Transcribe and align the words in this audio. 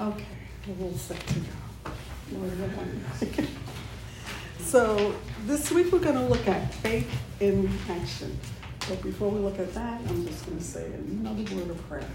Okay, 0.00 0.24
we're 0.66 0.86
all 0.86 0.94
set 0.94 1.22
so 4.60 5.14
this 5.44 5.70
week 5.70 5.92
we're 5.92 5.98
going 5.98 6.14
to 6.14 6.24
look 6.24 6.48
at 6.48 6.72
faith 6.72 7.06
in 7.38 7.68
action. 7.86 8.38
But 8.88 9.02
before 9.02 9.28
we 9.28 9.40
look 9.40 9.58
at 9.58 9.74
that, 9.74 10.00
I'm 10.08 10.26
just 10.26 10.46
going 10.46 10.56
to 10.56 10.64
say 10.64 10.86
another 10.86 11.42
word 11.54 11.68
of 11.68 11.86
prayer. 11.86 12.08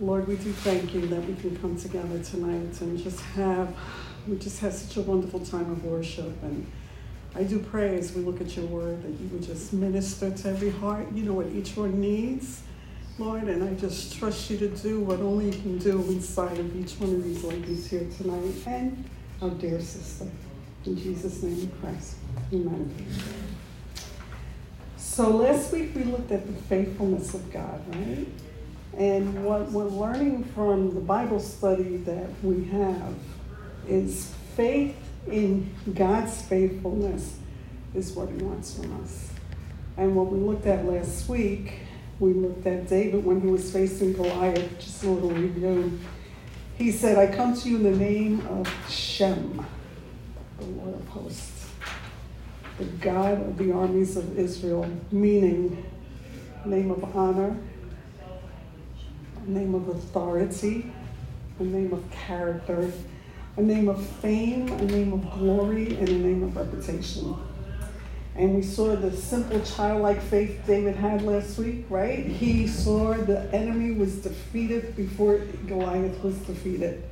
Lord, 0.00 0.26
we 0.26 0.34
do 0.34 0.50
thank 0.50 0.94
you 0.94 1.06
that 1.06 1.24
we 1.24 1.36
can 1.36 1.56
come 1.58 1.76
together 1.76 2.20
tonight 2.24 2.80
and 2.80 2.98
just 3.00 3.20
have, 3.20 3.72
we 4.26 4.36
just 4.38 4.58
have 4.58 4.72
such 4.72 4.96
a 4.96 5.02
wonderful 5.02 5.38
time 5.38 5.70
of 5.70 5.84
worship. 5.84 6.42
And 6.42 6.66
I 7.36 7.44
do 7.44 7.60
pray 7.60 7.96
as 7.96 8.14
we 8.14 8.22
look 8.22 8.40
at 8.40 8.56
your 8.56 8.66
word 8.66 9.04
that 9.04 9.20
you 9.20 9.28
would 9.28 9.44
just 9.44 9.72
minister 9.72 10.32
to 10.32 10.48
every 10.48 10.70
heart. 10.70 11.12
You 11.12 11.22
know 11.22 11.34
what 11.34 11.46
each 11.48 11.76
one 11.76 12.00
needs, 12.00 12.62
Lord, 13.18 13.44
and 13.44 13.64
I 13.64 13.72
just 13.80 14.18
trust 14.18 14.50
you 14.50 14.58
to 14.58 14.68
do 14.68 15.00
what 15.00 15.20
only 15.20 15.46
you 15.46 15.52
can 15.52 15.78
do 15.78 16.02
inside 16.02 16.58
of 16.58 16.76
each 16.76 16.92
one 17.00 17.14
of 17.14 17.24
these 17.24 17.42
ladies 17.44 17.86
here 17.86 18.06
tonight 18.18 18.54
and 18.66 19.08
our 19.40 19.48
dear 19.48 19.80
sister. 19.80 20.26
In 20.84 20.98
Jesus' 20.98 21.42
name 21.42 21.60
we 21.60 21.66
pray. 21.80 21.96
Amen. 22.52 22.94
So 24.98 25.30
last 25.30 25.72
week 25.72 25.94
we 25.94 26.04
looked 26.04 26.30
at 26.30 26.46
the 26.46 26.52
faithfulness 26.64 27.32
of 27.32 27.50
God, 27.50 27.82
right? 27.96 28.28
And 28.98 29.46
what 29.46 29.72
we're 29.72 29.84
learning 29.84 30.44
from 30.54 30.94
the 30.94 31.00
Bible 31.00 31.40
study 31.40 31.96
that 31.98 32.28
we 32.42 32.64
have 32.66 33.14
is 33.88 34.34
faith 34.56 34.94
in 35.26 35.74
God's 35.94 36.42
faithfulness 36.42 37.38
is 37.94 38.12
what 38.12 38.28
He 38.28 38.36
wants 38.36 38.76
from 38.76 39.02
us. 39.02 39.30
And 39.96 40.14
what 40.14 40.26
we 40.26 40.38
looked 40.38 40.66
at 40.66 40.84
last 40.84 41.30
week, 41.30 41.80
we 42.18 42.32
looked 42.32 42.66
at 42.66 42.88
David 42.88 43.24
when 43.24 43.40
he 43.40 43.48
was 43.48 43.70
facing 43.70 44.14
Goliath, 44.14 44.78
just 44.78 45.04
a 45.04 45.10
little 45.10 45.30
review. 45.30 45.98
He 46.76 46.90
said, 46.90 47.18
I 47.18 47.34
come 47.34 47.54
to 47.54 47.68
you 47.68 47.76
in 47.76 47.82
the 47.82 47.96
name 47.96 48.46
of 48.48 48.68
Shem, 48.88 49.64
the 50.58 50.64
Lord 50.64 50.94
of 50.94 51.08
hosts, 51.08 51.68
the 52.78 52.84
God 52.84 53.40
of 53.40 53.58
the 53.58 53.72
armies 53.72 54.16
of 54.16 54.38
Israel, 54.38 54.90
meaning 55.10 55.84
name 56.64 56.90
of 56.90 57.16
honor, 57.16 57.56
name 59.46 59.74
of 59.74 59.88
authority, 59.88 60.92
a 61.58 61.62
name 61.62 61.92
of 61.92 62.10
character, 62.10 62.90
a 63.56 63.62
name 63.62 63.88
of 63.88 64.04
fame, 64.04 64.68
a 64.68 64.84
name 64.84 65.12
of 65.12 65.30
glory, 65.32 65.96
and 65.96 66.08
a 66.08 66.18
name 66.18 66.42
of 66.42 66.56
reputation. 66.56 67.36
And 68.36 68.54
we 68.54 68.62
saw 68.62 68.94
the 68.94 69.16
simple 69.16 69.60
childlike 69.60 70.20
faith 70.20 70.60
David 70.66 70.96
had 70.96 71.22
last 71.22 71.56
week, 71.58 71.86
right? 71.88 72.26
He 72.26 72.66
saw 72.66 73.14
the 73.14 73.50
enemy 73.54 73.92
was 73.92 74.16
defeated 74.16 74.94
before 74.94 75.38
Goliath 75.66 76.22
was 76.22 76.36
defeated. 76.40 77.02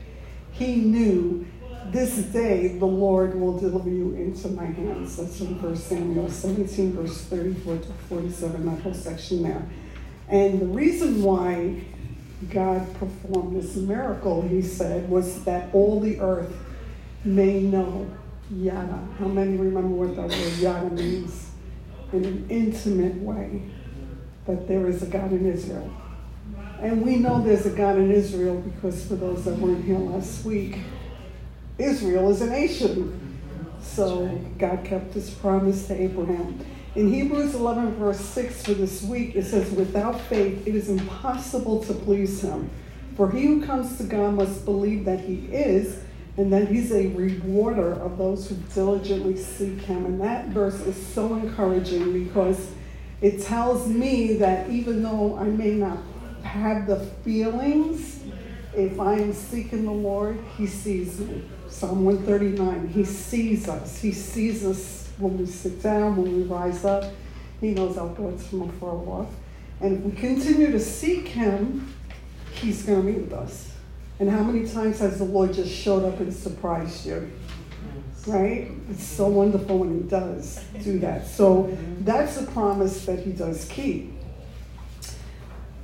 He 0.52 0.76
knew 0.76 1.46
this 1.86 2.16
day 2.16 2.76
the 2.78 2.86
Lord 2.86 3.38
will 3.38 3.58
deliver 3.58 3.88
you 3.88 4.14
into 4.14 4.48
my 4.48 4.66
hands. 4.66 5.16
That's 5.16 5.40
in 5.40 5.60
1 5.60 5.76
Samuel 5.76 6.30
17, 6.30 6.92
verse 6.92 7.22
34 7.22 7.78
to 7.78 7.92
47, 8.08 8.66
that 8.66 8.82
whole 8.82 8.94
section 8.94 9.42
there. 9.44 9.66
And 10.28 10.60
the 10.60 10.66
reason 10.66 11.22
why 11.22 11.84
God 12.50 12.86
performed 12.94 13.56
this 13.56 13.76
miracle, 13.76 14.42
he 14.42 14.60
said, 14.60 15.08
was 15.08 15.44
that 15.44 15.74
all 15.74 16.00
the 16.00 16.20
earth 16.20 16.54
may 17.24 17.62
know 17.62 18.10
Yada. 18.56 18.98
How 19.18 19.26
many 19.26 19.56
remember 19.56 19.88
what 19.88 20.16
that 20.16 20.28
word 20.28 20.58
Yada 20.58 20.90
means? 20.90 21.50
In 22.12 22.24
an 22.24 22.46
intimate 22.48 23.16
way, 23.16 23.62
that 24.46 24.68
there 24.68 24.86
is 24.86 25.02
a 25.02 25.06
God 25.06 25.32
in 25.32 25.46
Israel. 25.46 25.90
And 26.80 27.02
we 27.02 27.16
know 27.16 27.42
there's 27.42 27.66
a 27.66 27.70
God 27.70 27.96
in 27.96 28.10
Israel 28.12 28.60
because 28.60 29.06
for 29.06 29.16
those 29.16 29.44
that 29.44 29.56
weren't 29.56 29.84
here 29.84 29.98
last 29.98 30.44
week, 30.44 30.78
Israel 31.78 32.30
is 32.30 32.42
a 32.42 32.46
nation. 32.50 33.20
So 33.80 34.26
God 34.58 34.84
kept 34.84 35.14
his 35.14 35.30
promise 35.30 35.86
to 35.88 36.00
Abraham. 36.00 36.64
In 36.94 37.12
Hebrews 37.12 37.54
11, 37.54 37.96
verse 37.96 38.20
6 38.20 38.66
for 38.66 38.74
this 38.74 39.02
week, 39.02 39.34
it 39.34 39.44
says, 39.44 39.70
Without 39.72 40.20
faith, 40.20 40.66
it 40.66 40.74
is 40.76 40.88
impossible 40.88 41.82
to 41.84 41.94
please 41.94 42.40
him. 42.42 42.70
For 43.16 43.30
he 43.30 43.46
who 43.46 43.64
comes 43.64 43.98
to 43.98 44.04
God 44.04 44.34
must 44.34 44.64
believe 44.64 45.04
that 45.04 45.20
he 45.20 45.46
is, 45.52 46.03
and 46.36 46.52
that 46.52 46.68
he's 46.68 46.92
a 46.92 47.08
rewarder 47.08 47.92
of 47.92 48.18
those 48.18 48.48
who 48.48 48.56
diligently 48.74 49.36
seek 49.36 49.80
him. 49.82 50.04
And 50.04 50.20
that 50.20 50.48
verse 50.48 50.80
is 50.80 50.96
so 51.06 51.34
encouraging 51.34 52.24
because 52.24 52.72
it 53.20 53.42
tells 53.42 53.86
me 53.86 54.34
that 54.34 54.68
even 54.68 55.02
though 55.02 55.36
I 55.38 55.44
may 55.44 55.72
not 55.72 55.98
have 56.42 56.86
the 56.86 57.00
feelings, 57.24 58.22
if 58.74 58.98
I 58.98 59.14
am 59.14 59.32
seeking 59.32 59.84
the 59.84 59.92
Lord, 59.92 60.38
he 60.56 60.66
sees 60.66 61.20
me. 61.20 61.44
Psalm 61.68 62.04
139, 62.04 62.88
he 62.88 63.04
sees 63.04 63.68
us. 63.68 64.00
He 64.00 64.12
sees 64.12 64.64
us 64.64 65.08
when 65.18 65.38
we 65.38 65.46
sit 65.46 65.82
down, 65.82 66.16
when 66.16 66.36
we 66.36 66.42
rise 66.42 66.84
up. 66.84 67.12
He 67.60 67.70
knows 67.70 67.96
our 67.96 68.08
thoughts 68.14 68.46
from 68.46 68.62
afar 68.62 68.90
off. 68.90 69.28
And 69.80 69.98
if 69.98 70.04
we 70.04 70.12
continue 70.12 70.70
to 70.72 70.80
seek 70.80 71.28
Him, 71.28 71.94
He's 72.52 72.84
going 72.84 73.00
to 73.00 73.06
meet 73.06 73.20
with 73.20 73.32
us. 73.32 73.73
And 74.20 74.30
how 74.30 74.42
many 74.42 74.66
times 74.66 75.00
has 75.00 75.18
the 75.18 75.24
Lord 75.24 75.52
just 75.52 75.72
showed 75.72 76.04
up 76.04 76.20
and 76.20 76.32
surprised 76.32 77.04
you? 77.06 77.30
Right? 78.26 78.70
It's 78.90 79.04
so 79.04 79.28
wonderful 79.28 79.78
when 79.78 80.02
He 80.02 80.08
does 80.08 80.62
do 80.82 80.98
that. 81.00 81.26
So 81.26 81.76
that's 82.00 82.40
a 82.40 82.46
promise 82.46 83.04
that 83.06 83.20
He 83.20 83.32
does 83.32 83.66
keep. 83.66 84.12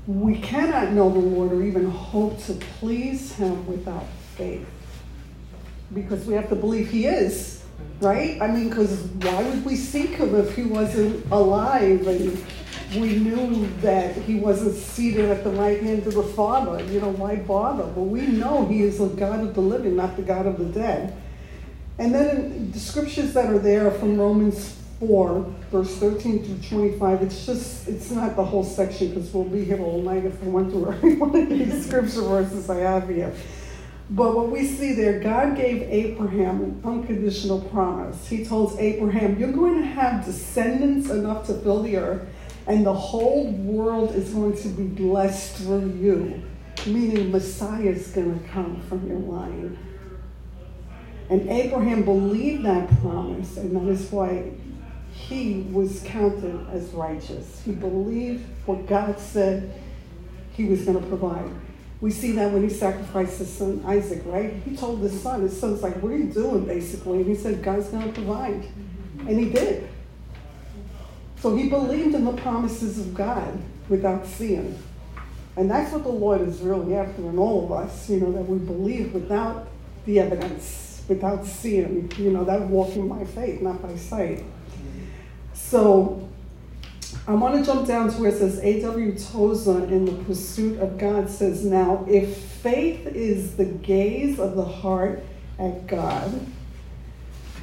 We 0.07 0.39
cannot 0.39 0.93
know 0.93 1.11
the 1.11 1.19
Lord 1.19 1.53
or 1.53 1.63
even 1.63 1.91
hope 1.91 2.43
to 2.45 2.55
please 2.55 3.33
Him 3.33 3.67
without 3.67 4.07
faith 4.37 4.67
because 5.93 6.25
we 6.25 6.35
have 6.35 6.49
to 6.49 6.57
believe 6.57 6.89
He 6.91 7.07
is 7.07 7.61
right? 8.01 8.41
I 8.41 8.47
mean, 8.47 8.69
because 8.69 9.03
why 9.03 9.43
would 9.43 9.65
we 9.65 9.77
seek 9.77 10.11
him 10.11 10.35
if 10.35 10.55
he 10.57 10.63
wasn't 10.63 11.25
alive 11.31 12.07
and 12.07 12.45
we 12.95 13.17
knew 13.17 13.67
that 13.83 14.17
he 14.17 14.37
wasn't 14.37 14.75
seated 14.75 15.31
at 15.31 15.45
the 15.45 15.51
right 15.51 15.81
hand 15.81 16.07
of 16.07 16.15
the 16.15 16.23
Father? 16.23 16.85
You 16.85 17.01
know, 17.01 17.11
why 17.11 17.37
bother? 17.37 17.85
Well, 17.85 18.07
we 18.07 18.23
know 18.23 18.67
he 18.67 18.83
is 18.83 18.99
the 18.99 19.07
God 19.07 19.41
of 19.41 19.55
the 19.55 19.61
living, 19.61 19.97
not 19.97 20.17
the 20.17 20.23
God 20.23 20.47
of 20.47 20.59
the 20.59 20.67
dead. 20.67 21.17
And 21.99 22.15
then 22.15 22.73
the 22.73 22.81
scriptures 22.81 23.35
that 23.35 23.51
are 23.51 23.59
there 23.59 23.91
from 23.91 24.19
Romans 24.19 24.77
4, 25.01 25.55
verse 25.71 25.97
13 25.97 26.45
through 26.45 26.69
25, 26.69 27.23
it's 27.23 27.47
just, 27.47 27.89
it's 27.89 28.11
not 28.11 28.37
the 28.37 28.45
whole 28.45 28.65
section 28.65 29.09
because 29.09 29.33
we'll 29.33 29.45
be 29.45 29.65
here 29.65 29.81
all 29.81 30.03
night 30.03 30.25
if 30.25 30.41
we 30.43 30.51
went 30.51 30.71
through 30.71 30.93
every 30.93 31.17
one 31.17 31.35
of 31.37 31.49
these 31.49 31.87
scripture 31.87 32.23
verses 32.23 32.69
I 32.69 32.79
have 32.79 33.09
here. 33.09 33.35
But 34.11 34.35
what 34.35 34.51
we 34.51 34.67
see 34.67 34.93
there, 34.93 35.21
God 35.21 35.57
gave 35.57 35.83
Abraham 35.83 36.63
an 36.63 36.81
unconditional 36.85 37.61
promise. 37.61 38.27
He 38.27 38.45
told 38.45 38.77
Abraham, 38.81 39.39
You're 39.39 39.53
going 39.53 39.81
to 39.81 39.87
have 39.87 40.25
descendants 40.25 41.11
enough 41.11 41.47
to 41.47 41.55
fill 41.55 41.83
the 41.83 41.97
earth, 41.97 42.29
and 42.67 42.85
the 42.85 42.95
whole 42.95 43.51
world 43.51 44.15
is 44.15 44.31
going 44.31 44.57
to 44.57 44.69
be 44.69 44.85
blessed 44.85 45.57
through 45.57 45.91
you. 45.99 46.43
Meaning, 46.87 47.31
Messiah 47.31 47.91
is 47.91 48.09
going 48.09 48.41
to 48.41 48.49
come 48.49 48.81
from 48.83 49.07
your 49.07 49.19
line. 49.19 49.79
And 51.29 51.49
Abraham 51.49 52.05
believed 52.05 52.65
that 52.65 52.89
promise, 53.01 53.57
and 53.57 53.77
that 53.77 53.93
is 53.93 54.11
why 54.11 54.53
he 55.13 55.67
was 55.71 56.03
counted 56.05 56.67
as 56.73 56.89
righteous. 56.91 57.63
He 57.65 57.73
believed 57.73 58.45
what 58.67 58.87
God 58.87 59.19
said 59.19 59.81
he 60.53 60.65
was 60.65 60.83
going 60.83 61.01
to 61.01 61.07
provide. 61.07 61.51
We 62.01 62.11
see 62.11 62.33
that 62.33 62.53
when 62.53 62.63
he 62.63 62.71
sacrificed 62.71 63.39
his 63.39 63.53
son 63.53 63.83
Isaac, 63.87 64.23
right? 64.25 64.55
He 64.65 64.75
told 64.75 65.01
his 65.01 65.21
son, 65.21 65.43
his 65.43 65.59
son's 65.59 65.83
like, 65.83 65.97
What 66.03 66.13
are 66.13 66.17
you 66.17 66.33
doing, 66.33 66.65
basically? 66.65 67.19
And 67.19 67.27
he 67.27 67.35
said, 67.35 67.63
God's 67.63 67.89
going 67.89 68.07
to 68.07 68.13
provide. 68.13 68.67
And 69.19 69.39
he 69.39 69.51
did. 69.51 69.89
So 71.41 71.57
he 71.57 71.69
believed 71.69 72.15
in 72.15 72.25
the 72.25 72.35
promises 72.35 72.99
of 72.99 73.15
God 73.15 73.59
without 73.89 74.27
seeing. 74.27 74.79
And 75.57 75.71
that's 75.71 75.93
what 75.93 76.05
the 76.05 76.11
Lord 76.11 76.43
is 76.43 76.61
really 76.61 76.95
after 76.95 77.23
in 77.23 77.39
all 77.39 77.65
of 77.65 77.73
us, 77.73 78.09
you 78.09 78.21
know, 78.21 78.33
that 78.33 78.43
we 78.43 78.59
believe 78.59 79.15
without 79.15 79.69
the 80.05 80.21
evidence, 80.21 81.03
without 81.09 81.47
seeing, 81.47 82.13
you 82.19 82.31
know, 82.31 82.45
that 82.45 82.61
walking 82.63 83.09
by 83.09 83.25
faith, 83.25 83.61
not 83.61 83.83
by 83.83 83.97
sight. 83.97 84.45
So 85.55 86.29
I 87.27 87.33
want 87.33 87.57
to 87.57 87.65
jump 87.65 87.87
down 87.87 88.11
to 88.11 88.21
where 88.21 88.31
it 88.31 88.39
says 88.39 88.59
A.W. 88.59 89.19
Tozer 89.19 89.85
in 89.85 90.05
The 90.05 90.25
Pursuit 90.25 90.79
of 90.79 90.99
God 90.99 91.29
says, 91.31 91.65
Now, 91.65 92.05
if 92.09 92.37
faith 92.37 93.07
is 93.07 93.57
the 93.57 93.65
gaze 93.65 94.39
of 94.39 94.57
the 94.57 94.65
heart 94.65 95.25
at 95.59 95.87
God, 95.87 96.47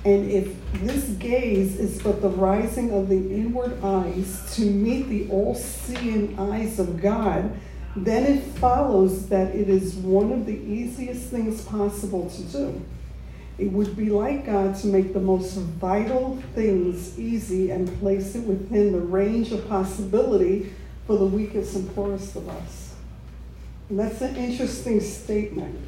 and 0.05 0.29
if 0.29 0.55
this 0.73 1.05
gaze 1.19 1.79
is 1.79 2.01
but 2.01 2.21
the 2.21 2.29
rising 2.29 2.91
of 2.91 3.09
the 3.09 3.15
inward 3.15 3.83
eyes 3.83 4.55
to 4.55 4.61
meet 4.61 5.07
the 5.09 5.29
all 5.29 5.55
seeing 5.55 6.37
eyes 6.39 6.79
of 6.79 7.01
God, 7.01 7.57
then 7.95 8.25
it 8.25 8.43
follows 8.43 9.27
that 9.29 9.55
it 9.55 9.69
is 9.69 9.95
one 9.95 10.31
of 10.31 10.45
the 10.45 10.55
easiest 10.55 11.29
things 11.29 11.63
possible 11.63 12.29
to 12.29 12.41
do. 12.43 12.85
It 13.57 13.71
would 13.71 13.97
be 13.97 14.09
like 14.09 14.45
God 14.45 14.75
to 14.77 14.87
make 14.87 15.13
the 15.13 15.19
most 15.19 15.55
vital 15.55 16.41
things 16.53 17.17
easy 17.17 17.71
and 17.71 17.99
place 17.99 18.35
it 18.35 18.43
within 18.43 18.91
the 18.91 18.99
range 18.99 19.51
of 19.51 19.67
possibility 19.67 20.73
for 21.07 21.17
the 21.17 21.25
weakest 21.25 21.75
and 21.75 21.93
poorest 21.95 22.35
of 22.35 22.47
us. 22.49 22.93
And 23.89 23.99
that's 23.99 24.21
an 24.21 24.35
interesting 24.35 25.01
statement. 25.01 25.79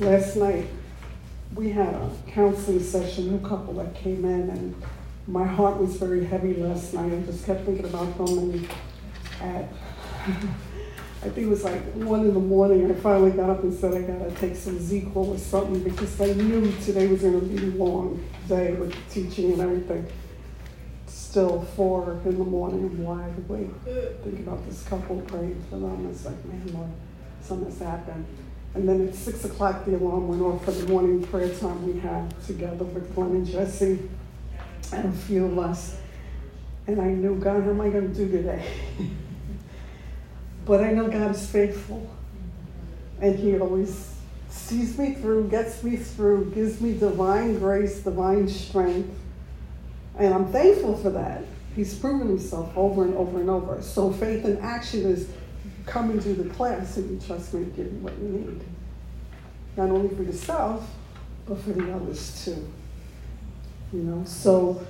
last 0.00 0.36
night 0.36 0.66
we 1.54 1.70
had 1.70 1.94
a 1.94 2.10
counseling 2.28 2.82
session, 2.82 3.34
a 3.34 3.48
couple 3.48 3.74
that 3.74 3.94
came 3.94 4.24
in, 4.24 4.50
and 4.50 4.82
my 5.26 5.46
heart 5.46 5.78
was 5.78 5.96
very 5.96 6.24
heavy 6.24 6.54
last 6.54 6.94
night. 6.94 7.12
I 7.12 7.20
just 7.20 7.44
kept 7.44 7.64
thinking 7.64 7.86
about 7.86 8.16
them, 8.16 8.38
and 8.38 8.68
at 9.40 9.68
I 11.20 11.30
think 11.30 11.48
it 11.48 11.50
was 11.50 11.64
like 11.64 11.82
one 11.94 12.20
in 12.20 12.32
the 12.32 12.40
morning, 12.40 12.88
I 12.88 12.94
finally 12.94 13.32
got 13.32 13.50
up 13.50 13.64
and 13.64 13.74
said 13.74 13.92
I 13.92 14.02
gotta 14.02 14.30
take 14.36 14.54
some 14.54 14.78
ZzzQuil 14.78 15.16
or 15.16 15.38
something 15.38 15.82
because 15.82 16.20
I 16.20 16.32
knew 16.32 16.70
today 16.84 17.08
was 17.08 17.22
gonna 17.22 17.40
be 17.40 17.56
a 17.56 17.70
long 17.70 18.22
day 18.46 18.74
with 18.74 18.94
teaching 19.10 19.52
and 19.52 19.60
everything. 19.60 20.06
Still 21.06 21.62
four 21.62 22.20
in 22.24 22.38
the 22.38 22.44
morning, 22.44 22.84
I'm 22.84 23.02
wide 23.02 23.36
awake, 23.36 23.70
thinking 24.22 24.46
about 24.46 24.64
this 24.68 24.84
couple, 24.84 25.20
praying 25.22 25.60
for 25.68 25.80
them. 25.80 26.08
It's 26.08 26.24
like, 26.24 26.44
man, 26.44 26.72
Lord, 26.72 26.90
something's 27.42 27.80
happened. 27.80 28.24
And 28.74 28.88
then 28.88 29.08
at 29.08 29.14
six 29.14 29.44
o'clock, 29.44 29.84
the 29.84 29.96
alarm 29.96 30.28
went 30.28 30.42
off 30.42 30.64
for 30.64 30.72
the 30.72 30.86
morning 30.88 31.22
prayer 31.24 31.52
time 31.54 31.86
we 31.86 31.98
had 32.00 32.34
together 32.44 32.84
with 32.84 33.14
Glenn 33.14 33.30
and 33.30 33.46
Jesse 33.46 33.98
and 34.92 35.08
a 35.08 35.16
few 35.18 35.46
of 35.46 35.58
us. 35.58 35.96
And 36.86 37.00
I 37.00 37.08
knew, 37.08 37.36
God, 37.36 37.64
how 37.64 37.70
am 37.70 37.80
I 37.80 37.88
going 37.90 38.12
to 38.12 38.14
do 38.14 38.30
today? 38.30 38.64
but 40.64 40.82
I 40.82 40.92
know 40.92 41.08
God 41.08 41.32
is 41.32 41.46
faithful. 41.46 42.08
And 43.20 43.38
He 43.38 43.58
always 43.58 44.14
sees 44.48 44.98
me 44.98 45.14
through, 45.14 45.48
gets 45.48 45.82
me 45.82 45.96
through, 45.96 46.52
gives 46.52 46.80
me 46.80 46.96
divine 46.96 47.58
grace, 47.58 48.00
divine 48.00 48.48
strength. 48.48 49.10
And 50.16 50.32
I'm 50.34 50.50
thankful 50.52 50.96
for 50.96 51.10
that. 51.10 51.42
He's 51.76 51.94
proven 51.94 52.28
himself 52.28 52.76
over 52.76 53.04
and 53.04 53.14
over 53.14 53.40
and 53.40 53.48
over. 53.48 53.80
So 53.82 54.12
faith 54.12 54.44
in 54.44 54.58
action 54.58 55.02
is 55.02 55.28
coming 55.88 56.20
to 56.20 56.34
the 56.34 56.48
class 56.50 56.96
and 56.96 57.10
you 57.10 57.26
trust 57.26 57.54
me 57.54 57.64
to 57.64 57.70
give 57.70 57.92
you 57.92 57.98
what 58.00 58.16
you 58.18 58.28
need. 58.28 58.60
Not 59.76 59.90
only 59.90 60.14
for 60.14 60.22
yourself, 60.22 60.88
but 61.46 61.60
for 61.60 61.70
the 61.70 61.92
others 61.92 62.44
too. 62.44 62.68
You 63.92 64.00
know, 64.00 64.24
so 64.24 64.86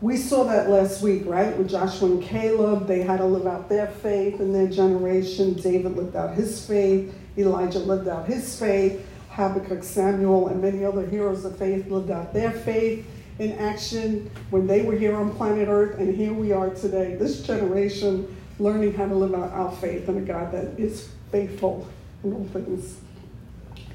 we 0.00 0.16
saw 0.16 0.44
that 0.44 0.70
last 0.70 1.02
week, 1.02 1.22
right? 1.26 1.56
With 1.56 1.70
Joshua 1.70 2.10
and 2.10 2.22
Caleb, 2.22 2.86
they 2.86 3.02
had 3.02 3.18
to 3.18 3.26
live 3.26 3.46
out 3.46 3.68
their 3.68 3.86
faith 3.86 4.40
in 4.40 4.52
their 4.52 4.66
generation. 4.66 5.54
David 5.54 5.96
lived 5.96 6.16
out 6.16 6.34
his 6.34 6.66
faith. 6.66 7.14
Elijah 7.36 7.78
lived 7.78 8.08
out 8.08 8.26
his 8.26 8.58
faith. 8.58 9.06
Habakkuk, 9.30 9.84
Samuel, 9.84 10.48
and 10.48 10.60
many 10.60 10.84
other 10.84 11.06
heroes 11.06 11.44
of 11.44 11.56
faith 11.56 11.88
lived 11.88 12.10
out 12.10 12.34
their 12.34 12.50
faith 12.50 13.06
in 13.38 13.52
action 13.52 14.30
when 14.50 14.66
they 14.66 14.82
were 14.82 14.96
here 14.96 15.16
on 15.16 15.34
planet 15.34 15.68
Earth, 15.68 15.98
and 15.98 16.14
here 16.14 16.32
we 16.32 16.52
are 16.52 16.70
today. 16.70 17.14
This 17.14 17.42
generation 17.42 18.36
learning 18.60 18.94
how 18.94 19.08
to 19.08 19.14
live 19.14 19.34
out 19.34 19.52
our 19.52 19.72
faith 19.72 20.08
in 20.08 20.18
a 20.18 20.20
God 20.20 20.52
that 20.52 20.78
is 20.78 21.08
faithful 21.32 21.88
in 22.22 22.32
all 22.32 22.46
things, 22.52 22.98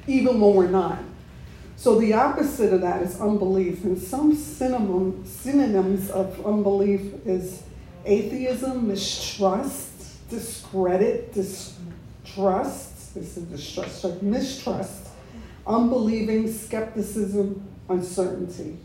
even 0.08 0.42
when 0.42 0.56
we're 0.56 0.68
not. 0.68 1.00
So 1.78 2.00
the 2.00 2.14
opposite 2.14 2.74
of 2.74 2.82
that 2.82 3.02
is 3.02 3.20
unbelief. 3.20 3.84
And 3.84 3.98
some 3.98 4.36
synonym, 4.36 5.26
synonyms 5.26 6.10
of 6.10 6.46
unbelief 6.46 7.02
is 7.26 7.64
atheism, 8.06 8.88
mistrust, 8.88 10.30
discredit, 10.30 11.34
distrust. 11.34 13.14
This 13.14 13.38
is 13.38 13.44
distrust, 13.44 14.24
mistrust, 14.24 15.10
unbelieving, 15.68 16.52
skepticism, 16.52 17.66
uncertainty. 17.90 18.78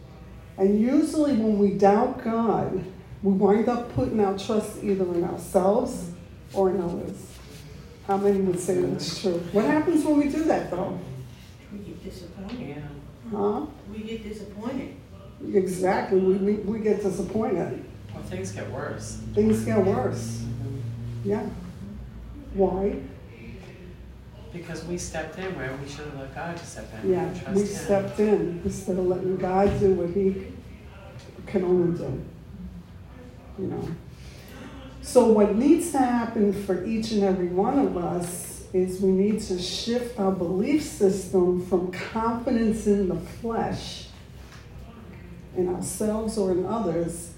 And 0.59 0.81
usually 0.81 1.33
when 1.33 1.59
we 1.59 1.71
doubt 1.71 2.23
God, 2.23 2.85
we 3.23 3.33
wind 3.33 3.69
up 3.69 3.93
putting 3.95 4.21
our 4.21 4.39
trust 4.39 4.83
either 4.83 5.05
in 5.15 5.25
ourselves 5.25 6.11
or 6.55 6.71
in 6.71 6.81
others. 6.81 7.27
How 8.07 8.17
many 8.17 8.41
would 8.41 8.59
say 8.59 8.81
that's 8.83 9.21
true? 9.21 9.39
What 9.53 9.67
happens 9.67 10.05
when 10.05 10.19
we 10.19 10.29
do 10.29 10.45
that 10.45 10.71
though? 10.71 10.99
We 11.73 11.79
get 11.79 12.03
disappointed. 12.03 12.83
Huh? 13.31 13.67
We 13.93 13.99
get 14.01 14.23
disappointed. 14.25 14.97
Exactly. 15.53 16.19
We, 16.19 16.35
we, 16.35 16.53
we 16.55 16.79
get 16.81 17.03
disappointed. 17.03 17.85
Well, 18.13 18.23
things 18.25 18.53
get 18.53 18.71
worse. 18.71 19.21
Things 19.35 19.65
get 19.65 19.85
worse. 19.85 20.45
Yeah. 21.25 21.47
Why? 22.55 23.01
Because 24.53 24.85
we 24.85 24.99
stepped 24.99 25.39
in 25.39 25.57
where 25.57 25.73
we 25.77 25.89
should 25.89 26.07
have 26.07 26.19
let 26.19 26.35
God 26.35 26.57
to 26.57 26.67
step 26.67 26.93
in. 27.03 27.13
Yeah, 27.13 27.27
and 27.27 27.41
trust 27.41 27.55
we 27.55 27.63
Him. 27.63 27.69
stepped 27.69 28.19
in 28.19 28.63
instead 28.65 28.99
of 28.99 29.07
letting 29.07 29.37
God 29.37 29.79
do 29.79 29.95
what 29.95 30.11
He 30.11 30.47
can 31.47 31.63
only 31.65 31.97
do. 31.97 32.25
You 33.61 33.67
know. 33.67 33.89
So 35.03 35.27
what 35.27 35.57
needs 35.57 35.93
to 35.93 35.99
happen 35.99 36.53
for 36.53 36.85
each 36.85 37.13
and 37.13 37.25
every 37.25 37.49
one 37.49 37.79
of 37.79 37.97
us 37.97 38.65
is 38.73 39.01
we 39.01 39.11
need 39.11 39.41
to 39.41 39.59
shift 39.59 40.19
our 40.19 40.31
belief 40.31 40.83
system 40.83 41.67
from 41.67 41.91
confidence 41.91 42.87
in 42.87 43.09
the 43.09 43.17
flesh, 43.17 44.07
in 45.57 45.69
ourselves 45.75 46.39
or 46.39 46.53
in 46.53 46.65
others, 46.65 47.35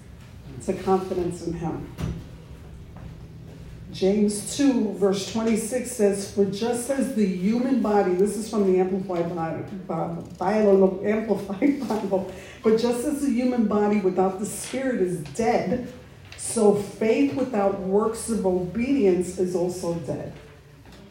to 0.66 0.74
confidence 0.74 1.46
in 1.46 1.54
Him. 1.54 1.94
James 3.92 4.56
2, 4.56 4.94
verse 4.94 5.32
26 5.32 5.90
says, 5.90 6.34
For 6.34 6.46
just 6.46 6.88
as 6.90 7.14
the 7.14 7.26
human 7.26 7.82
body, 7.82 8.14
this 8.14 8.36
is 8.36 8.48
from 8.48 8.70
the 8.70 8.80
Amplified 8.80 9.34
Bible, 9.86 10.28
Bible, 10.38 11.00
Amplified 11.04 11.80
Bible, 11.88 12.32
but 12.62 12.80
just 12.80 13.04
as 13.06 13.20
the 13.20 13.30
human 13.30 13.66
body 13.66 14.00
without 14.00 14.38
the 14.38 14.46
spirit 14.46 15.02
is 15.02 15.18
dead, 15.34 15.92
so 16.42 16.74
faith 16.74 17.34
without 17.34 17.80
works 17.80 18.28
of 18.28 18.44
obedience 18.44 19.38
is 19.38 19.54
also 19.54 19.94
dead. 20.00 20.32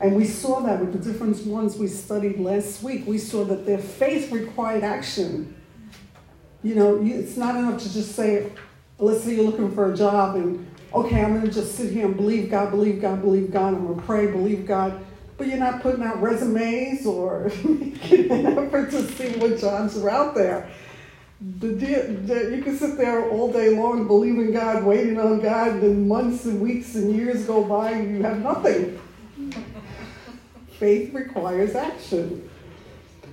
And 0.02 0.14
we 0.14 0.26
saw 0.26 0.60
that 0.60 0.82
with 0.82 0.92
the 0.92 1.00
different 1.00 1.44
ones 1.48 1.78
we 1.78 1.88
studied 1.88 2.38
last 2.38 2.84
week. 2.84 3.08
We 3.08 3.18
saw 3.18 3.46
that 3.46 3.66
their 3.66 3.78
faith 3.78 4.30
required 4.30 4.84
action. 4.84 5.56
You 6.64 6.76
know, 6.76 7.00
it's 7.02 7.38
not 7.38 7.56
enough 7.56 7.82
to 7.82 7.94
just 7.94 8.14
say, 8.14 8.52
let's 9.00 9.24
say 9.24 9.36
you're 9.36 9.46
looking 9.46 9.72
for 9.74 9.94
a 9.94 9.96
job 9.96 10.36
and 10.36 10.70
okay, 10.94 11.24
I'm 11.24 11.34
going 11.34 11.46
to 11.46 11.52
just 11.52 11.76
sit 11.76 11.94
here 11.94 12.08
and 12.08 12.18
believe 12.18 12.52
God, 12.52 12.70
believe 12.70 13.02
God, 13.02 13.22
believe 13.22 13.52
God. 13.52 13.74
I'm 13.74 13.88
going 13.88 14.00
to 14.00 14.06
pray, 14.06 14.28
believe 14.28 14.68
God. 14.68 15.02
But 15.38 15.48
you're 15.48 15.58
not 15.58 15.82
putting 15.82 16.04
out 16.04 16.22
resumes 16.22 17.06
or 17.06 17.50
making 17.64 18.32
an 18.32 18.46
effort 18.58 18.92
to 18.92 19.08
see 19.14 19.40
what 19.40 19.58
jobs 19.58 19.98
are 19.98 20.10
out 20.10 20.36
there. 20.36 20.70
The, 21.42 21.70
the, 21.70 22.56
you 22.56 22.62
can 22.62 22.78
sit 22.78 22.98
there 22.98 23.28
all 23.32 23.52
day 23.52 23.76
long 23.76 24.06
believing 24.06 24.52
God, 24.52 24.84
waiting 24.84 25.20
on 25.20 25.42
God, 25.42 25.70
and 25.70 25.82
then 25.82 26.08
months 26.08 26.46
and 26.46 26.62
weeks 26.62 26.94
and 26.94 27.16
years 27.16 27.46
go 27.46 27.64
by 27.64 27.92
and 27.92 28.16
you 28.16 28.22
have 28.22 28.44
nothing. 28.44 29.02
Faith 30.78 31.12
requires 31.16 31.74
action. 31.74 32.48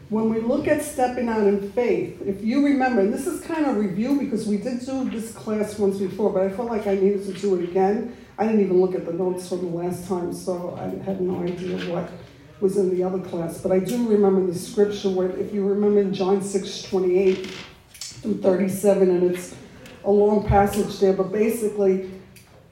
When 0.09 0.31
we 0.31 0.41
look 0.41 0.67
at 0.69 0.83
stepping 0.83 1.29
out 1.29 1.47
in 1.47 1.71
faith, 1.73 2.23
if 2.25 2.43
you 2.43 2.65
remember, 2.65 3.03
and 3.03 3.13
this 3.13 3.27
is 3.27 3.43
kind 3.43 3.67
of 3.67 3.77
review 3.77 4.19
because 4.19 4.47
we 4.47 4.57
did 4.57 4.81
do 4.87 5.11
this 5.11 5.35
class 5.35 5.79
once 5.79 5.99
before, 5.99 6.33
but 6.33 6.43
I 6.45 6.49
felt 6.49 6.71
like 6.71 6.87
I 6.87 6.95
needed 6.95 7.27
to 7.27 7.35
do 7.35 7.57
it 7.57 7.65
again. 7.69 8.17
I 8.39 8.47
didn't 8.47 8.63
even 8.63 8.81
look 8.81 8.95
at 8.95 9.05
the 9.05 9.13
notes 9.13 9.51
from 9.51 9.71
the 9.71 9.77
last 9.77 10.09
time, 10.09 10.33
so 10.33 10.79
I 10.81 11.05
had 11.05 11.21
no 11.21 11.43
idea 11.43 11.77
what 11.93 12.11
was 12.61 12.79
in 12.79 12.89
the 12.89 13.03
other 13.03 13.19
class. 13.19 13.61
But 13.61 13.73
I 13.73 13.81
do 13.81 14.09
remember 14.09 14.51
the 14.51 14.59
scripture 14.59 15.11
where, 15.11 15.31
if 15.31 15.53
you 15.53 15.67
remember 15.67 16.01
in 16.01 16.15
John 16.15 16.43
6 16.43 16.83
28 16.85 17.51
through 18.21 18.41
37, 18.41 19.11
and 19.11 19.35
it's 19.35 19.55
a 20.05 20.11
long 20.11 20.47
passage 20.47 20.99
there, 21.01 21.13
but 21.13 21.33
basically, 21.33 22.11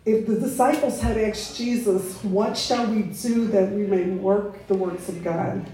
if 0.04 0.26
the 0.26 0.38
disciples 0.38 1.00
had 1.00 1.18
asked 1.18 1.56
Jesus, 1.56 2.22
What 2.22 2.56
shall 2.56 2.86
we 2.86 3.02
do 3.02 3.48
that 3.48 3.72
we 3.72 3.86
may 3.86 4.04
work 4.04 4.66
the 4.68 4.74
works 4.74 5.08
of 5.08 5.22
God? 5.24 5.68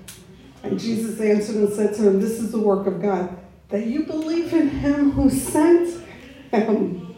And 0.62 0.80
Jesus 0.80 1.20
answered 1.20 1.56
and 1.56 1.72
said 1.72 1.94
to 1.96 2.08
him, 2.08 2.20
This 2.20 2.40
is 2.40 2.50
the 2.50 2.58
work 2.58 2.86
of 2.86 3.02
God, 3.02 3.36
that 3.68 3.86
you 3.86 4.04
believe 4.04 4.54
in 4.54 4.70
him 4.70 5.10
who 5.12 5.28
sent 5.28 6.02
him. 6.50 7.14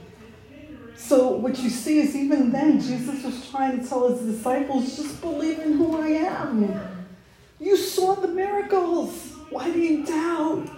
So, 0.96 1.32
what 1.32 1.58
you 1.58 1.70
see 1.70 2.00
is 2.00 2.16
even 2.16 2.50
then, 2.50 2.80
Jesus 2.80 3.22
was 3.24 3.48
trying 3.50 3.80
to 3.80 3.88
tell 3.88 4.08
his 4.08 4.20
disciples, 4.20 4.96
Just 4.96 5.20
believe 5.20 5.60
in 5.60 5.74
who 5.74 6.00
I 6.00 6.08
am. 6.08 7.06
You 7.60 7.76
saw 7.76 8.14
the 8.14 8.28
miracles. 8.28 9.32
Why 9.50 9.70
do 9.70 9.78
you 9.78 10.04
doubt? 10.04 10.68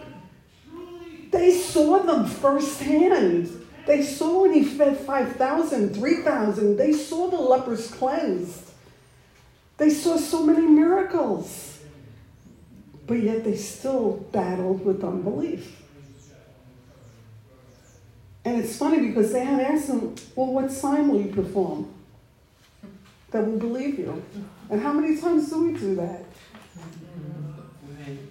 They 1.38 1.52
saw 1.52 1.98
them 2.02 2.26
firsthand. 2.26 3.66
They 3.86 4.02
saw 4.02 4.42
when 4.42 4.52
he 4.52 4.64
fed 4.64 4.98
5,000, 4.98 5.94
3,000. 5.94 6.76
They 6.76 6.92
saw 6.92 7.30
the 7.30 7.36
lepers 7.36 7.90
cleansed. 7.90 8.70
They 9.76 9.90
saw 9.90 10.16
so 10.16 10.44
many 10.44 10.66
miracles 10.66 11.76
but 13.06 13.22
yet 13.22 13.44
they 13.44 13.56
still 13.56 14.26
battled 14.32 14.84
with 14.84 15.02
unbelief. 15.04 15.82
And 18.44 18.62
it's 18.62 18.76
funny 18.76 19.08
because 19.08 19.32
they 19.32 19.44
had 19.44 19.60
asked 19.60 19.88
him, 19.88 20.14
Well, 20.34 20.52
what 20.52 20.70
sign 20.70 21.08
will 21.08 21.20
you 21.20 21.32
perform 21.32 21.92
that 23.30 23.44
will 23.44 23.58
believe 23.58 23.98
you? 23.98 24.22
And 24.70 24.80
how 24.80 24.92
many 24.92 25.20
times 25.20 25.50
do 25.50 25.64
we 25.64 25.78
do 25.78 25.96
that? 25.96 26.24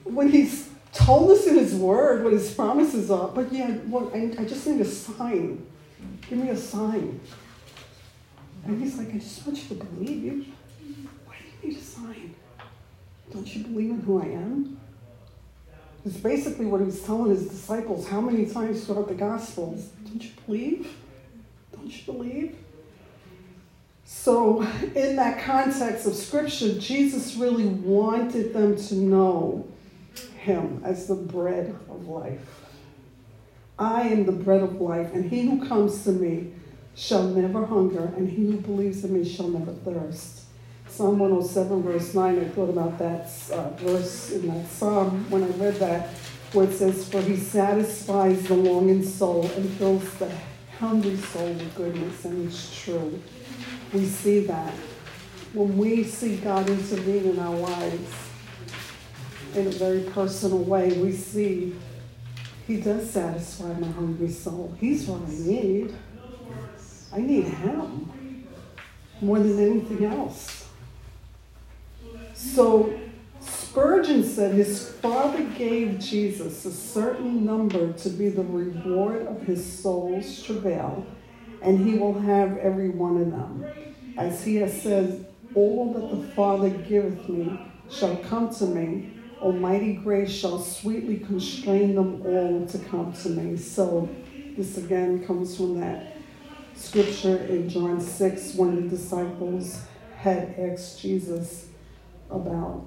When 0.03 0.29
he's 0.29 0.64
told 0.95 1.29
us 1.31 1.45
in 1.45 1.57
his 1.57 1.75
word 1.75 2.23
what 2.23 2.33
his 2.33 2.53
promises 2.53 3.11
are, 3.11 3.27
but 3.27 3.51
yeah, 3.51 3.77
well, 3.85 4.09
I, 4.13 4.33
I 4.39 4.45
just 4.45 4.65
need 4.65 4.81
a 4.81 4.85
sign. 4.85 5.65
Give 6.29 6.39
me 6.39 6.49
a 6.49 6.57
sign. 6.57 7.19
And 8.65 8.81
he's 8.81 8.97
like, 8.97 9.09
I 9.09 9.17
just 9.17 9.45
want 9.45 9.61
you 9.61 9.77
to 9.77 9.83
believe 9.83 10.23
you. 10.23 10.45
Why 11.25 11.35
do 11.37 11.67
you 11.67 11.73
need 11.73 11.79
a 11.79 11.83
sign? 11.83 12.35
Don't 13.31 13.55
you 13.55 13.63
believe 13.63 13.89
in 13.91 13.99
who 14.01 14.21
I 14.21 14.25
am? 14.25 14.79
It's 16.05 16.17
basically 16.17 16.65
what 16.65 16.79
he 16.79 16.85
was 16.85 17.01
telling 17.01 17.31
his 17.31 17.47
disciples 17.47 18.07
how 18.07 18.21
many 18.21 18.45
times 18.45 18.85
throughout 18.85 19.07
the 19.07 19.15
Gospels. 19.15 19.89
Don't 20.05 20.23
you 20.23 20.31
believe? 20.45 20.95
Don't 21.73 21.87
you 21.87 22.13
believe? 22.13 22.55
So, 24.05 24.61
in 24.95 25.15
that 25.15 25.43
context 25.43 26.05
of 26.05 26.13
Scripture, 26.13 26.79
Jesus 26.79 27.35
really 27.35 27.65
wanted 27.65 28.53
them 28.53 28.77
to 28.77 28.95
know 28.95 29.67
him 30.45 30.81
as 30.85 31.07
the 31.07 31.15
bread 31.15 31.75
of 31.89 32.07
life. 32.07 32.61
I 33.77 34.03
am 34.03 34.25
the 34.25 34.31
bread 34.31 34.61
of 34.61 34.79
life, 34.79 35.13
and 35.13 35.29
he 35.29 35.41
who 35.41 35.67
comes 35.67 36.03
to 36.05 36.11
me 36.11 36.53
shall 36.95 37.23
never 37.23 37.65
hunger, 37.65 38.13
and 38.15 38.29
he 38.29 38.45
who 38.45 38.57
believes 38.57 39.03
in 39.03 39.13
me 39.13 39.27
shall 39.27 39.49
never 39.49 39.73
thirst. 39.73 40.43
Psalm 40.87 41.19
107, 41.19 41.83
verse 41.83 42.13
9, 42.13 42.39
I 42.39 42.45
thought 42.45 42.69
about 42.69 42.97
that 42.99 43.29
uh, 43.51 43.69
verse 43.71 44.31
in 44.31 44.47
that 44.47 44.65
psalm 44.67 45.29
when 45.29 45.43
I 45.43 45.47
read 45.57 45.75
that, 45.75 46.09
where 46.53 46.69
it 46.69 46.73
says, 46.73 47.09
For 47.09 47.21
he 47.21 47.35
satisfies 47.35 48.47
the 48.47 48.53
longing 48.53 49.03
soul 49.03 49.45
and 49.57 49.69
fills 49.71 50.09
the 50.13 50.31
hungry 50.79 51.17
soul 51.17 51.49
with 51.49 51.75
goodness, 51.75 52.23
and 52.23 52.47
it's 52.47 52.83
true. 52.83 53.21
We 53.91 54.05
see 54.05 54.41
that. 54.41 54.73
When 55.53 55.77
we 55.77 56.03
see 56.03 56.37
God 56.37 56.69
intervene 56.69 57.25
in 57.25 57.39
our 57.39 57.55
lives 57.55 58.24
in 59.55 59.67
a 59.67 59.71
very 59.71 60.01
personal 60.01 60.59
way, 60.59 60.97
we 60.97 61.11
see 61.11 61.75
He 62.67 62.81
does 62.81 63.09
satisfy 63.09 63.73
my 63.73 63.87
hungry 63.87 64.29
soul. 64.29 64.75
He's 64.79 65.07
what 65.07 65.21
I 65.21 65.33
need. 65.33 65.95
I 67.13 67.19
need 67.19 67.45
Him 67.45 68.47
more 69.21 69.39
than 69.39 69.59
anything 69.59 70.05
else. 70.05 70.67
So 72.33 72.99
Spurgeon 73.39 74.23
said 74.23 74.53
his 74.53 74.89
father 75.01 75.43
gave 75.57 75.99
Jesus 75.99 76.65
a 76.65 76.71
certain 76.71 77.45
number 77.45 77.91
to 77.93 78.09
be 78.09 78.29
the 78.29 78.43
reward 78.43 79.27
of 79.27 79.41
his 79.41 79.65
soul's 79.65 80.41
travail, 80.43 81.05
and 81.61 81.85
he 81.85 81.97
will 81.97 82.17
have 82.19 82.57
every 82.57 82.89
one 82.89 83.17
of 83.17 83.31
them. 83.31 83.65
As 84.17 84.43
he 84.43 84.55
has 84.57 84.81
said, 84.81 85.25
All 85.53 85.93
that 85.93 86.09
the 86.09 86.27
Father 86.33 86.69
giveth 86.69 87.27
me 87.27 87.59
shall 87.91 88.15
come 88.17 88.53
to 88.55 88.65
me. 88.65 89.11
Almighty 89.41 89.93
grace 89.93 90.31
shall 90.31 90.59
sweetly 90.59 91.17
constrain 91.17 91.95
them 91.95 92.21
all 92.25 92.65
to 92.67 92.79
come 92.79 93.13
to 93.13 93.29
me. 93.29 93.57
So, 93.57 94.09
this 94.57 94.77
again 94.77 95.25
comes 95.25 95.57
from 95.57 95.79
that 95.79 96.15
scripture 96.75 97.37
in 97.37 97.69
John 97.69 97.99
6 97.99 98.55
when 98.55 98.75
the 98.75 98.89
disciples 98.89 99.81
had 100.17 100.55
asked 100.57 101.01
Jesus 101.01 101.67
about 102.29 102.85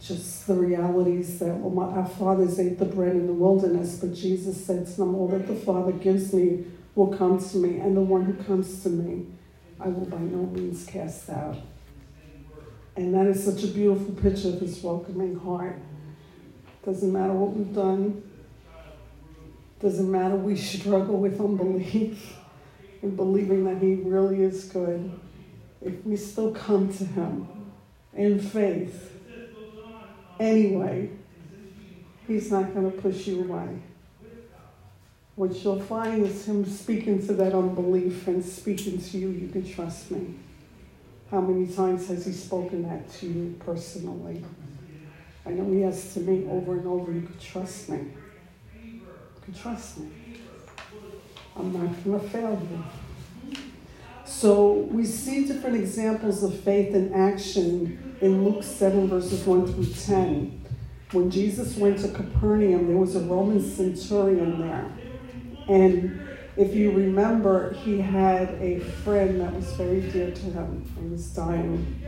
just 0.00 0.46
the 0.46 0.54
realities 0.54 1.38
that 1.38 1.54
well, 1.56 1.70
my, 1.70 1.96
our 1.96 2.06
fathers 2.06 2.60
ate 2.60 2.78
the 2.78 2.84
bread 2.84 3.16
in 3.16 3.26
the 3.26 3.32
wilderness, 3.32 3.96
but 3.96 4.14
Jesus 4.14 4.64
said 4.64 4.86
to 4.86 4.92
them, 4.92 5.14
All 5.14 5.28
that 5.28 5.46
the 5.46 5.54
Father 5.54 5.92
gives 5.92 6.32
me 6.34 6.66
will 6.94 7.16
come 7.16 7.42
to 7.42 7.56
me, 7.56 7.80
and 7.80 7.96
the 7.96 8.02
one 8.02 8.24
who 8.24 8.34
comes 8.44 8.82
to 8.82 8.90
me 8.90 9.26
I 9.80 9.88
will 9.88 10.06
by 10.06 10.18
no 10.18 10.46
means 10.46 10.86
cast 10.86 11.30
out. 11.30 11.56
And 12.96 13.12
that 13.14 13.26
is 13.26 13.44
such 13.44 13.64
a 13.64 13.66
beautiful 13.66 14.14
picture 14.14 14.48
of 14.48 14.60
his 14.60 14.82
welcoming 14.82 15.38
heart. 15.38 15.78
Doesn't 16.84 17.12
matter 17.12 17.32
what 17.32 17.52
we've 17.54 17.74
done, 17.74 18.22
doesn't 19.80 20.10
matter 20.10 20.36
we 20.36 20.56
struggle 20.56 21.18
with 21.18 21.40
unbelief 21.40 22.36
and 23.02 23.16
believing 23.16 23.64
that 23.64 23.82
he 23.82 23.94
really 23.96 24.42
is 24.42 24.64
good. 24.64 25.12
If 25.82 26.04
we 26.04 26.16
still 26.16 26.52
come 26.52 26.92
to 26.94 27.04
him 27.04 27.48
in 28.14 28.40
faith, 28.40 29.12
anyway, 30.38 31.10
he's 32.26 32.50
not 32.50 32.72
going 32.74 32.90
to 32.90 32.98
push 32.98 33.26
you 33.26 33.44
away. 33.44 33.78
What 35.36 35.52
you'll 35.64 35.80
find 35.80 36.24
is 36.24 36.46
him 36.46 36.64
speaking 36.64 37.26
to 37.26 37.32
that 37.34 37.54
unbelief 37.54 38.26
and 38.28 38.44
speaking 38.44 39.00
to 39.00 39.18
you, 39.18 39.28
you 39.30 39.48
can 39.48 39.68
trust 39.68 40.10
me. 40.12 40.34
How 41.34 41.40
many 41.40 41.66
times 41.66 42.06
has 42.06 42.26
he 42.26 42.30
spoken 42.30 42.84
that 42.84 43.10
to 43.14 43.26
you 43.26 43.56
personally? 43.58 44.44
I 45.44 45.50
know 45.50 45.68
he 45.68 45.80
has 45.80 46.14
to 46.14 46.20
me 46.20 46.46
over 46.48 46.74
and 46.74 46.86
over. 46.86 47.10
You 47.10 47.22
can 47.22 47.36
trust 47.40 47.88
me. 47.88 47.98
You 48.84 49.00
can 49.42 49.52
trust 49.52 49.98
me. 49.98 50.10
I'm 51.56 51.72
not 51.72 52.04
going 52.04 52.20
to 52.20 52.28
fail 52.28 52.62
you. 52.70 53.52
So 54.24 54.74
we 54.74 55.04
see 55.04 55.44
different 55.44 55.74
examples 55.74 56.44
of 56.44 56.56
faith 56.60 56.94
in 56.94 57.12
action 57.12 58.16
in 58.20 58.44
Luke 58.44 58.62
7, 58.62 59.08
verses 59.08 59.44
1 59.44 59.74
through 59.74 59.86
10. 59.86 60.64
When 61.10 61.32
Jesus 61.32 61.76
went 61.76 61.98
to 62.02 62.12
Capernaum, 62.12 62.86
there 62.86 62.96
was 62.96 63.16
a 63.16 63.20
Roman 63.22 63.60
centurion 63.60 64.60
there. 64.60 64.88
And 65.66 66.28
if 66.56 66.74
you 66.74 66.92
remember, 66.92 67.72
he 67.72 68.00
had 68.00 68.50
a 68.60 68.78
friend 68.78 69.40
that 69.40 69.52
was 69.52 69.72
very 69.72 70.00
dear 70.00 70.30
to 70.30 70.40
him. 70.40 70.94
He 71.00 71.08
was 71.08 71.26
dying, 71.30 72.00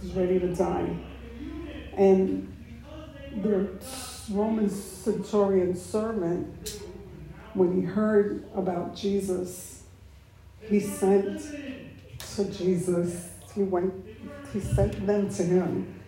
he 0.00 0.08
was 0.08 0.16
ready 0.16 0.38
to 0.40 0.54
die. 0.54 0.96
And 1.96 2.50
the 3.42 3.68
Roman 4.30 4.70
centurion 4.70 5.76
servant, 5.76 6.80
when 7.52 7.78
he 7.78 7.82
heard 7.82 8.48
about 8.54 8.96
Jesus, 8.96 9.82
he 10.62 10.80
sent 10.80 11.42
to 12.36 12.44
Jesus, 12.46 13.28
he 13.54 13.62
went, 13.62 13.92
he 14.52 14.60
sent 14.60 15.06
them 15.06 15.28
to 15.28 15.42
him 15.42 16.00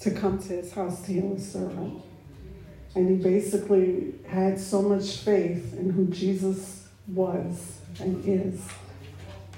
to 0.00 0.10
come 0.10 0.38
to 0.38 0.48
his 0.48 0.72
house 0.72 1.00
to 1.06 1.12
heal 1.12 1.34
his 1.34 1.50
servant. 1.50 2.02
And 2.94 3.08
he 3.08 3.16
basically 3.16 4.14
had 4.28 4.60
so 4.60 4.82
much 4.82 5.18
faith 5.18 5.74
in 5.74 5.90
who 5.90 6.06
Jesus 6.06 6.77
was 7.08 7.80
and 8.00 8.24
is. 8.26 8.60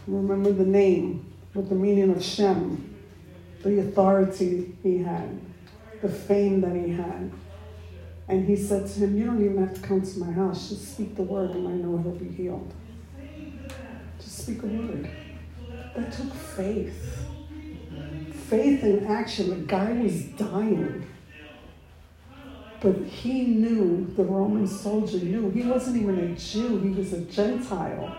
Remember 0.06 0.52
the 0.52 0.64
name 0.64 1.32
with 1.54 1.68
the 1.68 1.74
meaning 1.74 2.10
of 2.10 2.22
Shem, 2.22 2.96
the 3.62 3.80
authority 3.80 4.76
he 4.82 4.98
had, 4.98 5.40
the 6.00 6.08
fame 6.08 6.60
that 6.62 6.74
he 6.74 6.92
had. 6.92 7.30
And 8.28 8.46
he 8.46 8.56
said 8.56 8.86
to 8.86 9.00
him, 9.00 9.18
You 9.18 9.26
don't 9.26 9.44
even 9.44 9.58
have 9.58 9.74
to 9.74 9.80
come 9.80 10.02
to 10.02 10.18
my 10.20 10.30
house. 10.30 10.70
Just 10.70 10.94
speak 10.94 11.16
the 11.16 11.22
word 11.22 11.50
and 11.50 11.66
I 11.66 11.72
know 11.72 11.98
he'll 11.98 12.12
be 12.12 12.28
healed. 12.28 12.72
Just 14.18 14.38
speak 14.44 14.62
a 14.62 14.66
word. 14.66 15.10
That 15.96 16.12
took 16.12 16.32
faith. 16.32 17.26
Faith 18.48 18.84
in 18.84 19.06
action. 19.06 19.50
The 19.50 19.56
guy 19.66 19.92
was 19.92 20.22
dying. 20.24 21.09
But 22.80 22.96
he 22.96 23.42
knew, 23.42 24.06
the 24.16 24.24
Roman 24.24 24.66
soldier 24.66 25.18
knew, 25.18 25.50
he 25.50 25.62
wasn't 25.62 25.98
even 25.98 26.18
a 26.18 26.34
Jew, 26.34 26.78
he 26.80 26.90
was 26.90 27.12
a 27.12 27.20
Gentile. 27.22 28.16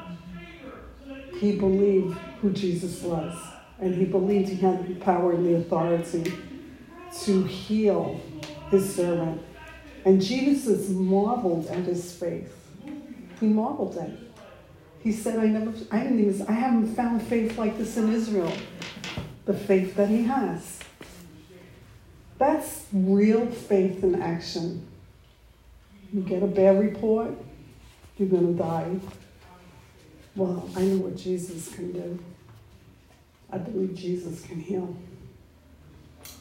He 1.39 1.57
believed 1.57 2.15
who 2.41 2.51
Jesus 2.51 3.01
was, 3.01 3.35
and 3.79 3.95
he 3.95 4.05
believed 4.05 4.49
he 4.49 4.55
had 4.57 4.87
the 4.87 4.95
power 4.95 5.31
and 5.31 5.45
the 5.45 5.55
authority 5.55 6.31
to 7.23 7.43
heal 7.43 8.21
his 8.69 8.95
servant. 8.95 9.41
And 10.05 10.21
Jesus 10.21 10.89
marveled 10.89 11.67
at 11.67 11.83
his 11.83 12.13
faith. 12.13 12.55
He 13.39 13.47
marveled 13.47 13.97
at 13.97 14.09
it. 14.09 14.19
He 15.01 15.11
said, 15.11 15.39
I 15.39 15.47
never, 15.47 15.73
I 15.89 16.03
didn't 16.03 16.19
even, 16.19 16.47
I 16.47 16.51
haven't 16.51 16.95
found 16.95 17.23
faith 17.23 17.57
like 17.57 17.77
this 17.79 17.97
in 17.97 18.13
Israel. 18.13 18.53
The 19.45 19.53
faith 19.55 19.95
that 19.95 20.09
he 20.09 20.23
has. 20.23 20.80
That's 22.41 22.87
real 22.91 23.45
faith 23.45 24.03
in 24.03 24.19
action. 24.19 24.87
You 26.11 26.21
get 26.21 26.41
a 26.41 26.47
bad 26.47 26.79
report, 26.79 27.29
you're 28.17 28.29
going 28.29 28.57
to 28.57 28.63
die. 28.63 28.95
Well, 30.35 30.67
I 30.75 30.81
know 30.81 30.97
what 31.03 31.17
Jesus 31.17 31.71
can 31.71 31.91
do. 31.91 32.17
I 33.51 33.59
believe 33.59 33.93
Jesus 33.93 34.41
can 34.41 34.59
heal. 34.59 34.97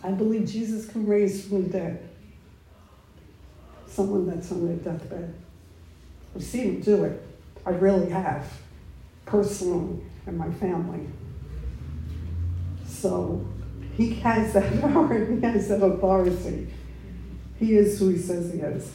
I 0.02 0.12
believe 0.12 0.48
Jesus 0.48 0.86
can 0.86 1.06
raise 1.06 1.46
from 1.46 1.64
the 1.64 1.68
dead 1.68 2.08
someone 3.86 4.26
that's 4.26 4.50
on 4.52 4.66
their 4.66 4.76
deathbed. 4.76 5.34
I've 6.34 6.42
seen 6.42 6.76
him 6.76 6.80
do 6.80 7.04
it. 7.04 7.22
I 7.66 7.72
really 7.72 8.08
have, 8.08 8.50
personally, 9.26 10.00
and 10.24 10.38
my 10.38 10.50
family. 10.52 11.06
So 12.86 13.44
he 13.96 14.14
has 14.20 14.52
that 14.54 14.80
power, 14.80 15.26
he 15.26 15.40
has 15.40 15.68
that 15.68 15.82
authority. 15.82 16.68
He 17.58 17.76
is 17.76 17.98
who 17.98 18.08
he 18.08 18.18
says 18.18 18.52
he 18.52 18.60
is. 18.60 18.92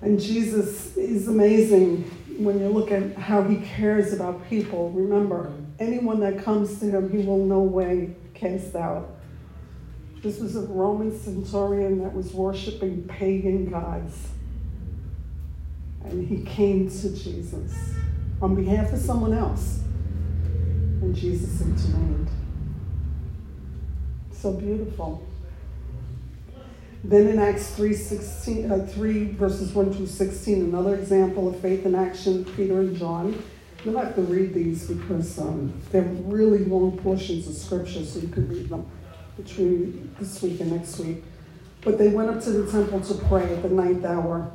And 0.00 0.20
Jesus 0.20 0.96
is 0.96 1.28
amazing 1.28 2.02
when 2.38 2.58
you 2.58 2.68
look 2.68 2.90
at 2.90 3.16
how 3.16 3.44
he 3.44 3.56
cares 3.56 4.12
about 4.12 4.48
people. 4.48 4.90
Remember, 4.90 5.52
anyone 5.78 6.18
that 6.20 6.42
comes 6.42 6.80
to 6.80 6.86
him, 6.86 7.10
he 7.10 7.24
will 7.24 7.44
no 7.44 7.60
way 7.60 8.16
cast 8.34 8.74
out. 8.74 9.16
This 10.22 10.40
was 10.40 10.56
a 10.56 10.62
Roman 10.62 11.16
centurion 11.16 12.00
that 12.02 12.12
was 12.12 12.32
worshiping 12.32 13.04
pagan 13.04 13.70
gods. 13.70 14.28
And 16.04 16.26
he 16.26 16.44
came 16.44 16.90
to 16.90 17.16
Jesus 17.16 17.72
on 18.40 18.56
behalf 18.56 18.92
of 18.92 18.98
someone 18.98 19.32
else. 19.32 19.80
And 21.00 21.14
Jesus 21.14 21.60
intervened. 21.60 22.28
So 24.42 24.52
beautiful. 24.52 25.24
Then 27.04 27.28
in 27.28 27.38
Acts 27.38 27.76
3, 27.76 27.94
16, 27.94 28.72
uh, 28.72 28.86
3 28.86 29.34
verses 29.34 29.72
1 29.72 29.92
through 29.92 30.08
16, 30.08 30.62
another 30.62 30.96
example 30.96 31.46
of 31.46 31.60
faith 31.60 31.86
in 31.86 31.94
action, 31.94 32.44
Peter 32.56 32.80
and 32.80 32.96
John. 32.96 33.40
You'll 33.84 34.00
have 34.00 34.16
to 34.16 34.22
read 34.22 34.52
these 34.52 34.88
because 34.88 35.38
um, 35.38 35.72
they're 35.92 36.02
really 36.02 36.64
long 36.64 36.98
portions 36.98 37.46
of 37.46 37.54
scripture, 37.54 38.04
so 38.04 38.18
you 38.18 38.26
can 38.26 38.48
read 38.48 38.68
them 38.68 38.84
between 39.36 40.12
this 40.18 40.42
week 40.42 40.58
and 40.58 40.72
next 40.72 40.98
week. 40.98 41.22
But 41.82 41.98
they 41.98 42.08
went 42.08 42.28
up 42.28 42.42
to 42.42 42.50
the 42.50 42.68
temple 42.68 43.00
to 43.00 43.14
pray 43.26 43.44
at 43.44 43.62
the 43.62 43.68
ninth 43.68 44.04
hour. 44.04 44.50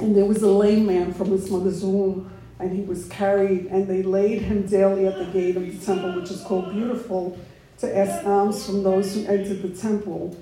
And 0.00 0.16
there 0.16 0.24
was 0.24 0.42
a 0.42 0.50
lame 0.50 0.86
man 0.86 1.14
from 1.14 1.30
his 1.30 1.48
mother's 1.48 1.84
womb, 1.84 2.32
and 2.58 2.76
he 2.76 2.82
was 2.82 3.08
carried, 3.08 3.66
and 3.66 3.86
they 3.86 4.02
laid 4.02 4.42
him 4.42 4.66
daily 4.66 5.06
at 5.06 5.18
the 5.18 5.26
gate 5.26 5.56
of 5.56 5.62
the 5.62 5.86
temple, 5.86 6.20
which 6.20 6.32
is 6.32 6.42
called 6.42 6.72
Beautiful, 6.72 7.38
to 7.78 7.96
ask 7.96 8.26
alms 8.26 8.66
from 8.66 8.82
those 8.82 9.14
who 9.14 9.24
entered 9.26 9.62
the 9.62 9.70
temple. 9.70 10.36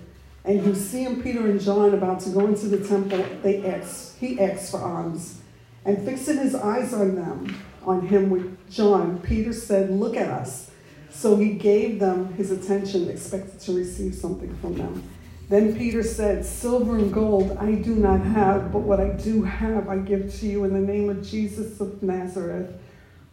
And 0.45 0.65
you 0.65 0.75
seeing 0.75 1.23
Peter 1.23 1.47
and 1.47 1.61
John 1.61 1.93
about 1.93 2.21
to 2.21 2.31
go 2.31 2.47
into 2.47 2.69
the 2.69 2.87
temple, 2.87 3.25
they 3.43 3.65
asked, 3.69 4.19
he 4.19 4.41
asked 4.41 4.71
for 4.71 4.81
alms. 4.81 5.41
And 5.85 6.05
fixing 6.05 6.39
his 6.39 6.55
eyes 6.55 6.93
on 6.95 7.15
them, 7.15 7.63
on 7.85 8.07
him 8.07 8.31
with 8.31 8.71
John, 8.71 9.19
Peter 9.21 9.53
said, 9.53 9.91
Look 9.91 10.17
at 10.17 10.29
us. 10.29 10.71
So 11.11 11.37
he 11.37 11.51
gave 11.51 11.99
them 11.99 12.35
his 12.35 12.51
attention, 12.51 13.09
expected 13.09 13.61
to 13.61 13.73
receive 13.73 14.15
something 14.15 14.55
from 14.57 14.77
them. 14.77 15.03
Then 15.49 15.77
Peter 15.77 16.03
said, 16.03 16.45
Silver 16.45 16.97
and 16.97 17.13
gold 17.13 17.57
I 17.59 17.77
do 17.77 17.95
not 17.95 18.21
have, 18.21 18.73
but 18.73 18.81
what 18.81 19.01
I 19.01 19.11
do 19.11 19.43
have 19.43 19.89
I 19.89 19.99
give 19.99 20.35
to 20.41 20.47
you 20.47 20.65
in 20.65 20.73
the 20.73 20.81
name 20.81 21.09
of 21.09 21.25
Jesus 21.25 21.81
of 21.81 22.03
Nazareth. 22.03 22.73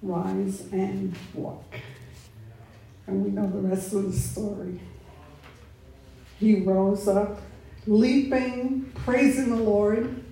Rise 0.01 0.61
and 0.71 1.15
walk. 1.33 1.63
And 3.07 3.23
we 3.23 3.31
know 3.31 3.47
the 3.47 3.59
rest 3.59 3.93
of 3.93 4.11
the 4.11 4.17
story. 4.17 4.79
He 6.39 6.61
rose 6.61 7.07
up, 7.07 7.41
leaping, 7.85 8.91
praising 8.95 9.49
the 9.49 9.61
Lord. 9.61 10.23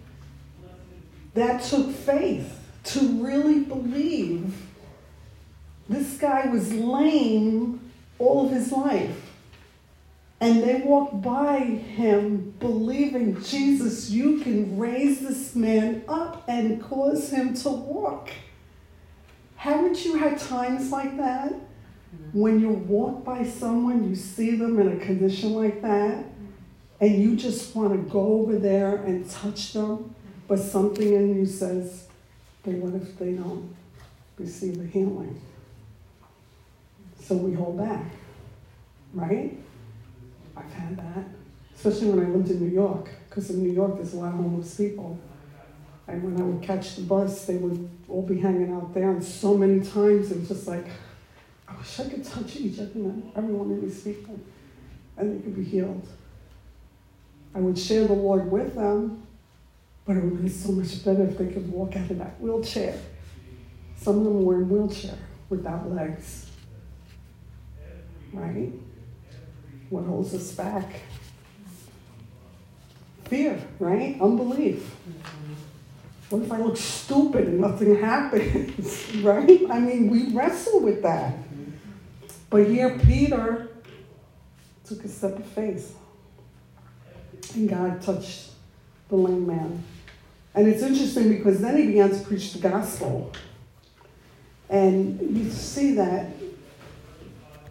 That 1.33 1.63
took 1.63 1.91
faith 1.91 2.59
to 2.85 2.99
really 3.23 3.61
believe. 3.61 4.53
This 5.87 6.17
guy 6.17 6.47
was 6.47 6.73
lame 6.73 7.91
all 8.19 8.45
of 8.45 8.51
his 8.51 8.71
life. 8.71 9.29
And 10.39 10.63
they 10.63 10.81
walked 10.81 11.21
by 11.21 11.59
him 11.59 12.55
believing, 12.59 13.41
Jesus, 13.43 14.09
you 14.09 14.39
can 14.39 14.77
raise 14.77 15.19
this 15.19 15.55
man 15.55 16.03
up 16.07 16.43
and 16.47 16.81
cause 16.81 17.29
him 17.29 17.53
to 17.55 17.69
walk. 17.69 18.31
Haven't 19.55 20.03
you 20.03 20.15
had 20.15 20.39
times 20.39 20.91
like 20.91 21.15
that? 21.17 21.53
When 22.33 22.59
you 22.59 22.69
walk 22.69 23.25
by 23.25 23.45
someone, 23.45 24.09
you 24.09 24.15
see 24.15 24.55
them 24.55 24.79
in 24.79 24.87
a 24.89 24.97
condition 24.97 25.53
like 25.53 25.81
that, 25.81 26.25
and 26.99 27.21
you 27.21 27.35
just 27.35 27.75
want 27.75 27.91
to 27.91 28.09
go 28.11 28.41
over 28.41 28.57
there 28.57 28.97
and 28.97 29.29
touch 29.29 29.73
them, 29.73 30.13
but 30.47 30.59
something 30.59 31.13
in 31.13 31.35
you 31.35 31.45
says, 31.45 32.07
but 32.63 32.73
what 32.75 33.01
if 33.01 33.17
they 33.17 33.33
don't 33.33 33.75
receive 34.37 34.77
the 34.77 34.85
healing? 34.85 35.41
So 37.21 37.35
we 37.35 37.53
hold 37.53 37.77
back, 37.77 38.05
right? 39.13 39.57
I've 40.55 40.71
had 40.73 40.97
that, 40.97 41.25
especially 41.75 42.09
when 42.11 42.25
I 42.25 42.29
lived 42.29 42.49
in 42.49 42.59
New 42.59 42.73
York, 42.73 43.09
because 43.29 43.49
in 43.49 43.63
New 43.63 43.71
York 43.71 43.95
there's 43.95 44.13
a 44.13 44.17
lot 44.17 44.27
of 44.27 44.35
homeless 44.35 44.75
people. 44.75 45.17
And 46.07 46.23
when 46.23 46.41
I 46.41 46.45
would 46.45 46.61
catch 46.61 46.95
the 46.95 47.03
bus, 47.03 47.45
they 47.45 47.55
would 47.55 47.89
all 48.09 48.21
be 48.21 48.39
hanging 48.39 48.73
out 48.73 48.93
there, 48.93 49.09
and 49.11 49.23
so 49.23 49.57
many 49.57 49.79
times 49.79 50.31
it 50.31 50.39
was 50.39 50.47
just 50.49 50.67
like, 50.67 50.87
I 51.71 51.77
wish 51.77 51.99
I 51.99 52.09
could 52.09 52.23
touch 52.23 52.55
each 52.57 52.77
and 52.79 53.31
every 53.35 53.53
one 53.53 53.71
of 53.71 53.81
these 53.81 54.01
people, 54.01 54.39
and 55.17 55.39
they 55.39 55.43
could 55.43 55.55
be 55.55 55.63
healed. 55.63 56.07
I 57.55 57.59
would 57.59 57.77
share 57.77 58.07
the 58.07 58.13
Lord 58.13 58.51
with 58.51 58.75
them, 58.75 59.25
but 60.05 60.17
it 60.17 60.23
would 60.23 60.41
be 60.41 60.49
so 60.49 60.71
much 60.71 61.03
better 61.05 61.23
if 61.23 61.37
they 61.37 61.47
could 61.47 61.71
walk 61.71 61.95
out 61.95 62.09
of 62.09 62.17
that 62.17 62.39
wheelchair. 62.41 62.97
Some 63.97 64.17
of 64.17 64.23
them 64.23 64.43
were 64.43 64.55
in 64.55 64.69
wheelchair 64.69 65.17
without 65.49 65.89
legs. 65.91 66.47
Right? 68.33 68.71
What 69.89 70.05
holds 70.05 70.33
us 70.33 70.51
back? 70.53 70.89
Fear, 73.25 73.61
right? 73.79 74.19
Unbelief. 74.19 74.95
What 76.29 76.43
if 76.43 76.51
I 76.51 76.57
look 76.59 76.77
stupid 76.77 77.47
and 77.47 77.59
nothing 77.59 77.99
happens? 77.99 79.15
right? 79.21 79.61
I 79.69 79.79
mean, 79.79 80.09
we 80.09 80.33
wrestle 80.33 80.79
with 80.79 81.01
that. 81.03 81.35
But 82.51 82.67
here, 82.67 82.99
Peter 82.99 83.69
took 84.85 85.03
a 85.03 85.07
step 85.07 85.39
of 85.39 85.45
faith. 85.47 85.97
And 87.55 87.67
God 87.67 88.01
touched 88.01 88.51
the 89.09 89.15
lame 89.15 89.47
man. 89.47 89.83
And 90.53 90.67
it's 90.67 90.83
interesting 90.83 91.29
because 91.29 91.59
then 91.61 91.77
he 91.77 91.87
began 91.87 92.11
to 92.11 92.23
preach 92.23 92.53
the 92.53 92.59
gospel. 92.59 93.31
And 94.69 95.19
you 95.35 95.49
see 95.49 95.95
that 95.95 96.27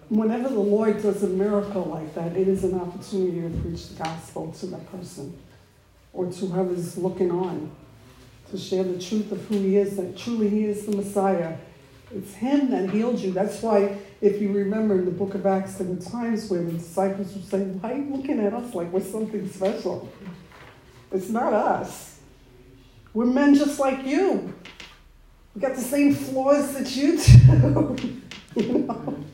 whenever 0.09 0.49
the 0.49 0.61
Lord 0.61 1.01
does 1.03 1.23
a 1.23 1.29
miracle 1.29 1.85
like 1.85 2.15
that, 2.15 2.37
it 2.37 2.49
is 2.49 2.65
an 2.65 2.81
opportunity 2.81 3.43
to 3.43 3.63
preach 3.63 3.89
the 3.89 4.03
gospel 4.03 4.51
to 4.53 4.67
that 4.67 4.91
person 4.91 5.37
or 6.13 6.27
to 6.27 6.47
whoever's 6.47 6.99
looking 6.99 7.31
on, 7.31 7.71
to 8.51 8.59
share 8.59 8.83
the 8.83 8.99
truth 8.99 9.31
of 9.31 9.45
who 9.47 9.57
he 9.57 9.77
is, 9.77 9.97
that 9.97 10.17
truly 10.17 10.49
he 10.49 10.65
is 10.65 10.87
the 10.87 10.97
Messiah. 10.97 11.57
It's 12.15 12.35
him 12.35 12.71
that 12.71 12.91
healed 12.91 13.21
you. 13.21 13.31
That's 13.31 13.63
why, 13.63 13.99
if 14.21 14.41
you 14.41 14.53
remember 14.53 14.99
in 14.99 15.07
the 15.07 15.11
book 15.11 15.35
of 15.35 15.47
Acts, 15.47 15.75
there 15.75 15.87
were 15.87 15.97
times 15.97 16.51
where 16.51 16.63
the 16.63 16.73
disciples 16.73 17.33
would 17.33 17.45
say, 17.47 17.63
Why 17.63 17.93
are 17.93 17.97
you 17.97 18.17
looking 18.17 18.41
at 18.41 18.53
us 18.53 18.75
like 18.75 18.93
we're 18.93 19.01
something 19.01 19.49
special? 19.51 20.09
It's 21.11 21.31
not 21.31 21.53
us. 21.53 22.21
We're 23.15 23.27
men 23.27 23.55
just 23.55 23.81
like 23.81 24.05
you. 24.05 24.55
We 25.55 25.61
got 25.63 25.75
the 25.75 25.81
same 25.81 26.15
flaws 26.15 26.75
that 26.75 26.95
you 26.95 27.19
do. 27.19 27.97
you 28.57 28.79
know? 28.81 29.25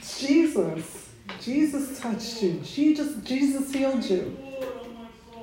Jesus. 0.00 1.10
Jesus 1.40 2.00
touched 2.00 2.42
you. 2.42 2.60
Jesus, 2.64 3.16
Jesus 3.24 3.72
healed 3.72 4.04
you. 4.04 4.38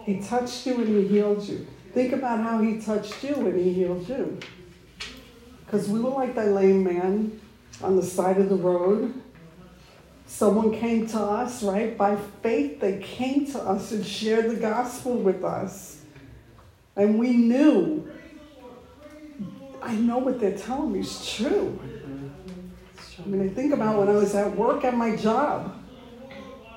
He 0.05 0.21
touched 0.21 0.65
you 0.65 0.75
and 0.75 0.87
he 0.87 1.07
healed 1.07 1.43
you. 1.43 1.67
Think 1.93 2.13
about 2.13 2.39
how 2.39 2.61
he 2.61 2.79
touched 2.79 3.23
you 3.23 3.35
and 3.35 3.59
he 3.59 3.73
healed 3.73 4.07
you. 4.07 4.39
Because 5.65 5.87
we 5.87 5.99
were 5.99 6.09
like 6.09 6.35
that 6.35 6.47
lame 6.47 6.83
man 6.83 7.39
on 7.81 7.95
the 7.95 8.03
side 8.03 8.37
of 8.37 8.49
the 8.49 8.55
road. 8.55 9.13
Someone 10.27 10.73
came 10.73 11.07
to 11.07 11.19
us, 11.19 11.63
right? 11.63 11.97
By 11.97 12.17
faith, 12.41 12.79
they 12.79 12.99
came 12.99 13.45
to 13.51 13.59
us 13.59 13.91
and 13.91 14.05
shared 14.05 14.49
the 14.49 14.55
gospel 14.55 15.13
with 15.13 15.43
us. 15.43 16.01
And 16.95 17.19
we 17.19 17.31
knew, 17.31 18.09
I 19.81 19.95
know 19.95 20.17
what 20.17 20.39
they're 20.39 20.57
telling 20.57 20.93
me 20.93 20.99
is 20.99 21.35
true. 21.35 21.79
I 23.23 23.27
mean, 23.27 23.41
I 23.41 23.53
think 23.53 23.73
about 23.73 23.99
when 23.99 24.09
I 24.09 24.13
was 24.13 24.33
at 24.35 24.55
work 24.55 24.83
at 24.83 24.95
my 24.95 25.15
job. 25.15 25.81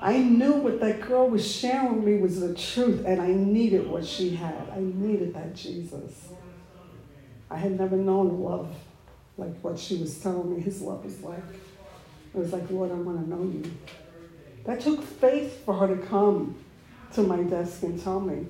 I 0.01 0.17
knew 0.17 0.53
what 0.53 0.79
that 0.79 1.01
girl 1.01 1.29
was 1.29 1.45
sharing 1.45 1.95
with 1.95 2.05
me 2.05 2.17
was 2.19 2.39
the 2.39 2.53
truth, 2.53 3.03
and 3.05 3.21
I 3.21 3.27
needed 3.27 3.87
what 3.87 4.05
she 4.05 4.35
had. 4.35 4.69
I 4.73 4.79
needed 4.79 5.33
that 5.33 5.55
Jesus. 5.55 6.29
I 7.49 7.57
had 7.57 7.77
never 7.77 7.97
known 7.97 8.39
love 8.41 8.73
like 9.39 9.59
what 9.61 9.79
she 9.79 9.97
was 9.97 10.19
telling 10.19 10.55
me 10.55 10.61
his 10.61 10.81
love 10.81 11.03
was 11.03 11.21
like. 11.21 11.43
It 12.33 12.37
was 12.37 12.53
like, 12.53 12.69
Lord, 12.69 12.91
I 12.91 12.95
want 12.95 13.23
to 13.23 13.29
know 13.29 13.43
you. 13.43 13.71
That 14.65 14.81
took 14.81 15.03
faith 15.03 15.65
for 15.65 15.73
her 15.73 15.87
to 15.87 16.05
come 16.07 16.55
to 17.13 17.23
my 17.23 17.41
desk 17.43 17.81
and 17.83 18.01
tell 18.01 18.19
me. 18.19 18.45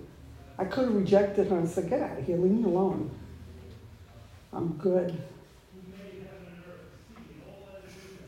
I 0.58 0.66
could 0.66 0.86
have 0.86 0.96
rejected 0.96 1.48
her 1.48 1.58
and 1.58 1.70
said, 1.70 1.90
Get 1.90 2.02
out 2.02 2.20
of 2.20 2.26
here, 2.26 2.38
leave 2.38 2.52
me 2.52 2.64
alone. 2.66 3.10
I'm 4.52 4.74
good. 4.74 5.22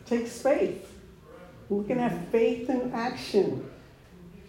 Takes 0.06 0.42
faith. 0.42 0.88
Looking 1.70 2.00
at 2.00 2.32
faith 2.32 2.70
in 2.70 2.94
action. 2.94 3.70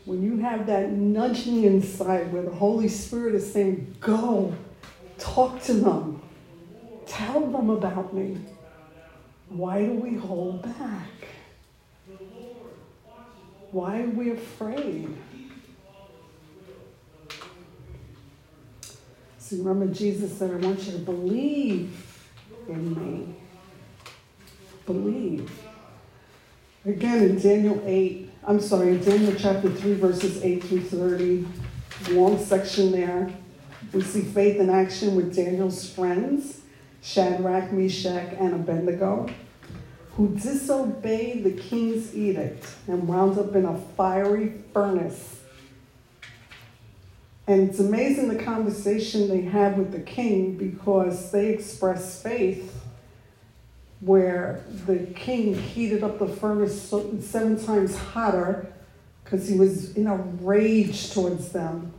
When 0.04 0.22
you 0.22 0.38
have 0.38 0.66
that 0.66 0.90
nudging 0.90 1.64
inside 1.64 2.32
where 2.32 2.42
the 2.42 2.50
Holy 2.50 2.88
Spirit 2.88 3.34
is 3.34 3.52
saying, 3.52 3.96
Go, 4.00 4.54
talk 5.18 5.60
to 5.62 5.74
them, 5.74 6.21
tell 7.12 7.40
them 7.40 7.70
about 7.70 8.14
me. 8.14 8.38
Why 9.48 9.84
do 9.84 9.92
we 9.92 10.14
hold 10.14 10.62
back? 10.62 11.10
Why 13.70 14.02
are 14.02 14.08
we 14.08 14.30
afraid? 14.30 15.14
So 19.38 19.56
remember, 19.58 19.92
Jesus 19.92 20.36
said, 20.38 20.50
I 20.50 20.56
want 20.56 20.80
you 20.84 20.92
to 20.92 20.98
believe 20.98 22.26
in 22.68 22.94
me. 22.94 23.34
Believe. 24.86 25.50
Again, 26.86 27.22
in 27.22 27.38
Daniel 27.38 27.82
8, 27.84 28.30
I'm 28.46 28.60
sorry, 28.60 28.94
in 28.94 29.04
Daniel 29.04 29.34
chapter 29.38 29.70
3, 29.70 29.94
verses 29.94 30.42
8 30.42 30.64
through 30.64 30.80
30, 30.80 31.46
long 32.10 32.42
section 32.42 32.92
there, 32.92 33.30
we 33.92 34.00
see 34.00 34.22
faith 34.22 34.58
in 34.58 34.70
action 34.70 35.14
with 35.14 35.34
Daniel's 35.34 35.88
friends, 35.88 36.61
Shadrach, 37.02 37.72
Meshach, 37.72 38.32
and 38.38 38.54
Abednego, 38.54 39.28
who 40.16 40.28
disobeyed 40.36 41.44
the 41.44 41.52
king's 41.52 42.14
edict 42.14 42.66
and 42.86 43.08
wound 43.08 43.38
up 43.38 43.54
in 43.56 43.64
a 43.64 43.78
fiery 43.96 44.54
furnace 44.72 45.40
And 47.46 47.68
it's 47.68 47.80
amazing 47.80 48.28
the 48.28 48.42
conversation 48.42 49.28
they 49.28 49.42
had 49.42 49.76
with 49.76 49.92
the 49.92 50.00
king 50.00 50.56
because 50.56 51.32
they 51.32 51.48
expressed 51.50 52.22
faith 52.22 52.80
where 54.00 54.64
the 54.86 54.98
king 55.14 55.54
heated 55.54 56.04
up 56.04 56.18
the 56.18 56.28
furnace 56.28 56.80
seven 57.20 57.64
times 57.64 57.96
hotter 57.96 58.72
because 59.24 59.48
he 59.48 59.58
was 59.58 59.96
in 59.96 60.06
a 60.06 60.16
rage 60.16 61.12
towards 61.12 61.50
them. 61.50 61.91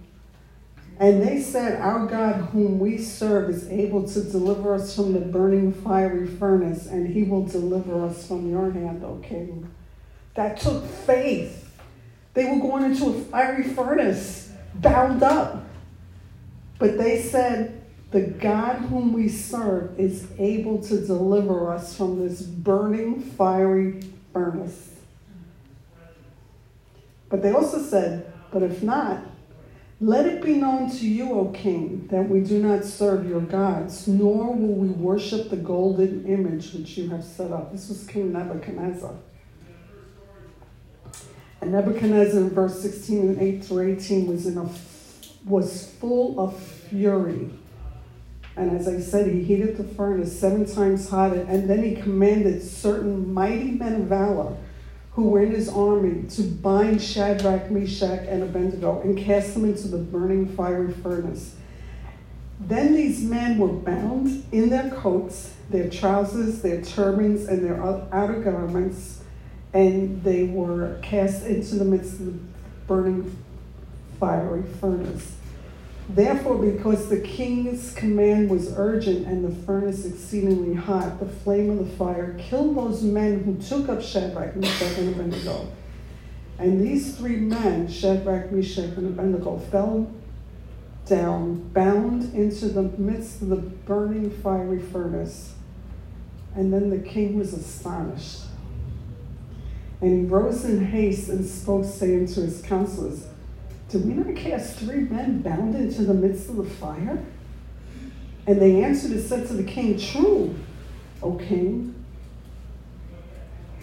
And 1.04 1.22
they 1.22 1.42
said, 1.42 1.82
Our 1.82 2.06
God, 2.06 2.36
whom 2.54 2.80
we 2.80 2.98
serve, 2.98 3.50
is 3.50 3.70
able 3.70 4.08
to 4.08 4.24
deliver 4.24 4.74
us 4.74 4.96
from 4.96 5.12
the 5.12 5.20
burning 5.20 5.74
fiery 5.74 6.26
furnace, 6.26 6.88
and 6.88 7.06
he 7.06 7.24
will 7.24 7.46
deliver 7.46 8.06
us 8.06 8.26
from 8.26 8.50
your 8.50 8.72
hand, 8.72 9.04
O 9.04 9.18
king. 9.18 9.70
That 10.36 10.62
took 10.62 10.86
faith. 10.86 11.70
They 12.34 12.46
were 12.46 12.62
going 12.62 12.86
into 12.86 13.08
a 13.08 13.22
fiery 13.24 13.66
furnace, 13.66 14.54
bound 14.76 15.24
up. 15.24 15.66
But 16.80 16.98
they 16.98 17.22
said, 17.22 17.84
The 18.12 18.22
God 18.22 18.78
whom 18.78 19.12
we 19.12 19.28
serve 19.28 20.00
is 20.00 20.30
able 20.39 20.82
to 20.84 21.06
deliver 21.06 21.74
us 21.74 21.98
from 21.98 22.26
this 22.26 22.44
burning 22.44 23.20
fiery 23.20 24.04
furnace. 24.32 24.92
But 27.28 27.42
they 27.42 27.52
also 27.52 27.82
said, 27.82 28.32
But 28.54 28.63
if 28.63 28.82
not, 28.82 29.33
let 30.00 30.26
it 30.26 30.44
be 30.44 30.56
known 30.56 30.90
to 30.90 31.08
you, 31.08 31.34
O 31.34 31.46
king, 31.50 32.08
that 32.08 32.28
we 32.28 32.42
do 32.42 32.62
not 32.62 32.84
serve 32.84 33.28
your 33.28 33.42
gods, 33.42 34.08
nor 34.08 34.54
will 34.54 34.76
we 34.76 34.90
worship 34.90 35.50
the 35.50 35.56
golden 35.56 36.26
image 36.26 36.74
which 36.74 36.98
you 36.98 37.10
have 37.10 37.24
set 37.24 37.52
up. 37.52 37.72
This 37.72 37.90
was 37.90 38.06
King 38.06 38.34
Nebuchadnezzar. 38.34 39.14
And 41.62 41.72
Nebuchadnezzar 41.72 42.42
in 42.42 42.50
verse 42.50 42.82
16 42.82 43.20
and 43.20 43.42
8 43.42 43.64
through 43.64 43.94
18 43.96 44.28
was 44.28 44.46
in 44.46 44.58
a 44.58 44.70
was 45.46 45.92
full 46.00 46.40
of 46.40 46.58
fury. 46.58 47.50
And 48.56 48.78
as 48.78 48.88
I 48.88 49.00
said, 49.00 49.32
he 49.32 49.44
heated 49.44 49.78
the 49.78 49.84
furnace 49.84 50.38
seven 50.38 50.66
times 50.66 51.10
hotter, 51.10 51.42
and 51.42 51.70
then 51.70 51.84
he 51.84 51.96
commanded 51.96 52.62
certain 52.62 53.34
mighty 53.34 53.72
men 53.72 54.02
of 54.02 54.08
valor 54.08 54.56
who 55.15 55.30
were 55.30 55.43
in 55.43 55.52
his 55.52 55.69
army 55.69 56.23
to 56.28 56.41
bind 56.41 57.02
Shadrach, 57.02 57.69
Meshach, 57.69 58.26
and 58.28 58.41
Abednego 58.43 59.02
and 59.02 59.17
cast 59.17 59.54
them 59.54 59.65
into 59.65 59.88
the 59.88 59.99
burning 59.99 60.47
fiery 60.56 60.91
furnace. 60.91 61.56
Then 62.60 62.93
these 62.93 63.23
men 63.23 63.58
were 63.58 63.67
bound 63.67 64.45
in 64.52 64.69
their 64.69 64.89
coats, 64.89 65.54
their 65.69 65.89
trousers, 65.89 66.62
their 66.62 66.82
turbans, 66.82 67.47
and 67.47 67.63
their 67.63 67.82
outer 67.84 68.39
garments, 68.41 69.21
and 69.73 70.23
they 70.23 70.45
were 70.45 70.97
cast 71.02 71.45
into 71.45 71.76
the 71.76 71.86
midst 71.86 72.13
of 72.13 72.26
the 72.26 72.39
burning 72.88 73.36
fiery 74.19 74.63
furnace. 74.80 75.36
Therefore, 76.10 76.58
because 76.58 77.10
the 77.10 77.22
king's 77.22 77.94
command 77.94 78.50
was 78.50 78.74
urgent 78.76 79.26
and 79.26 79.44
the 79.44 79.66
furnace 79.66 80.06
exceedingly 80.06 80.74
hot, 80.74 81.20
the 81.20 81.26
flame 81.26 81.70
of 81.70 81.80
the 81.80 81.96
fire 81.96 82.38
killed 82.38 82.76
those 82.76 83.02
men 83.02 83.44
who 83.44 83.56
took 83.56 83.88
up 83.88 84.02
Shadrach, 84.02 84.56
Meshach, 84.56 84.98
and 84.98 85.16
Abednego. 85.16 85.72
And 86.60 86.82
these 86.82 87.18
three 87.18 87.38
men, 87.38 87.88
Shadrach, 87.88 88.52
Meshach, 88.52 88.98
and 88.98 89.08
Abednego, 89.08 89.58
fell 89.58 90.12
down, 91.06 91.70
bound 91.70 92.34
into 92.36 92.68
the 92.68 92.84
midst 92.84 93.42
of 93.42 93.50
the 93.50 93.56
burning 93.56 94.30
fiery 94.30 94.80
furnace. 94.80 95.54
And 96.56 96.72
then 96.72 96.89
the 96.89 97.00
king 97.00 97.39
was 97.39 97.54
astonished. 97.54 98.42
And 100.02 100.26
he 100.26 100.26
rose 100.26 100.66
in 100.66 100.86
haste 100.86 101.30
and 101.30 101.46
spoke, 101.46 101.86
saying 101.86 102.28
to 102.28 102.42
his 102.42 102.62
counselors, 102.62 103.28
did 103.94 104.08
we 104.08 104.14
not 104.16 104.36
cast 104.36 104.80
three 104.80 105.02
men 105.02 105.44
bound 105.44 105.76
into 105.76 106.04
the 106.04 106.16
midst 106.16 106.50
of 106.50 106.56
the 106.56 106.64
fire? 106.64 107.24
And 108.48 108.60
they 108.60 108.84
answered 108.84 109.12
and 109.12 109.24
said 109.24 109.48
to 109.50 109.54
the 109.54 109.64
king, 109.64 110.00
True, 110.00 110.56
O 111.22 111.36
king. 111.36 111.94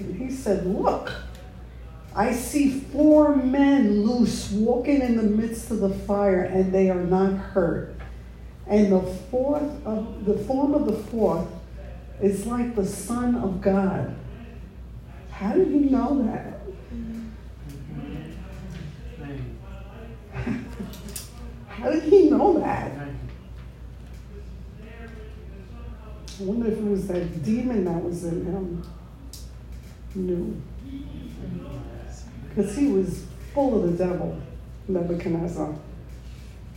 And 0.01 0.17
he 0.17 0.29
said, 0.35 0.67
Look, 0.67 1.13
I 2.13 2.33
see 2.33 2.81
four 2.81 3.37
men 3.37 4.03
loose 4.03 4.51
walking 4.51 5.01
in 5.01 5.17
the 5.17 5.23
midst 5.23 5.71
of 5.71 5.79
the 5.79 5.91
fire, 5.95 6.43
and 6.43 6.75
they 6.75 6.91
are 6.91 7.05
not 7.05 7.33
hurt. 7.35 7.95
And 8.67 8.93
the 8.93 9.03
fourth 9.31 9.87
of 9.87 10.25
the 10.25 10.39
form 10.39 10.75
of 10.75 10.87
the 10.87 10.99
fourth 11.05 11.47
is 12.21 12.47
like 12.47 12.75
the 12.75 12.85
Son 12.85 13.37
of 13.37 13.61
God. 13.61 14.17
How 15.31 15.53
did 15.53 15.69
he 15.69 15.79
know 15.79 16.21
that? 16.25 16.60
How 21.81 21.91
did 21.91 22.03
he 22.03 22.29
know 22.29 22.61
that? 22.61 22.93
I 26.39 26.43
wonder 26.43 26.71
if 26.71 26.77
it 26.77 26.85
was 26.85 27.07
that 27.09 27.43
demon 27.43 27.85
that 27.87 28.05
was 28.05 28.25
in 28.25 28.45
him. 28.45 28.83
Knew. 30.15 30.61
Because 32.49 32.77
he 32.77 32.89
was 32.89 33.25
full 33.55 33.83
of 33.83 33.91
the 33.91 34.05
devil, 34.05 34.39
Nebuchadnezzar. 34.89 35.75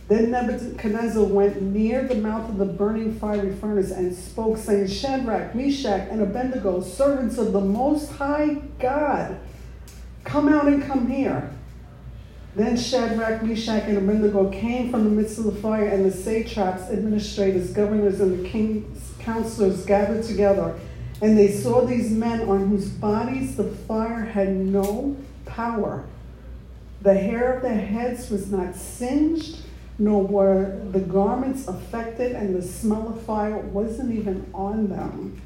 Then 0.08 0.30
Nebuchadnezzar 0.30 1.24
went 1.24 1.60
near 1.60 2.06
the 2.06 2.14
mouth 2.14 2.48
of 2.48 2.56
the 2.56 2.64
burning 2.64 3.18
fiery 3.18 3.54
furnace 3.54 3.90
and 3.90 4.14
spoke, 4.14 4.56
saying, 4.56 4.86
Shadrach, 4.86 5.54
Meshach, 5.54 6.08
and 6.10 6.22
Abednego, 6.22 6.80
servants 6.82 7.36
of 7.36 7.52
the 7.52 7.60
Most 7.60 8.12
High 8.12 8.54
God, 8.78 9.38
come 10.24 10.48
out 10.48 10.66
and 10.66 10.82
come 10.82 11.08
here. 11.08 11.50
Then 12.56 12.76
Shadrach, 12.76 13.42
Meshach, 13.42 13.82
and 13.88 13.98
Abednego 13.98 14.48
came 14.50 14.90
from 14.90 15.04
the 15.04 15.10
midst 15.10 15.38
of 15.38 15.44
the 15.44 15.52
fire, 15.60 15.86
and 15.86 16.04
the 16.04 16.12
satraps, 16.12 16.84
administrators, 16.84 17.72
governors, 17.72 18.20
and 18.20 18.44
the 18.44 18.48
king's 18.48 19.12
counselors 19.18 19.84
gathered 19.84 20.22
together. 20.22 20.78
And 21.20 21.36
they 21.36 21.50
saw 21.50 21.84
these 21.84 22.10
men 22.10 22.48
on 22.48 22.68
whose 22.68 22.88
bodies 22.88 23.56
the 23.56 23.64
fire 23.64 24.22
had 24.24 24.50
no 24.50 25.16
power. 25.46 26.04
The 27.02 27.14
hair 27.14 27.54
of 27.54 27.62
their 27.62 27.78
heads 27.78 28.30
was 28.30 28.50
not 28.52 28.76
singed, 28.76 29.58
nor 29.98 30.22
were 30.22 30.80
the 30.90 31.00
garments 31.00 31.66
affected, 31.66 32.32
and 32.32 32.54
the 32.54 32.62
smell 32.62 33.08
of 33.08 33.22
fire 33.22 33.58
wasn't 33.58 34.12
even 34.14 34.48
on 34.54 34.88
them. 34.88 35.40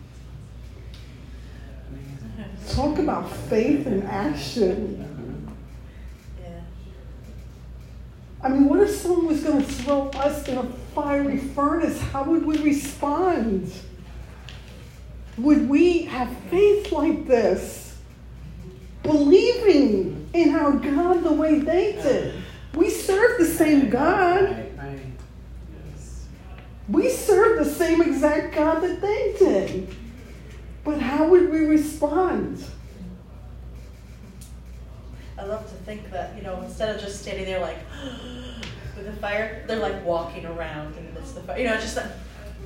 Talk 2.70 2.98
about 2.98 3.30
faith 3.30 3.86
in 3.86 4.02
action. 4.02 5.17
I 8.42 8.48
mean, 8.48 8.68
what 8.68 8.80
if 8.80 8.90
someone 8.90 9.26
was 9.26 9.42
going 9.42 9.64
to 9.64 9.72
throw 9.72 10.08
us 10.10 10.46
in 10.46 10.58
a 10.58 10.64
fiery 10.94 11.38
furnace? 11.38 12.00
How 12.00 12.22
would 12.22 12.46
we 12.46 12.58
respond? 12.58 13.72
Would 15.38 15.68
we 15.68 16.02
have 16.02 16.34
faith 16.50 16.92
like 16.92 17.26
this? 17.26 17.96
Believing 19.02 20.28
in 20.34 20.54
our 20.54 20.72
God 20.72 21.24
the 21.24 21.32
way 21.32 21.58
they 21.58 21.92
did. 21.92 22.34
We 22.74 22.90
serve 22.90 23.38
the 23.38 23.46
same 23.46 23.90
God. 23.90 24.66
We 26.88 27.10
serve 27.10 27.64
the 27.64 27.70
same 27.70 28.00
exact 28.00 28.54
God 28.54 28.80
that 28.82 29.00
they 29.00 29.34
did. 29.38 29.94
But 30.84 31.00
how 31.00 31.28
would 31.28 31.50
we 31.50 31.66
respond? 31.66 32.64
I 35.38 35.44
love 35.44 35.68
to 35.68 35.74
think 35.84 36.10
that, 36.10 36.36
you 36.36 36.42
know, 36.42 36.60
instead 36.62 36.94
of 36.94 37.00
just 37.00 37.22
standing 37.22 37.44
there 37.44 37.60
like 37.60 37.78
with 38.96 39.06
the 39.06 39.12
fire, 39.12 39.64
they're 39.66 39.78
like 39.78 40.04
walking 40.04 40.44
around 40.46 40.96
in 40.96 41.06
the 41.06 41.12
midst 41.12 41.36
of 41.36 41.42
the 41.42 41.48
fire. 41.48 41.58
You 41.58 41.68
know, 41.68 41.76
just 41.76 41.96
like, 41.96 42.06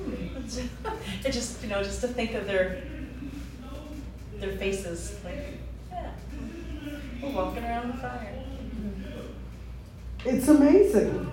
it 1.25 1.31
just, 1.31 1.61
you 1.61 1.69
know, 1.69 1.83
just 1.83 2.01
to 2.01 2.07
think 2.07 2.33
of 2.33 2.47
their 2.47 2.83
their 4.39 4.57
faces, 4.57 5.17
like, 5.23 5.59
yeah, 5.89 6.11
we're 7.21 7.31
walking 7.31 7.63
around 7.63 7.93
the 7.93 7.97
fire. 7.97 8.43
It's 10.25 10.47
amazing. 10.47 11.31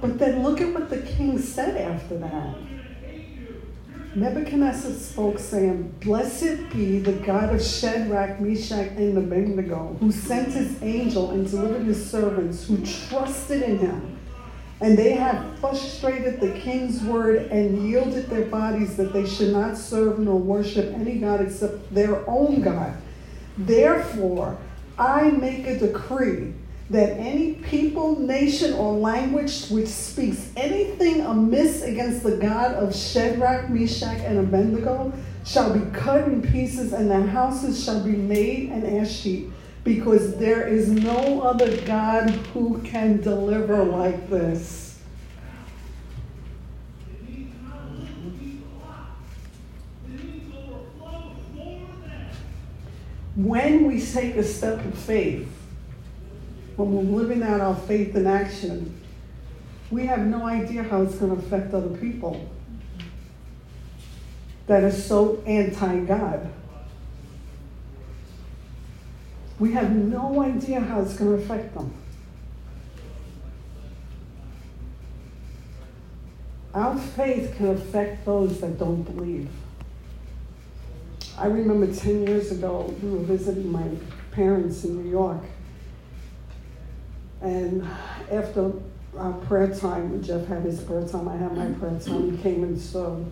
But 0.00 0.18
then 0.18 0.42
look 0.42 0.60
at 0.60 0.74
what 0.74 0.90
the 0.90 1.00
king 1.02 1.38
said 1.38 1.76
after 1.76 2.18
that. 2.18 2.56
Nebuchadnezzar 4.14 4.92
spoke, 4.92 5.38
saying, 5.38 5.94
Blessed 6.02 6.70
be 6.70 6.98
the 6.98 7.12
God 7.12 7.54
of 7.54 7.62
Shadrach, 7.62 8.40
Meshach, 8.40 8.88
and 8.98 9.16
Abednego, 9.16 9.96
who 10.00 10.12
sent 10.12 10.52
his 10.52 10.82
angel 10.82 11.30
and 11.30 11.50
delivered 11.50 11.84
his 11.84 12.10
servants 12.10 12.66
who 12.66 12.84
trusted 12.84 13.62
in 13.62 13.78
him. 13.78 14.18
And 14.82 14.98
they 14.98 15.12
have 15.12 15.58
frustrated 15.60 16.40
the 16.40 16.52
king's 16.60 17.02
word 17.02 17.50
and 17.50 17.88
yielded 17.88 18.28
their 18.28 18.44
bodies 18.46 18.96
that 18.96 19.14
they 19.14 19.26
should 19.26 19.52
not 19.52 19.78
serve 19.78 20.18
nor 20.18 20.38
worship 20.38 20.92
any 20.92 21.18
God 21.18 21.40
except 21.40 21.94
their 21.94 22.28
own 22.28 22.60
God. 22.60 22.94
Therefore, 23.56 24.58
I 24.98 25.30
make 25.30 25.66
a 25.66 25.78
decree 25.78 26.52
that 26.92 27.18
any 27.18 27.54
people, 27.54 28.20
nation, 28.20 28.74
or 28.74 28.92
language 28.92 29.66
which 29.68 29.88
speaks 29.88 30.50
anything 30.56 31.22
amiss 31.22 31.82
against 31.82 32.22
the 32.22 32.36
God 32.36 32.74
of 32.74 32.94
Shadrach, 32.94 33.70
Meshach, 33.70 34.18
and 34.20 34.38
Abednego 34.38 35.10
shall 35.46 35.72
be 35.72 35.90
cut 35.96 36.28
in 36.28 36.42
pieces, 36.42 36.92
and 36.92 37.10
their 37.10 37.26
houses 37.26 37.82
shall 37.82 38.04
be 38.04 38.12
made 38.12 38.70
an 38.70 38.98
ash 39.00 39.22
heap. 39.22 39.50
because 39.84 40.36
there 40.36 40.68
is 40.68 40.88
no 40.88 41.40
other 41.40 41.76
God 41.78 42.30
who 42.54 42.78
can 42.82 43.20
deliver 43.20 43.82
like 43.82 44.30
this. 44.30 45.00
When 53.34 53.86
we 53.86 54.00
take 54.00 54.36
a 54.36 54.44
step 54.44 54.84
of 54.84 54.96
faith, 54.96 55.48
when 56.76 56.92
we're 56.94 57.22
living 57.22 57.42
out 57.42 57.60
our 57.60 57.76
faith 57.76 58.14
in 58.16 58.26
action, 58.26 59.00
we 59.90 60.06
have 60.06 60.20
no 60.20 60.46
idea 60.46 60.82
how 60.82 61.02
it's 61.02 61.16
going 61.16 61.36
to 61.36 61.44
affect 61.44 61.74
other 61.74 61.96
people 61.98 62.48
that 64.66 64.82
are 64.84 64.90
so 64.90 65.42
anti 65.46 66.00
God. 66.00 66.50
We 69.58 69.72
have 69.72 69.94
no 69.94 70.42
idea 70.42 70.80
how 70.80 71.02
it's 71.02 71.14
going 71.14 71.36
to 71.36 71.42
affect 71.44 71.74
them. 71.74 71.92
Our 76.74 76.98
faith 76.98 77.54
can 77.56 77.68
affect 77.68 78.24
those 78.24 78.60
that 78.60 78.78
don't 78.78 79.02
believe. 79.02 79.50
I 81.36 81.46
remember 81.46 81.92
10 81.92 82.26
years 82.26 82.50
ago, 82.50 82.94
we 83.02 83.10
were 83.10 83.24
visiting 83.24 83.70
my 83.70 83.86
parents 84.30 84.84
in 84.84 85.02
New 85.02 85.10
York. 85.10 85.42
And 87.42 87.86
after 88.30 88.72
our 89.18 89.32
prayer 89.32 89.74
time, 89.74 90.12
when 90.12 90.22
Jeff 90.22 90.46
had 90.46 90.62
his 90.62 90.80
prayer 90.80 91.06
time, 91.06 91.28
I 91.28 91.36
had 91.36 91.56
my 91.56 91.66
prayer 91.78 91.98
time. 91.98 92.36
He 92.36 92.42
came 92.42 92.62
into 92.62 93.26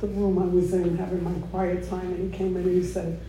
the 0.00 0.06
room 0.06 0.38
I 0.38 0.44
was 0.44 0.72
in 0.72 0.96
having 0.96 1.24
my 1.24 1.32
quiet 1.48 1.88
time, 1.88 2.06
and 2.06 2.32
he 2.32 2.38
came 2.38 2.56
in 2.56 2.62
and 2.62 2.82
he 2.82 2.84
said, 2.84 3.20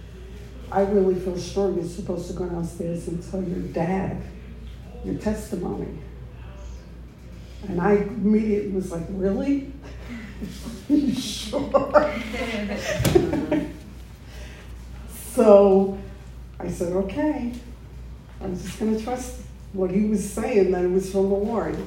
I 0.71 0.81
really 0.81 1.15
feel 1.15 1.37
strong 1.37 1.75
you're 1.75 1.85
supposed 1.85 2.27
to 2.27 2.33
go 2.33 2.47
downstairs 2.47 3.07
and 3.07 3.23
tell 3.31 3.41
your 3.41 3.61
dad 3.73 4.21
your 5.03 5.15
testimony. 5.15 5.97
And 7.67 7.81
I 7.81 7.93
immediately 7.93 8.71
was 8.71 8.91
like, 8.91 9.05
Really? 9.09 9.71
you 10.89 11.13
sure? 11.13 11.71
so 15.33 15.97
I 16.59 16.69
said, 16.69 16.93
Okay. 16.93 17.53
I'm 18.41 18.57
just 18.57 18.79
going 18.79 18.97
to 18.97 19.03
trust 19.03 19.41
what 19.73 19.91
he 19.91 20.05
was 20.05 20.27
saying 20.27 20.71
that 20.71 20.83
it 20.83 20.91
was 20.91 21.11
from 21.11 21.29
the 21.29 21.35
Lord. 21.35 21.77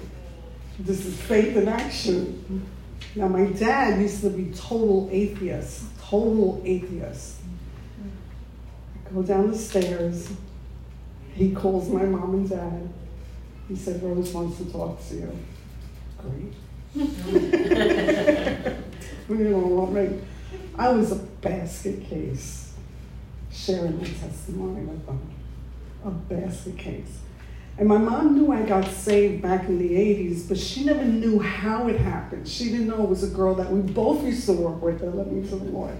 This 0.79 1.05
is 1.05 1.21
faith 1.23 1.57
in 1.57 1.68
action. 1.68 2.66
Now, 3.14 3.29
my 3.29 3.45
dad 3.45 4.01
used 4.01 4.23
to 4.23 4.31
be 4.31 4.53
total 4.55 5.09
atheist, 5.12 5.85
total 6.01 6.62
atheist. 6.64 7.37
I 9.07 9.11
go 9.11 9.23
down 9.23 9.51
the 9.51 9.59
stairs. 9.59 10.33
He 11.35 11.53
calls 11.53 11.88
my 11.88 12.05
mom 12.05 12.35
and 12.35 12.49
dad. 12.49 12.88
He 13.68 13.77
said, 13.77 14.03
Rose 14.03 14.33
wants 14.33 14.59
to 14.59 14.64
talk 14.73 15.07
to 15.09 15.14
you. 15.14 15.38
Great. 16.18 16.55
I 20.79 20.88
was 20.88 21.12
a 21.12 21.16
basket 21.16 22.05
case 22.05 22.75
sharing 23.51 23.99
my 23.99 24.05
testimony 24.05 24.85
with 24.85 25.07
them. 25.07 25.21
A 26.05 26.11
basket 26.11 26.79
case. 26.79 27.18
And 27.78 27.88
my 27.88 27.96
mom 27.96 28.35
knew 28.35 28.52
I 28.52 28.62
got 28.62 28.87
saved 28.87 29.42
back 29.42 29.66
in 29.66 29.78
the 29.78 29.94
80s, 29.94 30.46
but 30.46 30.58
she 30.58 30.85
never 30.85 31.04
knew 31.04 31.38
how 31.38 31.88
it 31.88 31.98
happened. 31.98 32.46
She 32.46 32.66
didn't 32.66 32.88
know 32.88 33.02
it 33.02 33.08
was 33.08 33.22
a 33.22 33.35
girl 33.35 33.54
that 33.54 33.72
we 33.72 33.80
both 33.80 34.22
used 34.24 34.44
to 34.46 34.52
work 34.52 34.82
with 34.82 35.02
uh, 35.02 35.06
that 35.06 35.16
led 35.16 35.32
me 35.32 35.48
to 35.48 35.56
the 35.56 35.64
Lord. 35.64 35.96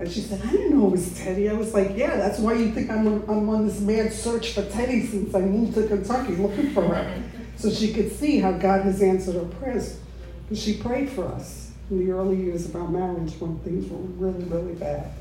And 0.00 0.10
she 0.10 0.20
said, 0.20 0.42
I 0.44 0.50
didn't 0.50 0.76
know 0.76 0.88
it 0.88 0.90
was 0.90 1.16
Teddy. 1.16 1.48
I 1.48 1.52
was 1.52 1.72
like, 1.74 1.96
yeah, 1.96 2.16
that's 2.16 2.40
why 2.40 2.54
you 2.54 2.72
think 2.72 2.90
I'm 2.90 3.06
on, 3.06 3.24
I'm 3.28 3.48
on 3.48 3.68
this 3.68 3.80
mad 3.80 4.12
search 4.12 4.52
for 4.52 4.64
Teddy 4.64 5.06
since 5.06 5.32
I 5.32 5.40
moved 5.42 5.74
to 5.74 5.86
Kentucky 5.86 6.34
looking 6.36 6.70
for 6.70 6.82
her. 6.82 7.22
So 7.54 7.70
she 7.70 7.92
could 7.92 8.10
see 8.10 8.40
how 8.40 8.52
God 8.52 8.82
has 8.82 9.02
answered 9.02 9.36
her 9.36 9.44
prayers. 9.44 10.00
Because 10.42 10.60
she 10.60 10.78
prayed 10.78 11.10
for 11.10 11.26
us 11.26 11.70
in 11.90 12.04
the 12.04 12.10
early 12.10 12.36
years 12.36 12.64
of 12.64 12.74
our 12.74 12.88
marriage 12.88 13.34
when 13.38 13.58
things 13.60 13.88
were 13.88 13.98
really, 13.98 14.42
really 14.44 14.74
bad. 14.74 15.12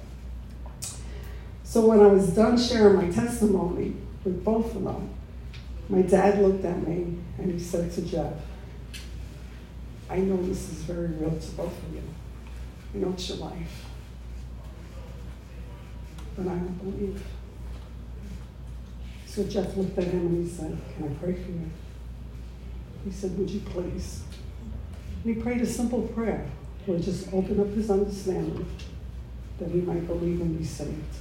So 1.64 1.86
when 1.86 2.00
I 2.00 2.08
was 2.08 2.30
done 2.30 2.58
sharing 2.58 2.96
my 2.96 3.12
testimony 3.12 3.96
with 4.24 4.44
both 4.44 4.74
of 4.76 4.84
them, 4.84 5.10
my 5.92 6.02
dad 6.02 6.42
looked 6.42 6.64
at 6.64 6.88
me 6.88 7.18
and 7.38 7.52
he 7.52 7.60
said 7.60 7.92
to 7.92 8.02
Jeff, 8.02 8.34
I 10.10 10.20
know 10.20 10.38
this 10.38 10.72
is 10.72 10.84
very 10.84 11.08
real 11.08 11.38
to 11.38 11.52
both 11.52 11.84
of 11.84 11.94
you. 11.94 12.02
You 12.94 13.02
know, 13.02 13.10
it's 13.12 13.28
your 13.28 13.40
life. 13.40 13.86
But 16.38 16.48
I 16.48 16.56
don't 16.56 16.78
believe. 16.78 17.22
So 19.26 19.44
Jeff 19.44 19.76
looked 19.76 19.98
at 19.98 20.06
him 20.06 20.28
and 20.28 20.46
he 20.46 20.50
said, 20.50 20.78
Can 20.96 21.10
I 21.10 21.14
pray 21.24 21.34
for 21.34 21.52
you? 21.52 21.70
He 23.04 23.12
said, 23.12 23.38
Would 23.38 23.50
you 23.50 23.60
please? 23.60 24.24
And 25.24 25.36
he 25.36 25.42
prayed 25.42 25.62
a 25.62 25.66
simple 25.66 26.04
prayer. 26.04 26.46
Lord, 26.88 27.04
just 27.04 27.34
open 27.34 27.60
up 27.60 27.68
his 27.68 27.92
understanding 27.92 28.66
that 29.60 29.70
he 29.70 29.82
might 29.82 30.08
believe 30.08 30.40
and 30.40 30.58
be 30.58 30.64
saved. 30.64 31.16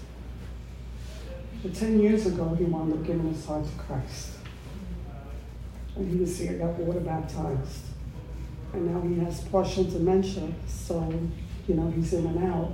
But 1.62 1.74
10 1.74 2.00
years 2.00 2.26
ago, 2.26 2.54
he 2.54 2.64
wound 2.64 2.92
up 2.92 3.04
giving 3.04 3.34
his 3.34 3.44
heart 3.44 3.64
to 3.64 3.72
Christ. 3.72 4.39
And 6.00 6.10
he 6.10 6.18
was 6.18 6.38
here, 6.38 6.54
got 6.54 6.70
water 6.78 7.00
baptized. 7.00 7.84
And 8.72 8.90
now 8.90 9.02
he 9.02 9.22
has 9.22 9.42
partial 9.42 9.84
dementia, 9.84 10.50
so, 10.66 11.12
you 11.68 11.74
know, 11.74 11.90
he's 11.90 12.14
in 12.14 12.26
and 12.26 12.42
out. 12.44 12.72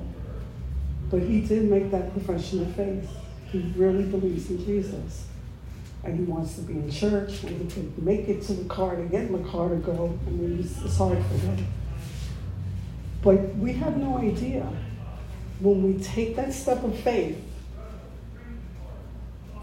But 1.11 1.23
he 1.23 1.41
did 1.41 1.65
make 1.65 1.91
that 1.91 2.13
profession 2.13 2.63
of 2.63 2.77
faith. 2.77 3.11
He 3.51 3.73
really 3.77 4.05
believes 4.05 4.49
in 4.49 4.65
Jesus. 4.65 5.27
And 6.05 6.17
he 6.21 6.25
wants 6.25 6.55
to 6.55 6.61
be 6.61 6.75
in 6.75 6.89
church, 6.89 7.43
and 7.43 7.61
he 7.61 7.69
could 7.69 7.99
make 8.01 8.29
it 8.29 8.43
to 8.43 8.53
the 8.53 8.69
car 8.69 8.95
to 8.95 9.03
get 9.03 9.23
in 9.23 9.33
the 9.33 9.51
car 9.51 9.71
to 9.71 9.77
go. 9.77 10.17
I 10.25 10.31
mean, 10.31 10.61
it's 10.61 10.97
hard 10.97 11.19
for 11.19 11.35
him. 11.35 11.67
But 13.23 13.57
we 13.57 13.73
have 13.73 13.97
no 13.97 14.19
idea 14.19 14.73
when 15.59 15.83
we 15.83 16.01
take 16.01 16.37
that 16.37 16.53
step 16.53 16.85
of 16.85 16.97
faith, 17.01 17.43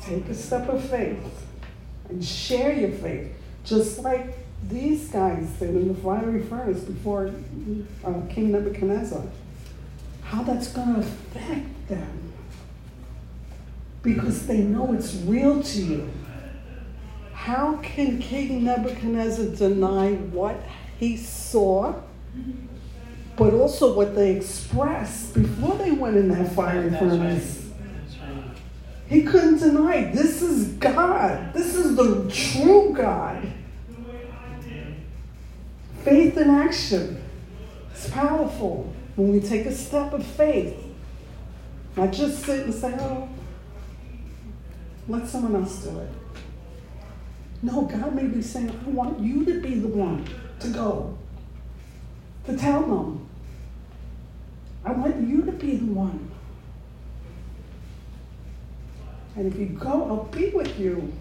take 0.02 0.28
a 0.28 0.36
step 0.36 0.67
of 0.67 0.84
faith 0.89 1.45
and 2.10 2.21
share 2.26 2.73
your 2.73 2.91
faith, 2.91 3.32
just 3.63 3.99
like 3.99 4.38
these 4.69 5.10
guys 5.10 5.47
did 5.60 5.71
in 5.71 5.88
the 5.89 5.93
fiery 5.95 6.43
furnace 6.43 6.82
before 6.82 7.34
uh, 8.04 8.21
King 8.30 8.52
Nebuchadnezzar. 8.52 9.23
How 10.23 10.43
that's 10.43 10.71
going 10.71 10.95
to 10.95 10.99
affect 11.02 11.89
them 11.89 12.34
because 14.02 14.47
they 14.47 14.60
know 14.60 14.93
it's 14.93 15.15
real 15.15 15.63
to 15.63 15.82
you. 15.82 16.10
How 17.34 17.78
can 17.78 18.19
King 18.19 18.63
Nebuchadnezzar 18.63 19.56
deny 19.56 20.13
what 20.13 20.62
he 20.97 21.17
saw, 21.17 21.95
but 23.36 23.54
also 23.54 23.93
what 23.93 24.15
they 24.15 24.36
expressed 24.36 25.34
before 25.34 25.76
they 25.76 25.91
went 25.91 26.17
in 26.17 26.30
that 26.30 26.52
fiery 26.54 26.89
furnace? 26.91 27.62
He 29.08 29.24
couldn't 29.24 29.60
deny 29.60 30.12
this 30.12 30.42
is 30.42 30.70
God. 30.74 31.54
This 31.54 31.76
is 31.76 31.96
the 31.96 32.30
true 32.32 32.94
God. 32.94 33.48
Faith 36.04 36.38
in 36.38 36.50
action. 36.50 37.24
It's 37.92 38.10
powerful 38.10 38.94
when 39.16 39.32
we 39.32 39.39
take 39.39 39.66
a 39.66 39.72
step 39.72 40.13
of 40.13 40.26
faith. 40.26 40.76
Not 41.96 42.12
just 42.12 42.44
sit 42.44 42.66
and 42.66 42.74
say, 42.74 42.94
oh, 43.00 43.30
let 45.08 45.28
someone 45.28 45.62
else 45.62 45.84
do 45.84 46.00
it. 46.00 46.10
No, 47.62 47.84
God 47.84 48.16
may 48.16 48.26
be 48.26 48.42
saying, 48.42 48.78
I 48.86 48.89
want 48.89 49.20
you 49.20 49.46
to 49.46 49.62
be 49.62 49.76
the 49.76 49.88
one 49.88 50.28
to 50.60 50.68
go, 50.70 51.18
to 52.46 52.58
tell 52.58 52.82
them. 52.82 53.30
I 54.84 54.92
want 54.92 55.26
you 55.28 55.44
to 55.44 55.52
be 55.54 55.78
the 55.78 55.86
one. 55.86 56.30
And 59.36 59.52
if 59.52 59.60
you 59.60 59.65
go, 59.65 60.06
I'll 60.06 60.24
be 60.26 60.50
with 60.50 60.80
you. 60.80 61.12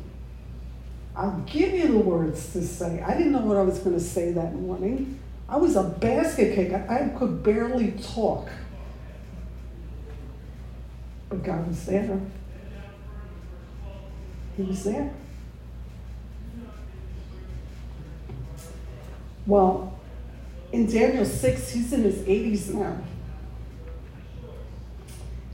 I'll 1.14 1.40
give 1.46 1.72
you 1.72 1.88
the 1.88 1.98
words 1.98 2.52
to 2.52 2.62
say. 2.62 3.02
I 3.02 3.16
didn't 3.16 3.32
know 3.32 3.40
what 3.40 3.56
I 3.56 3.62
was 3.62 3.78
going 3.78 3.96
to 3.96 4.02
say 4.02 4.32
that 4.32 4.54
morning. 4.54 5.18
I 5.48 5.56
was 5.56 5.76
a 5.76 5.82
basket 5.82 6.54
cake. 6.54 6.72
I, 6.72 7.04
I 7.04 7.08
could 7.18 7.42
barely 7.42 7.92
talk. 7.92 8.48
But 11.28 11.42
God 11.42 11.68
was 11.68 11.84
there. 11.86 12.20
He 14.56 14.62
was 14.62 14.84
there. 14.84 15.12
Well, 19.46 19.98
in 20.70 20.86
Daniel 20.86 21.24
6, 21.24 21.70
he's 21.70 21.92
in 21.92 22.02
his 22.02 22.18
80s 22.20 22.74
now. 22.74 22.98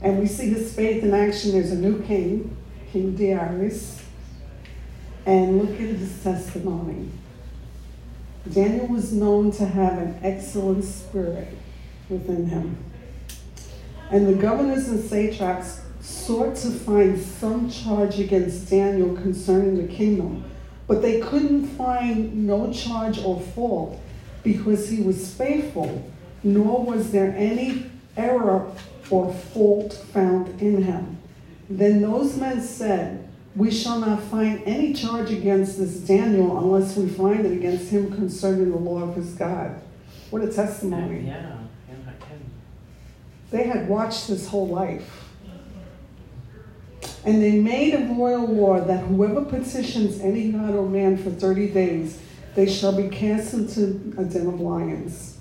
And 0.01 0.19
we 0.19 0.27
see 0.27 0.49
his 0.49 0.73
faith 0.73 1.03
in 1.03 1.13
action. 1.13 1.51
There's 1.51 1.71
a 1.71 1.77
new 1.77 2.01
king, 2.03 2.55
King 2.91 3.15
Darius. 3.15 4.01
And 5.25 5.59
look 5.59 5.71
at 5.71 5.95
his 5.95 6.23
testimony. 6.23 7.09
Daniel 8.51 8.87
was 8.87 9.11
known 9.11 9.51
to 9.51 9.65
have 9.65 9.97
an 9.97 10.19
excellent 10.23 10.83
spirit 10.85 11.55
within 12.09 12.47
him. 12.47 12.77
And 14.09 14.27
the 14.27 14.33
governors 14.33 14.87
and 14.87 15.03
satraps 15.03 15.81
sought 16.01 16.55
to 16.55 16.71
find 16.71 17.19
some 17.19 17.69
charge 17.69 18.19
against 18.19 18.69
Daniel 18.69 19.15
concerning 19.15 19.85
the 19.85 19.93
kingdom, 19.93 20.49
but 20.87 21.01
they 21.01 21.19
couldn't 21.19 21.67
find 21.67 22.47
no 22.47 22.71
charge 22.73 23.19
or 23.19 23.39
fault 23.39 23.99
because 24.43 24.89
he 24.89 25.01
was 25.01 25.31
faithful, 25.33 26.09
nor 26.41 26.83
was 26.83 27.11
there 27.11 27.35
any 27.37 27.85
error 28.17 28.71
or 29.11 29.33
fault 29.33 29.93
found 30.13 30.61
in 30.61 30.83
him. 30.83 31.17
Then 31.69 32.01
those 32.01 32.37
men 32.37 32.61
said, 32.61 33.29
We 33.55 33.71
shall 33.71 33.99
not 33.99 34.23
find 34.23 34.61
any 34.65 34.93
charge 34.93 35.31
against 35.31 35.77
this 35.77 35.97
Daniel 35.97 36.57
unless 36.57 36.95
we 36.95 37.07
find 37.07 37.45
it 37.45 37.51
against 37.51 37.89
him 37.89 38.11
concerning 38.13 38.71
the 38.71 38.77
law 38.77 39.03
of 39.03 39.15
his 39.15 39.33
God. 39.33 39.79
What 40.29 40.43
a 40.43 40.51
testimony. 40.51 41.27
Yeah, 41.27 41.57
kidding. 42.19 42.49
They 43.51 43.63
had 43.63 43.87
watched 43.87 44.27
his 44.27 44.47
whole 44.47 44.67
life. 44.67 45.25
And 47.25 47.41
they 47.41 47.59
made 47.59 47.93
a 47.93 48.13
royal 48.13 48.47
law 48.47 48.79
that 48.81 49.03
whoever 49.05 49.43
petitions 49.43 50.19
any 50.21 50.51
god 50.51 50.73
or 50.73 50.87
man 50.87 51.17
for 51.17 51.31
30 51.31 51.69
days, 51.69 52.19
they 52.55 52.71
shall 52.71 52.95
be 52.95 53.09
cast 53.09 53.53
into 53.53 54.13
a 54.17 54.23
den 54.23 54.47
of 54.47 54.59
lions. 54.59 55.37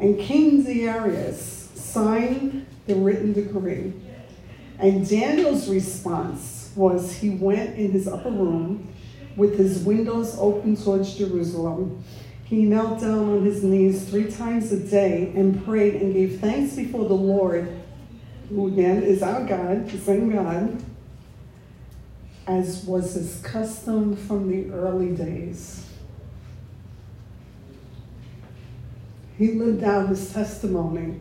And 0.00 0.18
King 0.18 0.62
Darius 0.64 1.70
signed 1.74 2.66
the 2.86 2.94
written 2.94 3.32
decree. 3.32 3.92
And 4.78 5.08
Daniel's 5.08 5.68
response 5.68 6.72
was 6.74 7.16
he 7.16 7.30
went 7.30 7.76
in 7.76 7.92
his 7.92 8.08
upper 8.08 8.30
room 8.30 8.92
with 9.36 9.56
his 9.56 9.78
windows 9.80 10.36
open 10.38 10.76
towards 10.76 11.16
Jerusalem. 11.16 12.04
He 12.44 12.64
knelt 12.64 13.00
down 13.00 13.30
on 13.30 13.44
his 13.44 13.64
knees 13.64 14.08
three 14.08 14.30
times 14.30 14.70
a 14.72 14.78
day 14.78 15.32
and 15.34 15.64
prayed 15.64 15.94
and 15.94 16.12
gave 16.12 16.40
thanks 16.40 16.74
before 16.74 17.08
the 17.08 17.14
Lord, 17.14 17.82
who 18.48 18.68
again 18.68 19.02
is 19.02 19.22
our 19.22 19.44
God, 19.44 19.88
the 19.88 19.98
same 19.98 20.30
God, 20.30 20.82
as 22.46 22.84
was 22.84 23.14
his 23.14 23.40
custom 23.42 24.14
from 24.14 24.48
the 24.48 24.74
early 24.74 25.16
days. 25.16 25.86
He 29.38 29.52
lived 29.52 29.82
out 29.82 30.10
his 30.10 30.32
testimony. 30.32 31.20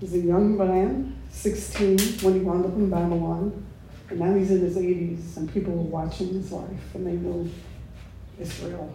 He 0.00 0.06
was 0.06 0.14
a 0.14 0.18
young 0.18 0.56
man, 0.56 1.14
16, 1.30 1.98
when 2.22 2.34
he 2.34 2.40
wound 2.40 2.64
up 2.64 2.72
in 2.72 2.88
Babylon. 2.88 3.66
And 4.08 4.18
now 4.18 4.34
he's 4.34 4.50
in 4.50 4.60
his 4.60 4.76
80s, 4.76 5.36
and 5.36 5.52
people 5.52 5.74
are 5.74 5.82
watching 5.82 6.28
his 6.28 6.50
life, 6.50 6.94
and 6.94 7.06
they 7.06 7.12
know 7.12 7.46
it's 8.40 8.58
real. 8.60 8.92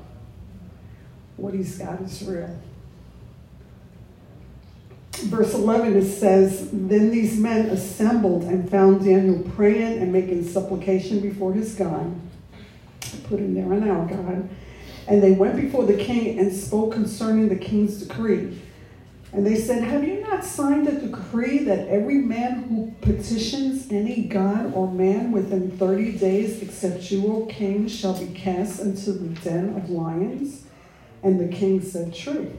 What 1.37 1.53
he's 1.53 1.77
got 1.77 2.01
is 2.01 2.23
real. 2.23 2.59
Verse 5.13 5.53
11 5.53 5.95
it 5.95 6.05
says, 6.05 6.69
Then 6.73 7.11
these 7.11 7.37
men 7.37 7.67
assembled 7.67 8.43
and 8.43 8.69
found 8.69 9.05
Daniel 9.05 9.41
praying 9.55 9.99
and 9.99 10.11
making 10.11 10.43
supplication 10.43 11.21
before 11.21 11.53
his 11.53 11.75
God, 11.75 12.19
put 13.25 13.39
in 13.39 13.53
there 13.53 13.71
an 13.71 13.87
our 13.89 14.07
God. 14.07 14.49
And 15.07 15.21
they 15.21 15.31
went 15.31 15.55
before 15.55 15.85
the 15.85 15.97
king 15.97 16.39
and 16.39 16.51
spoke 16.51 16.93
concerning 16.93 17.47
the 17.47 17.55
king's 17.55 18.01
decree. 18.01 18.59
And 19.35 19.45
they 19.45 19.57
said, 19.57 19.83
Have 19.83 20.07
you 20.07 20.21
not 20.21 20.45
signed 20.45 20.87
a 20.87 20.97
decree 20.97 21.57
that 21.65 21.89
every 21.89 22.19
man 22.19 22.63
who 22.63 22.95
petitions 23.01 23.91
any 23.91 24.21
god 24.21 24.73
or 24.73 24.89
man 24.89 25.33
within 25.33 25.77
30 25.77 26.13
days, 26.13 26.61
except 26.61 27.11
you, 27.11 27.27
O 27.27 27.45
king, 27.47 27.89
shall 27.89 28.17
be 28.17 28.27
cast 28.33 28.79
into 28.79 29.11
the 29.11 29.27
den 29.41 29.75
of 29.75 29.89
lions? 29.89 30.63
And 31.21 31.37
the 31.37 31.53
king 31.53 31.81
said, 31.81 32.15
True. 32.15 32.57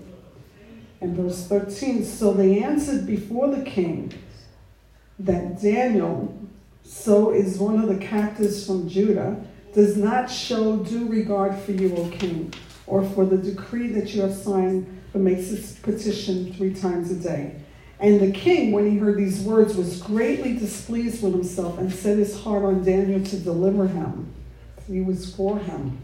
And 1.00 1.16
verse 1.16 1.46
13 1.46 2.04
So 2.04 2.34
they 2.34 2.62
answered 2.62 3.06
before 3.06 3.48
the 3.48 3.64
king 3.64 4.12
that 5.18 5.62
Daniel, 5.62 6.38
so 6.82 7.32
is 7.32 7.56
one 7.56 7.80
of 7.82 7.88
the 7.88 8.04
captives 8.04 8.66
from 8.66 8.86
Judah, 8.86 9.42
does 9.72 9.96
not 9.96 10.30
show 10.30 10.76
due 10.76 11.08
regard 11.08 11.58
for 11.58 11.72
you, 11.72 11.96
O 11.96 12.10
king, 12.10 12.52
or 12.86 13.02
for 13.02 13.24
the 13.24 13.38
decree 13.38 13.88
that 13.92 14.12
you 14.12 14.20
have 14.20 14.34
signed 14.34 14.86
makes 15.18 15.48
his 15.48 15.78
petition 15.80 16.52
three 16.54 16.74
times 16.74 17.10
a 17.10 17.16
day. 17.16 17.56
And 17.98 18.20
the 18.20 18.30
king, 18.30 18.72
when 18.72 18.90
he 18.90 18.98
heard 18.98 19.16
these 19.16 19.40
words, 19.40 19.76
was 19.76 20.02
greatly 20.02 20.58
displeased 20.58 21.22
with 21.22 21.32
himself 21.32 21.78
and 21.78 21.90
set 21.90 22.18
his 22.18 22.38
heart 22.38 22.64
on 22.64 22.84
Daniel 22.84 23.24
to 23.24 23.38
deliver 23.38 23.86
him. 23.86 24.32
He 24.86 25.00
was 25.00 25.34
for 25.34 25.58
him. 25.58 25.98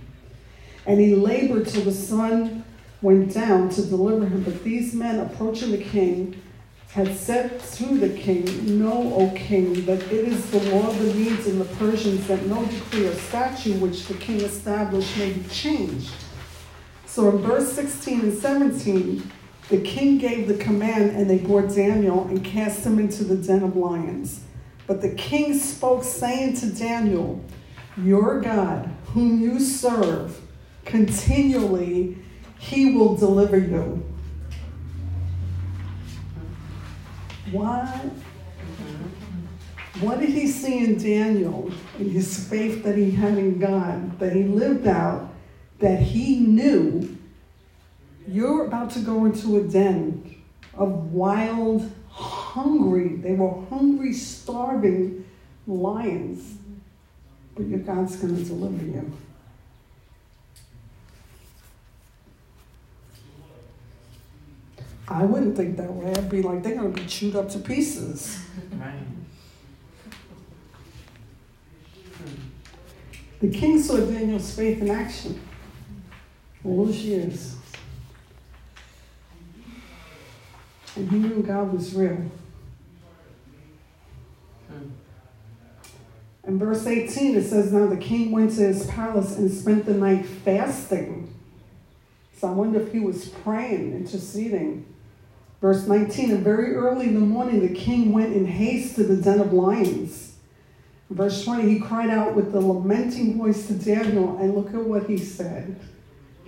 And 0.87 0.98
he 0.98 1.14
labored 1.14 1.68
till 1.68 1.83
the 1.83 1.92
sun 1.92 2.64
went 3.03 3.35
down 3.35 3.68
to 3.70 3.83
deliver 3.83 4.27
him. 4.27 4.42
But 4.42 4.64
these 4.64 4.94
men, 4.94 5.20
approaching 5.20 5.70
the 5.70 5.83
king, 5.83 6.40
had 6.92 7.16
said 7.16 7.59
to 7.61 7.98
the 7.98 8.11
king, 8.11 8.44
Know, 8.79 9.14
O 9.14 9.31
king, 9.35 9.87
that 9.87 10.03
it 10.12 10.29
is 10.29 10.51
the 10.51 10.61
law 10.75 10.88
of 10.88 10.98
the 10.98 11.14
Medes 11.14 11.46
and 11.46 11.61
the 11.61 11.77
Persians 11.77 12.27
that 12.27 12.44
no 12.46 12.64
decree 12.66 13.07
or 13.07 13.14
statute 13.14 13.81
which 13.81 14.07
the 14.07 14.14
king 14.14 14.40
established 14.40 15.16
may 15.16 15.33
be 15.33 15.48
changed. 15.48 16.12
So 17.12 17.29
in 17.29 17.42
verse 17.42 17.70
16 17.75 18.20
and 18.22 18.38
17, 18.38 19.31
the 19.68 19.83
king 19.83 20.16
gave 20.16 20.48
the 20.48 20.57
command, 20.57 21.14
and 21.14 21.29
they 21.29 21.37
brought 21.37 21.75
Daniel 21.75 22.27
and 22.29 22.42
cast 22.42 22.87
him 22.87 22.98
into 22.98 23.22
the 23.22 23.37
den 23.37 23.62
of 23.62 23.77
lions. 23.77 24.44
But 24.87 25.03
the 25.03 25.11
king 25.11 25.53
spoke, 25.59 26.05
saying 26.05 26.57
to 26.61 26.72
Daniel, 26.72 27.44
Your 27.98 28.40
God, 28.40 28.90
whom 29.09 29.42
you 29.42 29.61
serve, 29.61 30.40
continually 30.87 32.16
he 32.59 32.94
will 32.94 33.14
deliver 33.14 33.59
you. 33.59 34.03
What? 37.51 37.88
What 40.01 40.18
did 40.18 40.31
he 40.31 40.46
see 40.46 40.79
in 40.79 40.96
Daniel, 40.96 41.70
in 41.98 42.09
his 42.09 42.48
faith 42.48 42.83
that 42.85 42.96
he 42.96 43.11
had 43.11 43.37
in 43.37 43.59
God, 43.59 44.18
that 44.18 44.33
he 44.35 44.44
lived 44.44 44.87
out? 44.87 45.32
That 45.83 46.01
he 46.01 46.38
knew 46.38 47.18
you're 48.27 48.66
about 48.66 48.90
to 48.92 49.01
go 49.01 49.25
into 49.25 49.57
a 49.57 49.62
den 49.64 50.37
of 50.75 51.12
wild, 51.12 51.90
hungry, 52.09 53.16
they 53.16 53.35
were 53.35 53.61
hungry, 53.68 54.12
starving 54.12 55.25
lions, 55.66 56.57
but 57.57 57.66
your 57.66 57.81
God's 57.81 58.14
going 58.14 58.37
to 58.37 58.45
deliver 58.45 58.85
you. 58.85 59.12
I 65.09 65.25
wouldn't 65.25 65.57
think 65.57 65.77
that 65.79 65.92
way. 65.92 66.14
I'd 66.14 66.31
be 66.31 66.42
like, 66.42 66.62
they're 66.62 66.77
going 66.77 66.95
to 66.95 67.01
be 67.01 67.07
chewed 67.09 67.35
up 67.35 67.49
to 67.51 67.59
pieces. 67.59 68.40
Right. 68.79 68.95
The 73.40 73.51
king 73.51 73.83
saw 73.83 73.97
Daniel's 73.97 74.55
faith 74.55 74.81
in 74.81 74.88
action 74.88 75.40
all 76.64 76.85
those 76.85 76.96
years. 76.96 77.57
And 80.96 81.11
he 81.11 81.18
knew 81.18 81.42
God 81.42 81.72
was 81.72 81.94
real. 81.94 82.22
Hmm. 84.68 84.90
In 86.44 86.59
verse 86.59 86.87
18, 86.87 87.37
it 87.37 87.44
says, 87.44 87.72
Now 87.72 87.87
the 87.87 87.96
king 87.96 88.31
went 88.31 88.53
to 88.57 88.61
his 88.61 88.87
palace 88.87 89.38
and 89.38 89.51
spent 89.51 89.87
the 89.87 89.94
night 89.94 90.27
fasting. 90.27 91.35
So 92.37 92.48
I 92.48 92.51
wonder 92.51 92.81
if 92.81 92.92
he 92.92 93.01
was 93.01 93.29
praying, 93.29 93.94
interceding. 93.94 94.87
Verse 95.61 95.87
19, 95.87 96.33
and 96.33 96.44
very 96.44 96.75
early 96.75 97.07
in 97.07 97.14
the 97.14 97.20
morning, 97.20 97.61
the 97.61 97.72
king 97.72 98.12
went 98.12 98.35
in 98.35 98.46
haste 98.46 98.96
to 98.96 99.05
the 99.05 99.16
den 99.16 99.38
of 99.38 99.53
lions. 99.53 100.35
Verse 101.09 101.44
20, 101.44 101.68
he 101.68 101.79
cried 101.79 102.11
out 102.11 102.35
with 102.35 102.55
a 102.55 102.61
lamenting 102.61 103.38
voice 103.38 103.68
to 103.68 103.75
Daniel, 103.75 104.37
and 104.38 104.57
look 104.57 104.75
at 104.75 104.83
what 104.83 105.09
he 105.09 105.16
said. 105.16 105.79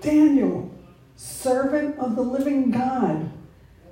Daniel, 0.05 0.71
servant 1.17 1.99
of 1.99 2.15
the 2.15 2.23
living 2.23 2.71
God, 2.71 3.31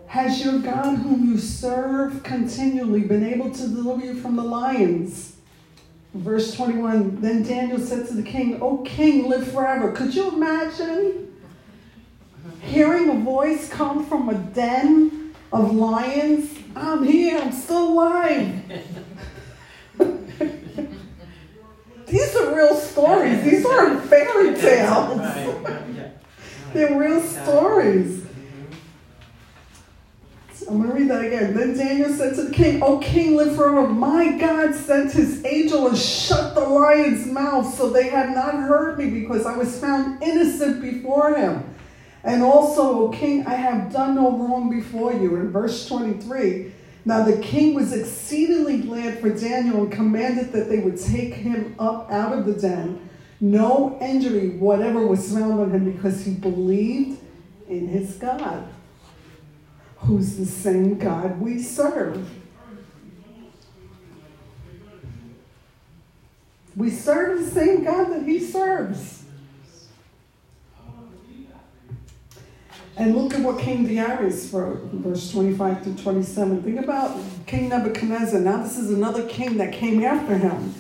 has 0.08 0.44
your 0.44 0.58
God, 0.58 0.98
whom 0.98 1.26
you 1.26 1.38
serve 1.38 2.22
continually, 2.22 3.00
been 3.00 3.24
able 3.24 3.50
to 3.50 3.66
deliver 3.66 4.04
you 4.04 4.20
from 4.20 4.36
the 4.36 4.42
lions? 4.42 5.36
Verse 6.12 6.54
21 6.54 7.22
Then 7.22 7.42
Daniel 7.42 7.78
said 7.78 8.06
to 8.08 8.14
the 8.14 8.22
king, 8.22 8.60
O 8.60 8.78
king, 8.78 9.26
live 9.26 9.50
forever. 9.50 9.90
Could 9.92 10.14
you 10.14 10.28
imagine 10.30 11.34
hearing 12.60 13.08
a 13.08 13.14
voice 13.14 13.70
come 13.70 14.04
from 14.04 14.28
a 14.28 14.34
den 14.34 15.34
of 15.50 15.74
lions? 15.74 16.50
I'm 16.76 17.04
here, 17.04 17.38
I'm 17.38 17.52
still 17.52 17.88
alive. 17.88 18.62
These 22.06 22.36
are 22.36 22.54
real 22.54 22.74
stories, 22.74 23.42
these 23.42 23.64
aren't 23.64 24.04
fairy 24.04 24.54
tales. 24.54 26.01
They're 26.72 26.98
real 26.98 27.20
stories. 27.20 28.22
I'm 30.68 30.78
going 30.78 30.90
to 30.90 30.96
read 30.96 31.10
that 31.10 31.24
again. 31.24 31.54
Then 31.54 31.76
Daniel 31.76 32.10
said 32.14 32.34
to 32.36 32.44
the 32.44 32.54
king, 32.54 32.82
O 32.82 32.98
king, 32.98 33.36
live 33.36 33.56
forever. 33.56 33.86
My 33.86 34.38
God 34.38 34.74
sent 34.74 35.12
his 35.12 35.44
angel 35.44 35.88
and 35.88 35.98
shut 35.98 36.54
the 36.54 36.60
lion's 36.60 37.26
mouth 37.26 37.74
so 37.74 37.90
they 37.90 38.08
have 38.08 38.30
not 38.30 38.54
heard 38.54 38.98
me 38.98 39.20
because 39.20 39.44
I 39.44 39.56
was 39.56 39.78
found 39.78 40.22
innocent 40.22 40.80
before 40.80 41.34
him. 41.34 41.64
And 42.24 42.42
also, 42.42 43.00
O 43.00 43.08
king, 43.10 43.44
I 43.46 43.54
have 43.54 43.92
done 43.92 44.14
no 44.14 44.30
wrong 44.30 44.70
before 44.70 45.12
you. 45.12 45.36
In 45.36 45.50
verse 45.50 45.86
23, 45.88 46.72
Now 47.04 47.24
the 47.24 47.38
king 47.38 47.74
was 47.74 47.92
exceedingly 47.92 48.78
glad 48.78 49.18
for 49.18 49.30
Daniel 49.30 49.82
and 49.82 49.92
commanded 49.92 50.52
that 50.52 50.68
they 50.68 50.78
would 50.78 50.98
take 50.98 51.34
him 51.34 51.74
up 51.78 52.10
out 52.10 52.38
of 52.38 52.46
the 52.46 52.54
den. 52.54 53.10
No 53.43 53.99
injury 54.01 54.51
whatever 54.51 55.05
was 55.05 55.32
found 55.32 55.59
on 55.59 55.72
him 55.72 55.90
because 55.90 56.24
he 56.24 56.32
believed 56.32 57.20
in 57.68 57.88
his 57.88 58.14
God, 58.14 58.68
who's 59.97 60.36
the 60.36 60.47
same 60.47 60.97
God 60.97 61.40
we 61.40 61.61
serve. 61.61 62.30
We 66.76 66.88
serve 66.88 67.45
the 67.45 67.51
same 67.51 67.82
God 67.82 68.11
that 68.12 68.22
he 68.22 68.38
serves. 68.38 69.24
And 72.97 73.16
look 73.16 73.34
at 73.34 73.40
what 73.40 73.59
King 73.59 73.93
Darius 73.93 74.53
wrote, 74.53 74.82
verse 74.93 75.32
25 75.32 75.82
to 75.82 76.01
27. 76.01 76.62
Think 76.62 76.78
about 76.78 77.18
King 77.47 77.70
Nebuchadnezzar. 77.70 78.38
Now, 78.38 78.62
this 78.62 78.78
is 78.78 78.90
another 78.93 79.26
king 79.26 79.57
that 79.57 79.72
came 79.72 80.05
after 80.05 80.38
him. 80.38 80.74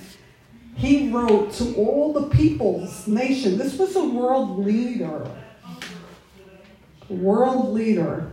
He 0.82 1.10
wrote 1.10 1.52
to 1.52 1.76
all 1.76 2.12
the 2.12 2.28
peoples, 2.28 3.06
nation. 3.06 3.56
This 3.56 3.78
was 3.78 3.94
a 3.94 4.04
world 4.04 4.58
leader. 4.66 5.30
World 7.08 7.72
leader. 7.72 8.32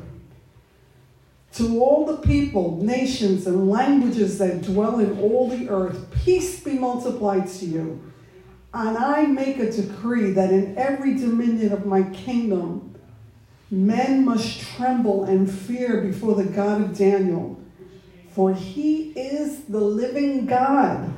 To 1.53 1.79
all 1.79 2.07
the 2.07 2.17
people, 2.27 2.83
nations, 2.83 3.45
and 3.45 3.69
languages 3.69 4.39
that 4.39 4.63
dwell 4.63 4.97
in 4.97 5.19
all 5.19 5.47
the 5.47 5.69
earth, 5.69 6.07
peace 6.25 6.59
be 6.59 6.73
multiplied 6.73 7.47
to 7.49 7.67
you. 7.67 8.01
And 8.73 8.97
I 8.97 9.27
make 9.27 9.59
a 9.59 9.71
decree 9.71 10.31
that 10.31 10.49
in 10.49 10.75
every 10.75 11.19
dominion 11.19 11.71
of 11.71 11.85
my 11.85 12.01
kingdom, 12.01 12.95
Men 13.71 14.25
must 14.25 14.61
tremble 14.61 15.25
and 15.25 15.47
fear 15.49 16.01
before 16.01 16.33
the 16.33 16.45
God 16.45 16.81
of 16.81 16.97
Daniel, 16.97 17.59
for 18.31 18.55
he 18.55 19.11
is 19.11 19.65
the 19.65 19.79
living 19.79 20.47
God 20.47 21.13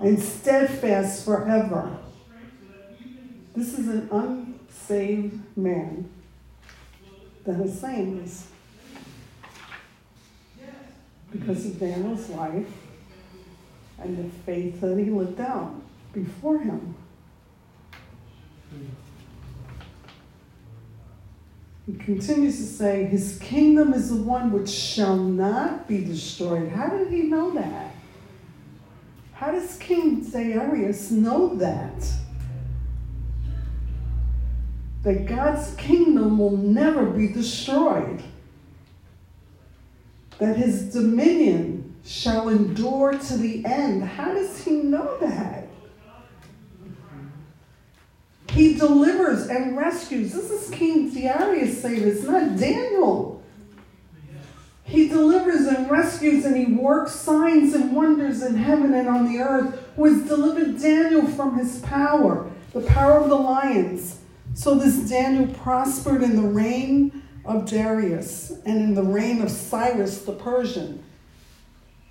and 0.00 0.18
steadfast 0.18 1.24
forever. 1.24 1.96
This 3.54 3.78
is 3.78 3.88
an 3.88 4.08
unsaved 4.10 5.56
man 5.56 6.08
that 7.44 7.60
is 7.60 7.78
saying 7.78 8.22
this 8.22 8.46
because 11.30 11.66
of 11.66 11.78
Daniel's 11.78 12.28
life 12.30 12.66
and 13.98 14.18
the 14.18 14.36
faith 14.44 14.80
that 14.80 14.98
he 14.98 15.04
lived 15.04 15.40
out 15.40 15.74
before 16.12 16.58
him. 16.58 16.94
He 21.86 21.94
continues 21.94 22.56
to 22.58 22.64
say, 22.64 23.04
His 23.04 23.38
kingdom 23.40 23.92
is 23.92 24.10
the 24.10 24.22
one 24.22 24.52
which 24.52 24.70
shall 24.70 25.16
not 25.16 25.88
be 25.88 26.04
destroyed. 26.04 26.70
How 26.70 26.88
did 26.88 27.08
he 27.08 27.22
know 27.22 27.50
that? 27.52 27.89
How 29.40 29.52
does 29.52 29.78
King 29.78 30.20
Darius 30.20 31.10
know 31.10 31.54
that? 31.54 32.06
That 35.02 35.24
God's 35.24 35.74
kingdom 35.76 36.36
will 36.36 36.58
never 36.58 37.06
be 37.06 37.28
destroyed. 37.28 38.22
That 40.40 40.58
his 40.58 40.92
dominion 40.92 41.94
shall 42.04 42.50
endure 42.50 43.12
to 43.12 43.36
the 43.38 43.64
end. 43.64 44.04
How 44.04 44.34
does 44.34 44.62
he 44.62 44.72
know 44.72 45.16
that? 45.20 45.68
He 48.50 48.74
delivers 48.74 49.46
and 49.46 49.74
rescues. 49.74 50.34
This 50.34 50.50
is 50.50 50.68
King 50.68 51.14
Darius 51.14 51.80
saying 51.80 52.02
this, 52.02 52.24
not 52.24 52.58
Daniel. 52.58 53.39
He 54.90 55.08
delivers 55.08 55.66
and 55.68 55.88
rescues 55.88 56.44
and 56.44 56.56
he 56.56 56.74
works 56.74 57.12
signs 57.12 57.74
and 57.74 57.94
wonders 57.94 58.42
in 58.42 58.56
heaven 58.56 58.92
and 58.92 59.08
on 59.08 59.32
the 59.32 59.38
earth, 59.38 59.86
who 59.94 60.06
has 60.06 60.26
delivered 60.26 60.80
Daniel 60.80 61.28
from 61.28 61.56
his 61.56 61.78
power, 61.78 62.50
the 62.72 62.80
power 62.80 63.18
of 63.20 63.28
the 63.28 63.36
lions. 63.36 64.18
So 64.54 64.74
this 64.74 65.08
Daniel 65.08 65.46
prospered 65.54 66.24
in 66.24 66.34
the 66.34 66.48
reign 66.48 67.22
of 67.44 67.70
Darius 67.70 68.50
and 68.66 68.82
in 68.82 68.94
the 68.94 69.04
reign 69.04 69.40
of 69.42 69.50
Cyrus 69.52 70.22
the 70.22 70.32
Persian. 70.32 71.04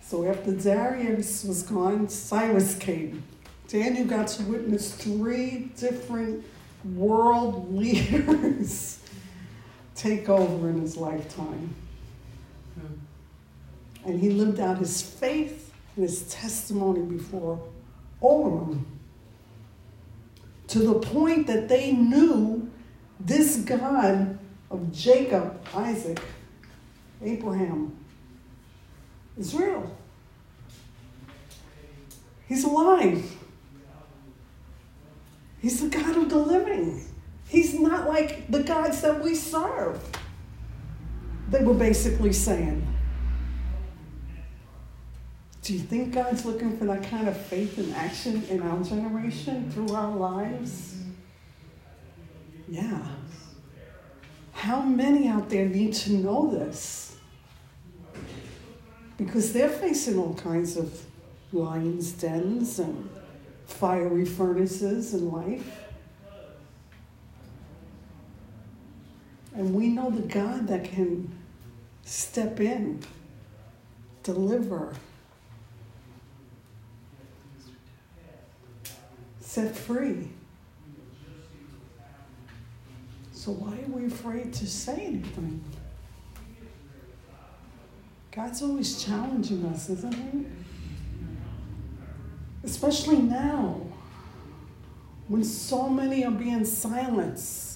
So 0.02 0.26
after 0.26 0.54
Darius 0.54 1.44
was 1.44 1.64
gone, 1.64 2.08
Cyrus 2.08 2.78
came. 2.78 3.24
Daniel 3.68 4.06
got 4.06 4.28
to 4.30 4.44
witness 4.44 4.96
three 4.96 5.70
different 5.78 6.46
world 6.96 7.74
leaders 7.76 9.00
take 9.96 10.30
over 10.30 10.70
in 10.70 10.80
his 10.80 10.96
lifetime. 10.96 11.76
And 14.06 14.20
he 14.20 14.30
lived 14.30 14.60
out 14.60 14.78
his 14.78 15.02
faith 15.02 15.74
and 15.96 16.04
his 16.04 16.24
testimony 16.34 17.02
before 17.02 17.60
all 18.22 18.48
of 18.48 18.70
them. 18.70 19.00
To 20.70 20.80
the 20.80 20.96
point 20.96 21.48
that 21.48 21.68
they 21.68 21.92
knew 21.92 22.70
this 23.20 23.58
God 23.58 24.38
of 24.70 24.92
Jacob, 24.92 25.60
Isaac, 25.74 26.22
Abraham 27.24 27.96
is 29.38 29.54
real. 29.54 29.96
He's 32.48 32.64
alive. 32.64 33.24
He's 35.62 35.82
the 35.82 35.90
God 35.90 36.16
of 36.16 36.30
the 36.30 36.38
living. 36.38 37.06
He's 37.48 37.78
not 37.80 38.08
like 38.08 38.50
the 38.50 38.64
gods 38.64 39.02
that 39.02 39.22
we 39.22 39.36
serve. 39.36 40.00
They 41.50 41.64
were 41.64 41.74
basically 41.74 42.34
saying. 42.34 42.86
Do 45.64 45.74
you 45.74 45.80
think 45.80 46.14
God's 46.14 46.46
looking 46.46 46.78
for 46.78 46.86
that 46.86 47.04
kind 47.04 47.28
of 47.28 47.38
faith 47.38 47.78
and 47.78 47.94
action 47.96 48.44
in 48.50 48.62
our 48.62 48.84
generation 48.84 49.70
through 49.72 49.94
our 49.94 50.16
lives? 50.16 50.96
Yeah. 52.68 53.06
How 54.52 54.82
many 54.82 55.28
out 55.28 55.50
there 55.50 55.66
need 55.66 55.94
to 55.94 56.14
know 56.14 56.52
this? 56.52 57.16
Because 59.18 59.54
they're 59.54 59.70
facing 59.70 60.18
all 60.18 60.34
kinds 60.36 60.78
of 60.78 61.06
lions' 61.52 62.12
dens 62.14 62.80
and 62.80 63.10
fiery 63.66 64.26
furnaces 64.26 65.14
in 65.14 65.32
life. 65.32 65.86
And 69.56 69.74
we 69.74 69.88
know 69.88 70.10
the 70.10 70.22
God 70.22 70.68
that 70.68 70.86
can 70.86 71.39
step 72.10 72.60
in, 72.60 73.00
deliver, 74.24 74.96
set 79.40 79.76
free. 79.76 80.28
So 83.32 83.52
why 83.52 83.78
are 83.78 83.92
we 83.92 84.08
afraid 84.08 84.52
to 84.54 84.66
say 84.66 85.06
anything? 85.06 85.64
God's 88.32 88.64
always 88.64 89.04
challenging 89.04 89.66
us, 89.68 89.90
isn't 89.90 90.14
he? 90.14 90.46
Especially 92.64 93.18
now, 93.18 93.82
when 95.28 95.44
so 95.44 95.88
many 95.88 96.26
are 96.26 96.32
being 96.32 96.66
silenced. 96.66 97.69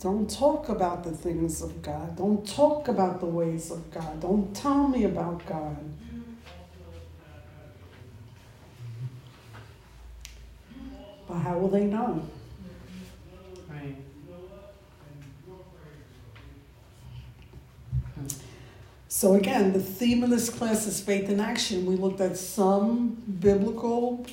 Don't 0.00 0.30
talk 0.30 0.68
about 0.68 1.02
the 1.02 1.10
things 1.10 1.60
of 1.60 1.82
God. 1.82 2.16
Don't 2.16 2.46
talk 2.46 2.86
about 2.86 3.18
the 3.18 3.26
ways 3.26 3.70
of 3.72 3.90
God. 3.90 4.20
Don't 4.20 4.54
tell 4.54 4.86
me 4.86 5.04
about 5.04 5.44
God. 5.44 5.76
But 11.26 11.38
how 11.38 11.58
will 11.58 11.68
they 11.68 11.84
know? 11.84 12.22
So 19.10 19.34
again, 19.34 19.72
the 19.72 19.80
theme 19.80 20.22
of 20.22 20.30
this 20.30 20.48
class 20.48 20.86
is 20.86 21.00
faith 21.00 21.28
in 21.28 21.40
action. 21.40 21.86
We 21.86 21.96
looked 21.96 22.20
at 22.20 22.36
some 22.36 23.20
biblical 23.40 24.24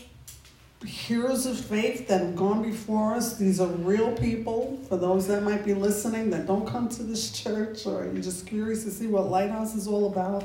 heroes 0.85 1.45
of 1.45 1.59
faith 1.59 2.07
that 2.07 2.21
have 2.21 2.35
gone 2.35 2.61
before 2.61 3.15
us. 3.15 3.37
These 3.37 3.59
are 3.59 3.67
real 3.67 4.11
people. 4.13 4.79
For 4.87 4.97
those 4.97 5.27
that 5.27 5.43
might 5.43 5.65
be 5.65 5.73
listening 5.73 6.29
that 6.29 6.45
don't 6.45 6.67
come 6.67 6.87
to 6.89 7.03
this 7.03 7.31
church 7.31 7.85
or 7.85 8.05
you're 8.05 8.21
just 8.21 8.47
curious 8.47 8.83
to 8.83 8.91
see 8.91 9.07
what 9.07 9.29
Lighthouse 9.29 9.75
is 9.75 9.87
all 9.87 10.11
about, 10.11 10.43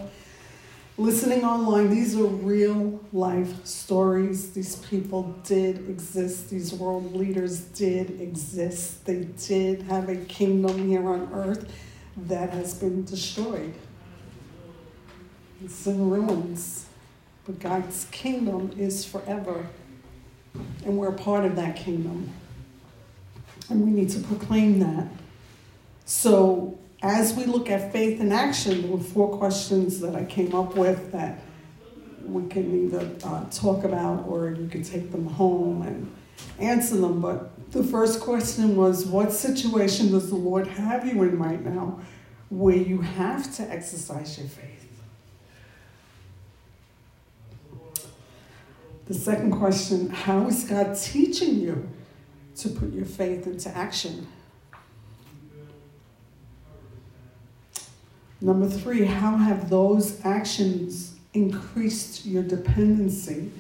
listening 0.99 1.45
online, 1.45 1.91
these 1.91 2.17
are 2.17 2.25
real 2.25 3.01
life 3.13 3.65
stories. 3.65 4.53
These 4.53 4.77
people 4.77 5.35
did 5.45 5.89
exist. 5.89 6.51
These 6.51 6.73
world 6.75 7.15
leaders 7.15 7.61
did 7.61 8.21
exist. 8.21 9.05
They 9.05 9.25
did 9.47 9.83
have 9.83 10.09
a 10.09 10.17
kingdom 10.17 10.89
here 10.89 11.09
on 11.09 11.31
earth 11.33 11.73
that 12.17 12.51
has 12.51 12.75
been 12.75 13.05
destroyed. 13.05 13.75
It's 15.65 15.87
in 15.87 16.11
ruins. 16.11 16.87
But 17.47 17.59
God's 17.59 18.07
kingdom 18.11 18.71
is 18.79 19.05
forever. 19.05 19.67
And 20.85 20.97
we're 20.97 21.09
a 21.09 21.19
part 21.19 21.45
of 21.45 21.57
that 21.57 21.77
kingdom. 21.77 22.31
And 23.69 23.85
we 23.85 23.91
need 23.91 24.11
to 24.11 24.21
proclaim 24.21 24.81
that. 24.81 25.09
So 26.05 26.79
as 27.03 27.35
we 27.35 27.45
look 27.45 27.71
at 27.71 27.93
faith 27.93 28.21
in 28.21 28.33
action, 28.33 28.83
there 28.83 28.91
were 28.91 28.99
four 28.99 29.37
questions 29.37 30.01
that 30.01 30.15
I 30.15 30.25
came 30.25 30.55
up 30.55 30.77
with 30.77 31.13
that 31.13 31.41
we 32.25 32.47
can 32.49 32.87
either 32.87 33.11
uh, 33.25 33.45
talk 33.51 33.85
about 33.85 34.27
or 34.29 34.51
you 34.51 34.69
can 34.69 34.83
take 34.83 35.11
them 35.11 35.27
home 35.27 35.83
and 35.83 36.13
answer 36.59 36.97
them. 36.97 37.21
But 37.21 37.73
the 37.73 37.83
first 37.83 38.21
question 38.21 38.77
was 38.77 39.07
What 39.07 39.33
situation 39.33 40.11
does 40.11 40.29
the 40.29 40.37
Lord 40.37 40.67
have 40.67 41.07
you 41.07 41.23
in 41.23 41.39
right 41.39 41.65
now 41.65 42.01
where 42.49 42.77
you 42.77 43.01
have 43.01 43.55
to 43.57 43.63
exercise 43.71 44.39
your 44.39 44.49
faith? 44.49 44.80
The 49.11 49.19
second 49.19 49.51
question 49.51 50.09
How 50.09 50.47
is 50.47 50.63
God 50.63 50.97
teaching 50.97 51.57
you 51.57 51.89
to 52.59 52.69
put 52.69 52.93
your 52.93 53.05
faith 53.05 53.45
into 53.45 53.69
action? 53.77 54.29
Number 58.41 58.69
three, 58.69 59.05
how 59.05 59.37
have 59.37 59.69
those 59.69 60.25
actions 60.25 61.17
increased 61.35 62.25
your 62.25 62.45
dependency 62.45 63.51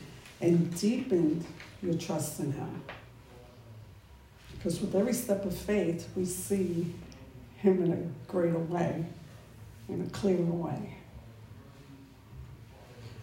and 0.40 0.72
deepened 0.78 1.44
your 1.82 1.94
trust 1.94 2.38
in 2.38 2.53
Him? 2.53 2.84
Because 4.53 4.80
with 4.80 4.94
every 4.94 5.12
step 5.12 5.44
of 5.44 5.57
faith, 5.57 6.09
we 6.14 6.26
see 6.26 6.94
Him 7.57 7.82
in 7.82 7.92
a 7.92 8.30
greater 8.30 8.57
way, 8.57 9.05
in 9.88 10.01
a 10.01 10.11
clearer 10.11 10.44
way. 10.44 10.99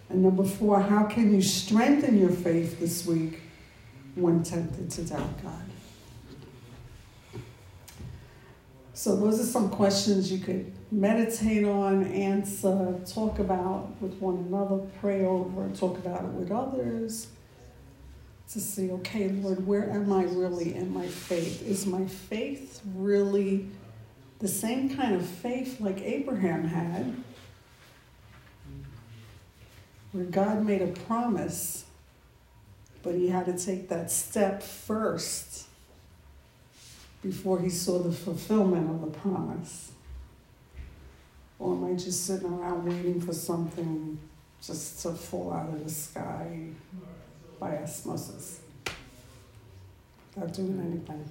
And 0.10 0.24
number 0.24 0.43
four, 0.43 0.80
how 0.80 1.05
can 1.05 1.34
you 1.34 1.41
strengthen 1.41 2.18
your 2.18 2.30
faith 2.30 2.80
this 2.80 3.05
week 3.05 3.41
when 4.16 4.43
tempted 4.43 4.89
to 4.91 5.03
doubt 5.03 5.43
God? 5.43 7.41
So, 8.93 9.16
those 9.16 9.39
are 9.39 9.45
some 9.45 9.70
questions 9.70 10.32
you 10.32 10.39
could 10.39 10.72
meditate 10.91 11.66
on, 11.66 12.05
answer, 12.05 12.99
talk 13.05 13.38
about 13.39 14.01
with 14.01 14.16
one 14.16 14.38
another, 14.47 14.80
pray 14.99 15.24
over, 15.24 15.70
talk 15.76 15.97
about 15.99 16.24
it 16.24 16.32
with 16.32 16.51
others 16.51 17.28
to 18.49 18.60
see, 18.62 18.91
okay, 18.91 19.28
Lord, 19.30 19.68
where 19.68 19.89
am 19.91 20.12
I 20.14 20.24
really 20.24 20.74
in 20.74 20.93
my 20.93 21.05
faith? 21.05 21.62
Is 21.68 21.86
my 21.86 22.05
faith 22.05 22.82
really 22.95 23.68
the 24.39 24.47
same 24.47 24.95
kind 24.95 25.16
of 25.16 25.26
faith 25.26 25.82
like 25.82 26.01
Abraham 26.01 26.64
had, 26.64 27.14
where 30.12 30.26
God 30.26 30.66
made 30.66 30.82
a 30.82 30.88
promise, 30.88 31.86
but 33.03 33.16
he 33.16 33.30
had 33.30 33.45
to 33.45 33.58
take 33.58 33.89
that 33.89 34.12
step 34.12 34.64
first 34.64 35.68
before 37.22 37.60
he 37.60 37.70
saw 37.70 37.99
the 37.99 38.12
fulfillment 38.12 38.89
of 38.89 39.01
the 39.01 39.20
promise? 39.20 39.91
Or 41.60 41.74
am 41.74 41.86
I 41.86 41.93
just 41.93 42.26
sitting 42.26 42.47
around 42.47 42.86
waiting 42.86 43.20
for 43.20 43.34
something 43.34 44.18
just 44.62 45.01
to 45.03 45.12
fall 45.12 45.53
out 45.53 45.70
of 45.70 45.84
the 45.84 45.89
sky 45.89 46.68
by 47.60 47.78
osmosis 47.78 48.62
without 50.36 50.53
doing 50.53 50.80
anything? 50.80 51.30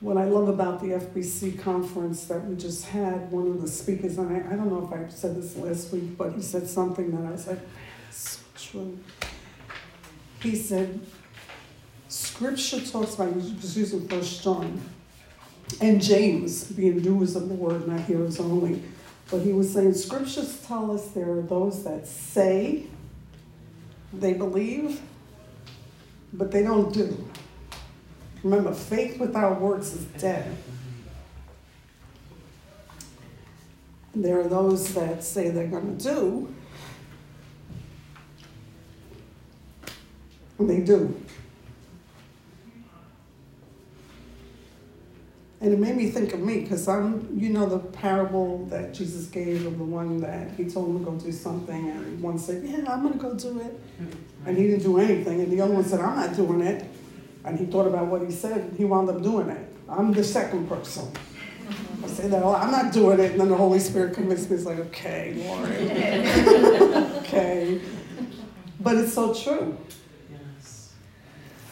What 0.00 0.18
I 0.18 0.24
love 0.24 0.48
about 0.48 0.80
the 0.80 0.88
FBC 0.88 1.58
conference 1.60 2.24
that 2.26 2.44
we 2.44 2.56
just 2.56 2.86
had, 2.86 3.30
one 3.30 3.46
of 3.46 3.62
the 3.62 3.68
speakers, 3.68 4.18
and 4.18 4.30
I, 4.30 4.52
I 4.52 4.56
don't 4.56 4.68
know 4.68 4.84
if 4.84 4.92
I 4.92 5.08
said 5.08 5.36
this 5.36 5.56
last 5.56 5.92
week, 5.92 6.16
but 6.18 6.32
he 6.34 6.42
said 6.42 6.66
something 6.68 7.10
that 7.12 7.26
I 7.26 7.30
was 7.30 7.46
like, 7.46 7.60
so 8.10 8.40
true. 8.56 8.98
He 10.40 10.56
said, 10.56 11.00
Scripture 12.08 12.80
talks 12.80 13.14
about, 13.14 13.32
he 13.32 13.54
was 13.54 13.78
using 13.78 14.06
First 14.06 14.42
John, 14.42 14.80
and 15.80 16.02
James, 16.02 16.64
being 16.64 17.00
doers 17.00 17.34
of 17.36 17.48
the 17.48 17.54
word, 17.54 17.88
not 17.88 18.00
hearers 18.00 18.38
only. 18.38 18.82
But 19.30 19.40
he 19.40 19.52
was 19.52 19.72
saying, 19.72 19.94
Scriptures 19.94 20.60
tell 20.66 20.90
us 20.90 21.08
there 21.08 21.30
are 21.30 21.42
those 21.42 21.82
that 21.84 22.06
say 22.06 22.86
they 24.12 24.34
believe, 24.34 25.00
but 26.32 26.50
they 26.50 26.62
don't 26.62 26.92
do. 26.92 27.28
Remember, 28.44 28.74
faith 28.74 29.18
without 29.18 29.58
works 29.58 29.94
is 29.94 30.04
dead. 30.20 30.54
There 34.14 34.38
are 34.38 34.48
those 34.48 34.92
that 34.94 35.24
say 35.24 35.48
they're 35.48 35.66
going 35.66 35.96
to 35.96 36.04
do, 36.04 36.54
and 40.58 40.70
they 40.70 40.80
do. 40.80 41.18
And 45.62 45.72
it 45.72 45.78
made 45.78 45.96
me 45.96 46.10
think 46.10 46.34
of 46.34 46.40
me 46.40 46.60
because 46.60 46.86
I'm, 46.86 47.26
you 47.34 47.48
know, 47.48 47.66
the 47.66 47.78
parable 47.78 48.66
that 48.66 48.92
Jesus 48.92 49.24
gave 49.28 49.64
of 49.64 49.78
the 49.78 49.84
one 49.84 50.20
that 50.20 50.50
he 50.50 50.66
told 50.66 50.90
him 50.90 50.98
to 50.98 51.10
go 51.10 51.16
do 51.16 51.32
something, 51.32 51.88
and 51.88 52.20
one 52.20 52.38
said, 52.38 52.62
Yeah, 52.62 52.84
I'm 52.86 53.00
going 53.00 53.14
to 53.14 53.18
go 53.18 53.34
do 53.34 53.60
it. 53.60 53.80
And 54.44 54.58
he 54.58 54.64
didn't 54.64 54.82
do 54.82 54.98
anything. 54.98 55.40
And 55.40 55.50
the 55.50 55.62
other 55.62 55.72
one 55.72 55.84
said, 55.84 56.00
I'm 56.00 56.16
not 56.16 56.36
doing 56.36 56.60
it. 56.60 56.84
And 57.44 57.58
he 57.58 57.66
thought 57.66 57.86
about 57.86 58.06
what 58.06 58.22
he 58.22 58.30
said, 58.30 58.74
he 58.76 58.84
wound 58.84 59.08
up 59.10 59.22
doing 59.22 59.48
it. 59.50 59.74
I'm 59.88 60.12
the 60.12 60.24
second 60.24 60.68
person. 60.68 61.12
I 62.02 62.06
say 62.06 62.28
that, 62.28 62.42
oh, 62.42 62.54
I'm 62.54 62.70
not 62.70 62.92
doing 62.92 63.20
it. 63.20 63.32
And 63.32 63.40
then 63.40 63.48
the 63.48 63.56
Holy 63.56 63.78
Spirit 63.78 64.14
convinced 64.14 64.50
me, 64.50 64.56
it's 64.56 64.64
like, 64.64 64.78
okay, 64.78 65.34
Lord. 65.46 65.68
okay. 67.18 67.80
But 68.80 68.96
it's 68.96 69.14
so 69.14 69.34
true. 69.34 69.76
Yes. 70.30 70.92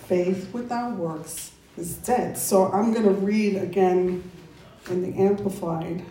Faith 0.07 0.53
without 0.53 0.97
works 0.97 1.53
is 1.77 1.97
dead. 1.97 2.37
So 2.37 2.70
I'm 2.73 2.93
going 2.93 3.05
to 3.05 3.12
read 3.12 3.57
again 3.57 4.31
in 4.91 5.03
the 5.03 5.18
Amplified 5.20 6.05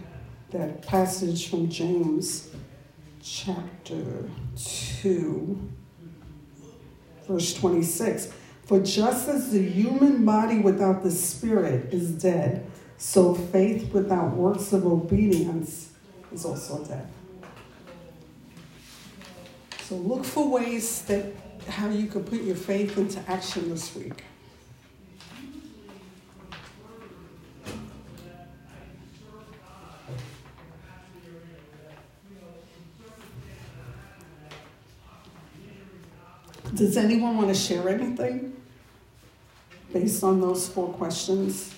that 0.51 0.82
passage 0.82 1.49
from 1.49 1.70
James 1.70 2.49
chapter 3.22 4.30
2, 5.01 5.70
verse 7.28 7.53
26. 7.53 8.34
For 8.72 8.80
just 8.80 9.28
as 9.28 9.51
the 9.51 9.61
human 9.61 10.24
body 10.24 10.59
without 10.59 11.03
the 11.03 11.11
spirit 11.11 11.93
is 11.93 12.09
dead, 12.09 12.72
so 12.97 13.34
faith 13.34 13.91
without 13.91 14.34
works 14.34 14.72
of 14.72 14.86
obedience 14.86 15.89
is 16.32 16.45
also 16.45 16.82
dead. 16.86 17.05
So 19.82 19.95
look 19.95 20.24
for 20.24 20.47
ways 20.47 21.01
that 21.01 21.34
how 21.67 21.89
you 21.89 22.07
can 22.07 22.24
put 22.24 22.43
your 22.43 22.55
faith 22.55 22.97
into 22.97 23.19
action 23.30 23.67
this 23.67 23.93
week. 23.93 24.24
Does 36.82 36.97
anyone 36.97 37.38
want 37.38 37.49
to 37.49 37.53
share 37.53 37.88
anything 37.89 38.59
based 39.93 40.23
on 40.23 40.41
those 40.41 40.67
four 40.67 40.91
questions? 40.93 41.75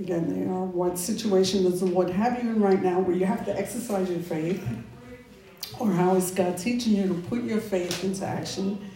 Again, 0.00 0.28
they 0.28 0.50
are 0.50 0.64
what 0.64 0.98
situation 0.98 1.62
does 1.62 1.78
the 1.78 1.86
Lord 1.86 2.10
have 2.10 2.42
you 2.42 2.50
in 2.50 2.60
right 2.60 2.82
now 2.82 2.98
where 2.98 3.14
you 3.14 3.24
have 3.24 3.44
to 3.44 3.56
exercise 3.56 4.10
your 4.10 4.18
faith? 4.18 4.60
Or 5.78 5.92
how 5.92 6.16
is 6.16 6.32
God 6.32 6.58
teaching 6.58 6.94
you 6.94 7.06
to 7.06 7.14
put 7.28 7.44
your 7.44 7.60
faith 7.60 8.02
into 8.02 8.26
action? 8.26 8.90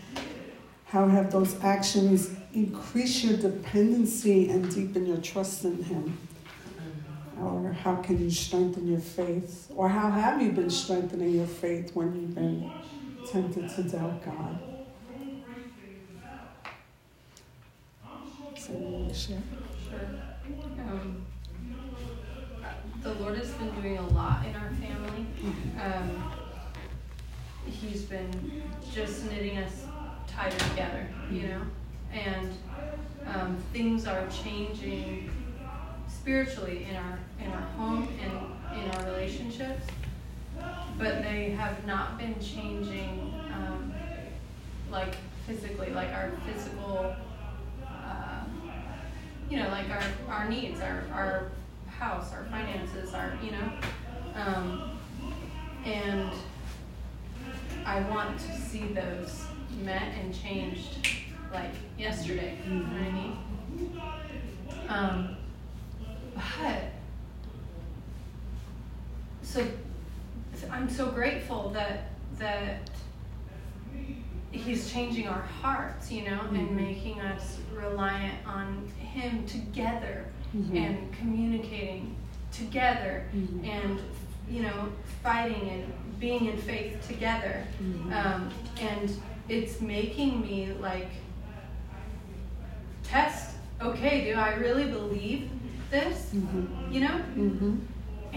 How 0.87 1.07
have 1.07 1.31
those 1.31 1.55
actions 1.63 2.33
increased 2.55 3.23
your 3.23 3.37
dependency 3.37 4.51
and 4.51 4.69
deepen 4.75 5.07
your 5.07 5.19
trust 5.19 5.65
in 5.65 5.81
Him? 5.85 6.19
Or 7.41 7.73
how 7.73 7.95
can 8.03 8.19
you 8.19 8.33
strengthen 8.33 8.89
your 8.89 8.99
faith? 8.99 9.71
Or 9.77 9.89
how 9.89 10.11
have 10.11 10.43
you 10.43 10.51
been 10.51 10.71
strengthening 10.71 11.31
your 11.31 11.47
faith 11.47 11.95
when 11.95 12.21
you've 12.21 12.35
been 12.35 12.73
tempted 13.31 13.69
to 13.69 13.83
doubt 13.83 14.25
God. 14.25 14.59
So 18.57 19.09
share? 19.13 19.43
Sure. 19.89 20.01
Um, 20.81 21.25
the 23.03 23.15
Lord 23.15 23.37
has 23.39 23.51
been 23.53 23.71
doing 23.81 23.99
a 23.99 24.09
lot 24.09 24.45
in 24.47 24.55
our 24.55 24.71
family. 24.71 25.27
Um, 25.81 26.33
he's 27.67 28.03
been 28.03 28.63
just 28.93 29.25
knitting 29.31 29.59
us 29.59 29.85
tighter 30.27 30.59
together, 30.71 31.09
you 31.31 31.49
know, 31.49 31.63
and 32.13 32.51
um, 33.27 33.57
things 33.73 34.07
are 34.07 34.27
changing 34.29 35.31
spiritually 36.09 36.87
in 36.89 36.97
our 36.97 37.19
in 37.41 37.51
our 37.53 37.61
home 37.77 38.09
and 38.23 38.83
in 38.83 38.91
our 38.91 39.13
relationships 39.13 39.87
but 40.99 41.23
they 41.23 41.51
have 41.51 41.85
not 41.87 42.19
been 42.19 42.35
changing 42.41 43.35
um, 43.53 43.93
like 44.91 45.17
physically, 45.47 45.91
like 45.91 46.11
our 46.11 46.33
physical, 46.47 47.15
uh, 47.87 48.45
you 49.51 49.59
know, 49.59 49.69
like 49.69 49.89
our, 49.91 50.03
our 50.29 50.49
needs, 50.49 50.81
our, 50.81 51.05
our 51.13 51.51
house, 51.89 52.33
our 52.33 52.45
finances, 52.45 53.15
our, 53.15 53.37
you 53.43 53.53
know. 53.53 53.71
Um, 54.35 54.99
and 55.85 56.31
I 57.85 58.01
want 58.11 58.39
to 58.41 58.61
see 58.61 58.87
those 58.89 59.45
met 59.85 60.15
and 60.21 60.35
changed 60.35 61.09
like 61.53 61.71
yesterday. 61.99 62.59
You 62.67 62.75
know 62.75 62.83
what 62.83 63.03
I 63.03 63.13
mean? 63.13 63.37
Um, 64.89 65.37
but 66.35 66.83
so 69.43 69.65
I'm 70.71 70.89
so 70.89 71.07
grateful 71.11 71.71
that 71.71 72.11
that 72.39 72.91
he's 74.51 74.91
changing 74.93 75.29
our 75.29 75.43
hearts, 75.63 76.11
you 76.11 76.25
know, 76.25 76.41
and 76.51 76.69
Mhm. 76.69 76.71
making 76.73 77.21
us 77.21 77.59
reliant 77.75 78.47
on 78.47 78.89
him 78.99 79.45
together 79.47 80.25
Mhm. 80.55 80.77
and 80.77 81.13
communicating 81.13 82.15
together 82.53 83.25
Mhm. 83.35 83.65
and 83.69 84.01
you 84.49 84.63
know 84.63 84.89
fighting 85.23 85.69
and 85.69 86.21
being 86.21 86.47
in 86.47 86.57
faith 86.57 87.07
together 87.07 87.65
Mhm. 87.83 88.13
um, 88.13 88.51
and 88.81 89.11
it's 89.49 89.81
making 89.81 90.41
me 90.41 90.73
like 90.81 91.09
test 93.03 93.57
okay 93.83 94.25
do 94.33 94.39
i 94.39 94.55
really 94.55 94.85
believe 94.91 95.51
this 95.91 96.31
Mhm. 96.35 96.93
you 96.93 97.01
know 97.01 97.21
Mhm. 97.37 97.81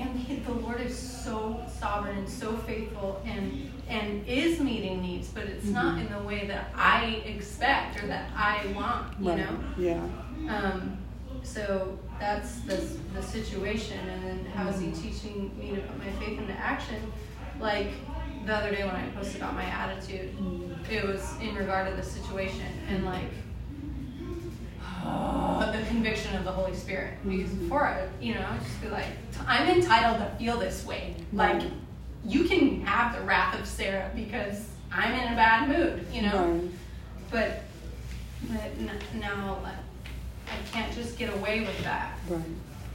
And 0.01 0.19
he, 0.19 0.35
the 0.37 0.51
lord 0.51 0.81
is 0.81 0.97
so 0.97 1.61
sovereign 1.79 2.17
and 2.17 2.29
so 2.29 2.53
faithful 2.57 3.21
and 3.25 3.71
and 3.87 4.27
is 4.27 4.59
meeting 4.59 5.01
needs 5.01 5.27
but 5.29 5.43
it's 5.43 5.65
not 5.65 5.95
Mhm. 5.97 6.05
in 6.07 6.13
the 6.13 6.21
way 6.27 6.47
that 6.47 6.71
i 6.75 7.21
expect 7.25 8.01
or 8.03 8.07
that 8.07 8.29
i 8.35 8.65
want 8.75 9.13
you 9.19 9.29
Right. 9.29 9.37
know 9.37 9.57
Yeah. 9.77 10.03
um, 10.47 10.97
so 11.43 11.97
that's 12.19 12.59
the, 12.61 12.75
the 13.15 13.23
situation, 13.23 13.97
and 14.09 14.23
then 14.25 14.45
how 14.53 14.67
is 14.67 14.79
he 14.81 14.91
teaching 14.91 15.51
me 15.57 15.73
to 15.73 15.79
put 15.81 15.97
my 15.97 16.11
faith 16.19 16.37
into 16.37 16.51
action? 16.53 17.11
Like 17.61 17.87
the 18.45 18.53
other 18.53 18.71
day 18.75 18.83
when 18.83 18.93
I 18.93 19.07
posted 19.15 19.37
about 19.37 19.55
my 19.55 19.63
attitude, 19.63 20.35
it 20.91 21.07
was 21.07 21.35
in 21.41 21.55
regard 21.55 21.89
to 21.89 21.95
the 21.95 22.03
situation 22.03 22.65
and 22.89 23.05
like 23.05 23.29
the 25.03 25.83
conviction 25.87 26.35
of 26.35 26.43
the 26.43 26.51
Holy 26.51 26.75
Spirit. 26.75 27.13
Because 27.23 27.51
Mhm. 27.51 27.59
before 27.59 27.87
I, 27.87 28.07
you 28.21 28.33
know, 28.35 28.45
I'd 28.49 28.59
just 28.63 28.81
be 28.81 28.89
like, 28.89 29.05
I'm 29.47 29.67
entitled 29.69 30.17
to 30.19 30.35
feel 30.37 30.57
this 30.57 30.85
way. 30.85 31.15
Like 31.33 31.61
you 32.25 32.43
can 32.45 32.81
have 32.81 33.15
the 33.15 33.21
wrath 33.25 33.57
of 33.59 33.65
Sarah 33.65 34.09
because 34.15 34.67
I'm 34.91 35.13
in 35.13 35.33
a 35.33 35.35
bad 35.35 35.69
mood, 35.69 36.05
you 36.11 36.23
know. 36.23 36.61
But, 37.31 37.63
but 38.49 38.61
n- 38.79 38.91
now 39.15 39.59
like, 39.63 39.73
I 40.47 40.71
can't 40.71 40.93
just 40.93 41.17
get 41.17 41.31
away 41.33 41.61
with 41.61 41.81
that. 41.83 42.17
Right. 42.27 42.41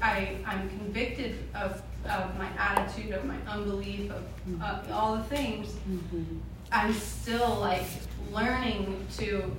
I, 0.02 0.36
I'm 0.44 0.68
convicted 0.68 1.38
of, 1.54 1.80
of 2.04 2.36
my 2.36 2.48
attitude, 2.58 3.12
of 3.12 3.24
my 3.24 3.36
unbelief, 3.48 4.10
of 4.10 4.24
uh, 4.60 4.80
all 4.92 5.16
the 5.16 5.22
things. 5.24 5.68
Mhm. 5.88 6.40
I'm 6.72 6.92
still 6.92 7.56
like 7.60 7.84
learning 8.32 9.06
to 9.18 9.54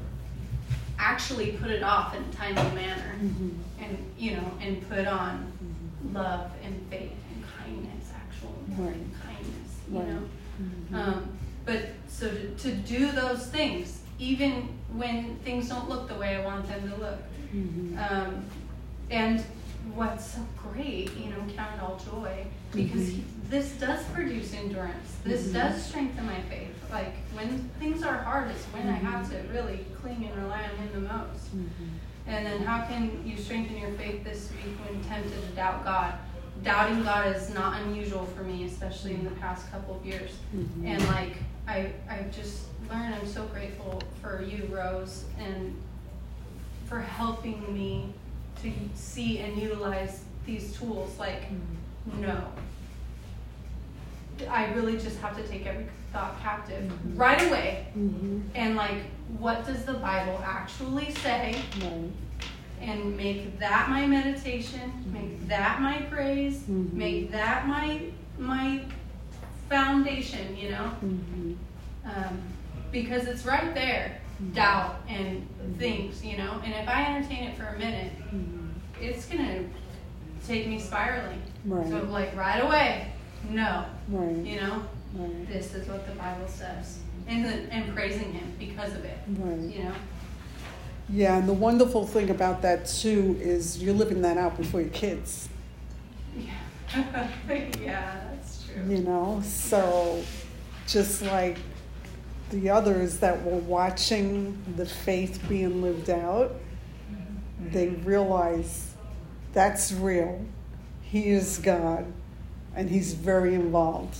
actually 0.99 1.51
put 1.53 1.69
it 1.71 1.83
off 1.83 2.15
in 2.15 2.23
a 2.23 2.31
timely 2.33 2.75
manner 2.75 3.15
Mhm. 3.21 3.51
and, 3.79 3.97
you 4.17 4.31
know, 4.37 4.51
and 4.61 4.87
put 4.89 5.05
on 5.07 5.51
Mhm. 5.61 6.13
love 6.13 6.51
and 6.63 6.75
faith 6.89 7.11
and 7.33 7.43
kindness, 7.59 8.11
actual 8.15 8.55
Right. 8.69 8.95
kindness, 9.23 9.71
you 9.91 9.99
Right. 9.99 10.07
know. 10.07 10.21
Mhm. 10.61 10.95
Um, 10.95 11.29
but 11.65 11.89
so 12.07 12.29
to, 12.29 12.49
to 12.55 12.71
do 12.75 13.11
those 13.11 13.47
things, 13.47 13.99
even 14.19 14.69
when 14.93 15.35
things 15.43 15.67
don't 15.69 15.89
look 15.89 16.07
the 16.07 16.15
way 16.15 16.37
I 16.37 16.45
want 16.45 16.67
them 16.67 16.89
to 16.89 16.95
look. 16.95 17.19
Mhm. 17.53 17.97
Um, 18.11 18.45
and 19.11 19.43
what's 19.93 20.33
so 20.35 20.39
great, 20.61 21.11
you 21.17 21.29
know, 21.29 21.37
count 21.55 21.75
it 21.75 21.81
all 21.81 21.99
joy, 22.11 22.45
because 22.73 23.09
Mhm. 23.11 23.23
this 23.49 23.71
does 23.73 24.03
produce 24.13 24.53
endurance. 24.53 25.15
This 25.23 25.47
Mhm. 25.47 25.53
does 25.53 25.83
strengthen 25.85 26.25
my 26.25 26.41
faith. 26.49 26.74
Like 26.95 27.15
when 27.33 27.69
things 27.77 28.03
are 28.03 28.17
hard 28.19 28.49
is 28.51 28.63
when 28.71 28.87
I 28.87 28.93
have 28.93 29.27
Mm-hmm. 29.27 29.47
to 29.47 29.53
really 29.53 29.85
cling 30.01 30.23
and 30.31 30.41
rely 30.43 30.63
on 30.63 30.77
Him 30.77 30.89
the 30.93 30.99
most. 31.13 31.53
Mhm. 31.53 31.67
And 32.27 32.45
then 32.45 32.61
how 32.63 32.85
can 32.87 33.21
you 33.27 33.37
strengthen 33.37 33.77
your 33.77 33.91
faith 33.91 34.23
this 34.23 34.49
week 34.51 34.73
when 34.85 35.03
tempted 35.03 35.33
to 35.33 35.47
doubt 35.55 35.83
God? 35.83 36.13
Doubting 36.63 37.03
God 37.03 37.35
is 37.35 37.53
not 37.53 37.81
unusual 37.81 38.25
for 38.33 38.43
me, 38.43 38.63
especially 38.63 39.13
in 39.13 39.25
the 39.25 39.35
past 39.43 39.69
couple 39.71 39.95
of 39.97 40.05
years. 40.05 40.31
Mhm. 40.55 40.85
And 40.85 41.05
like 41.09 41.35
I 41.67 41.91
I 42.09 42.17
just 42.31 42.67
learned 42.89 43.13
I'm 43.15 43.27
so 43.27 43.43
grateful 43.47 44.01
for 44.21 44.41
you, 44.41 44.69
Rose, 44.71 45.25
and 45.37 45.75
for 46.85 47.01
helping 47.01 47.59
me 47.73 48.13
to 48.61 48.71
see 48.95 49.39
and 49.39 49.61
utilize 49.61 50.23
these 50.45 50.77
tools. 50.77 51.19
Like, 51.19 51.43
no. 52.21 52.37
I 54.49 54.71
really 54.73 54.97
just 54.97 55.19
have 55.19 55.35
to 55.37 55.43
take 55.47 55.65
every 55.65 55.87
thought 56.15 56.41
captive 56.41 56.83
Mhm. 56.83 57.19
right 57.19 57.41
away 57.47 57.85
Mhm. 57.97 58.43
and 58.55 58.75
like 58.77 59.01
what 59.37 59.65
does 59.67 59.83
the 59.83 59.93
Bible 59.95 60.39
actually 60.45 61.11
say? 61.11 61.55
Right. 61.81 62.11
and 62.81 63.15
make 63.17 63.57
that 63.57 63.89
my 63.89 64.05
meditation, 64.05 64.91
make 65.11 65.47
that 65.47 65.81
my 65.81 65.97
praise, 66.13 66.57
Mhm. 66.69 66.93
make 66.93 67.31
that 67.31 67.67
my 67.67 68.01
my 68.37 68.81
foundation, 69.69 70.55
you 70.57 70.69
know, 70.71 70.91
Mhm. 71.03 71.55
um, 72.05 72.37
because 72.91 73.25
it's 73.27 73.45
right 73.45 73.73
there, 73.73 74.19
doubt 74.53 74.97
and 75.07 75.47
things, 75.79 76.23
you 76.23 76.37
know, 76.37 76.59
and 76.63 76.73
if 76.73 76.87
I 76.87 77.05
entertain 77.05 77.45
it 77.45 77.57
for 77.57 77.65
a 77.75 77.77
minute, 77.79 78.11
it's 79.01 79.25
gonna 79.25 79.61
take 80.47 80.67
me 80.67 80.77
spiraling. 80.77 81.41
Right. 81.65 81.87
So 81.87 81.97
like 82.19 82.35
right 82.35 82.59
away, 82.63 83.07
no, 83.49 83.85
Right. 84.09 84.35
you 84.45 84.57
know, 84.61 84.83
Right. 85.15 85.47
this 85.47 85.73
is 85.73 85.87
what 85.87 86.05
the 86.05 86.13
Bible 86.15 86.47
says, 86.47 86.99
and 87.27 87.45
the, 87.45 87.73
and 87.73 87.93
praising 87.95 88.33
Him 88.33 88.53
because 88.59 88.93
of 88.93 89.05
it, 89.05 89.17
Right. 89.27 89.59
you 89.59 89.83
know. 89.85 89.93
Yeah, 91.07 91.37
and 91.37 91.47
the 91.47 91.53
wonderful 91.53 92.05
thing 92.05 92.29
about 92.29 92.61
that 92.63 92.85
too 92.87 93.37
is 93.39 93.81
you're 93.81 93.93
living 93.93 94.21
that 94.23 94.37
out 94.37 94.57
before 94.57 94.81
your 94.81 94.89
kids. 94.89 95.47
Yeah, 96.37 96.51
yeah, 97.49 98.21
that's 98.31 98.65
true. 98.65 98.83
You 98.89 99.03
know, 99.03 99.41
so 99.45 100.21
just 100.87 101.21
like 101.21 101.57
the 102.49 102.69
others 102.69 103.19
that 103.19 103.43
were 103.43 103.57
watching 103.59 104.57
the 104.75 104.85
faith 104.85 105.41
being 105.47 105.81
lived 105.81 106.09
out, 106.09 106.55
mm-hmm. 107.11 107.71
they 107.71 107.89
realize 107.89 108.93
that's 109.53 109.91
real. 109.93 110.43
He 111.01 111.29
is 111.29 111.59
God, 111.59 112.05
and 112.75 112.89
He's 112.89 113.13
very 113.13 113.53
involved. 113.55 114.17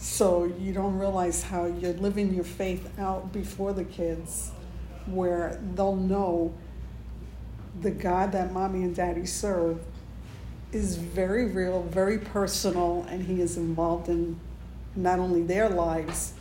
So 0.00 0.44
you 0.58 0.72
don't 0.72 0.98
realize 0.98 1.42
how 1.42 1.66
you're 1.66 1.92
living 1.92 2.32
your 2.32 2.44
faith 2.44 2.90
out 2.98 3.34
before 3.34 3.74
the 3.74 3.84
kids, 3.84 4.50
where 5.04 5.60
they'll 5.74 5.94
know 5.94 6.54
the 7.82 7.90
God 7.90 8.32
that 8.32 8.50
mommy 8.50 8.82
and 8.82 8.96
daddy 8.96 9.26
serve 9.26 9.78
is 10.72 10.96
very 10.96 11.46
real, 11.46 11.82
very 11.82 12.18
personal, 12.18 13.06
and 13.10 13.26
He 13.26 13.42
is 13.42 13.58
involved 13.58 14.08
in 14.08 14.40
not 14.96 15.18
only 15.18 15.42
their 15.42 15.68
lives, 15.68 16.32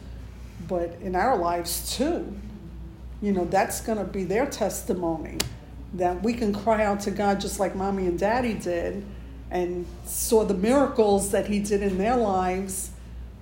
but 0.70 0.98
in 1.02 1.14
our 1.14 1.38
lives 1.38 1.98
too. 1.98 2.34
You 3.22 3.34
know, 3.34 3.44
that's 3.44 3.82
going 3.82 3.98
to 3.98 4.06
be 4.06 4.24
their 4.24 4.46
testimony 4.46 5.38
that 5.96 6.24
we 6.24 6.34
can 6.34 6.54
cry 6.54 6.86
out 6.86 7.02
to 7.02 7.12
God 7.12 7.42
just 7.42 7.60
like 7.60 7.76
mommy 7.76 8.08
and 8.08 8.18
daddy 8.18 8.54
did 8.54 9.06
and 9.52 9.86
saw 10.06 10.46
the 10.46 10.54
miracles 10.54 11.32
that 11.32 11.48
He 11.48 11.60
did 11.60 11.84
in 11.84 11.98
their 11.98 12.16
lives. 12.16 12.92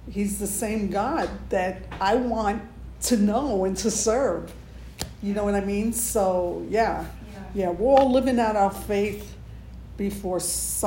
He's 0.10 0.40
the 0.40 0.48
same 0.48 0.90
God 0.90 1.30
that 1.50 1.84
I 2.00 2.16
want 2.16 2.62
to 3.04 3.18
know 3.18 3.66
and 3.66 3.76
to 3.78 3.92
serve. 3.92 4.52
You 5.22 5.34
know 5.34 5.44
what 5.44 5.56
I 5.56 5.62
mean? 5.62 5.94
So, 5.94 6.66
yeah, 6.70 7.06
Yeah. 7.34 7.40
yeah, 7.54 7.70
we're 7.70 7.94
all 7.98 8.12
living 8.12 8.40
out 8.40 8.56
our 8.56 8.72
faith 8.72 9.36
before 9.98 10.40
some. 10.40 10.86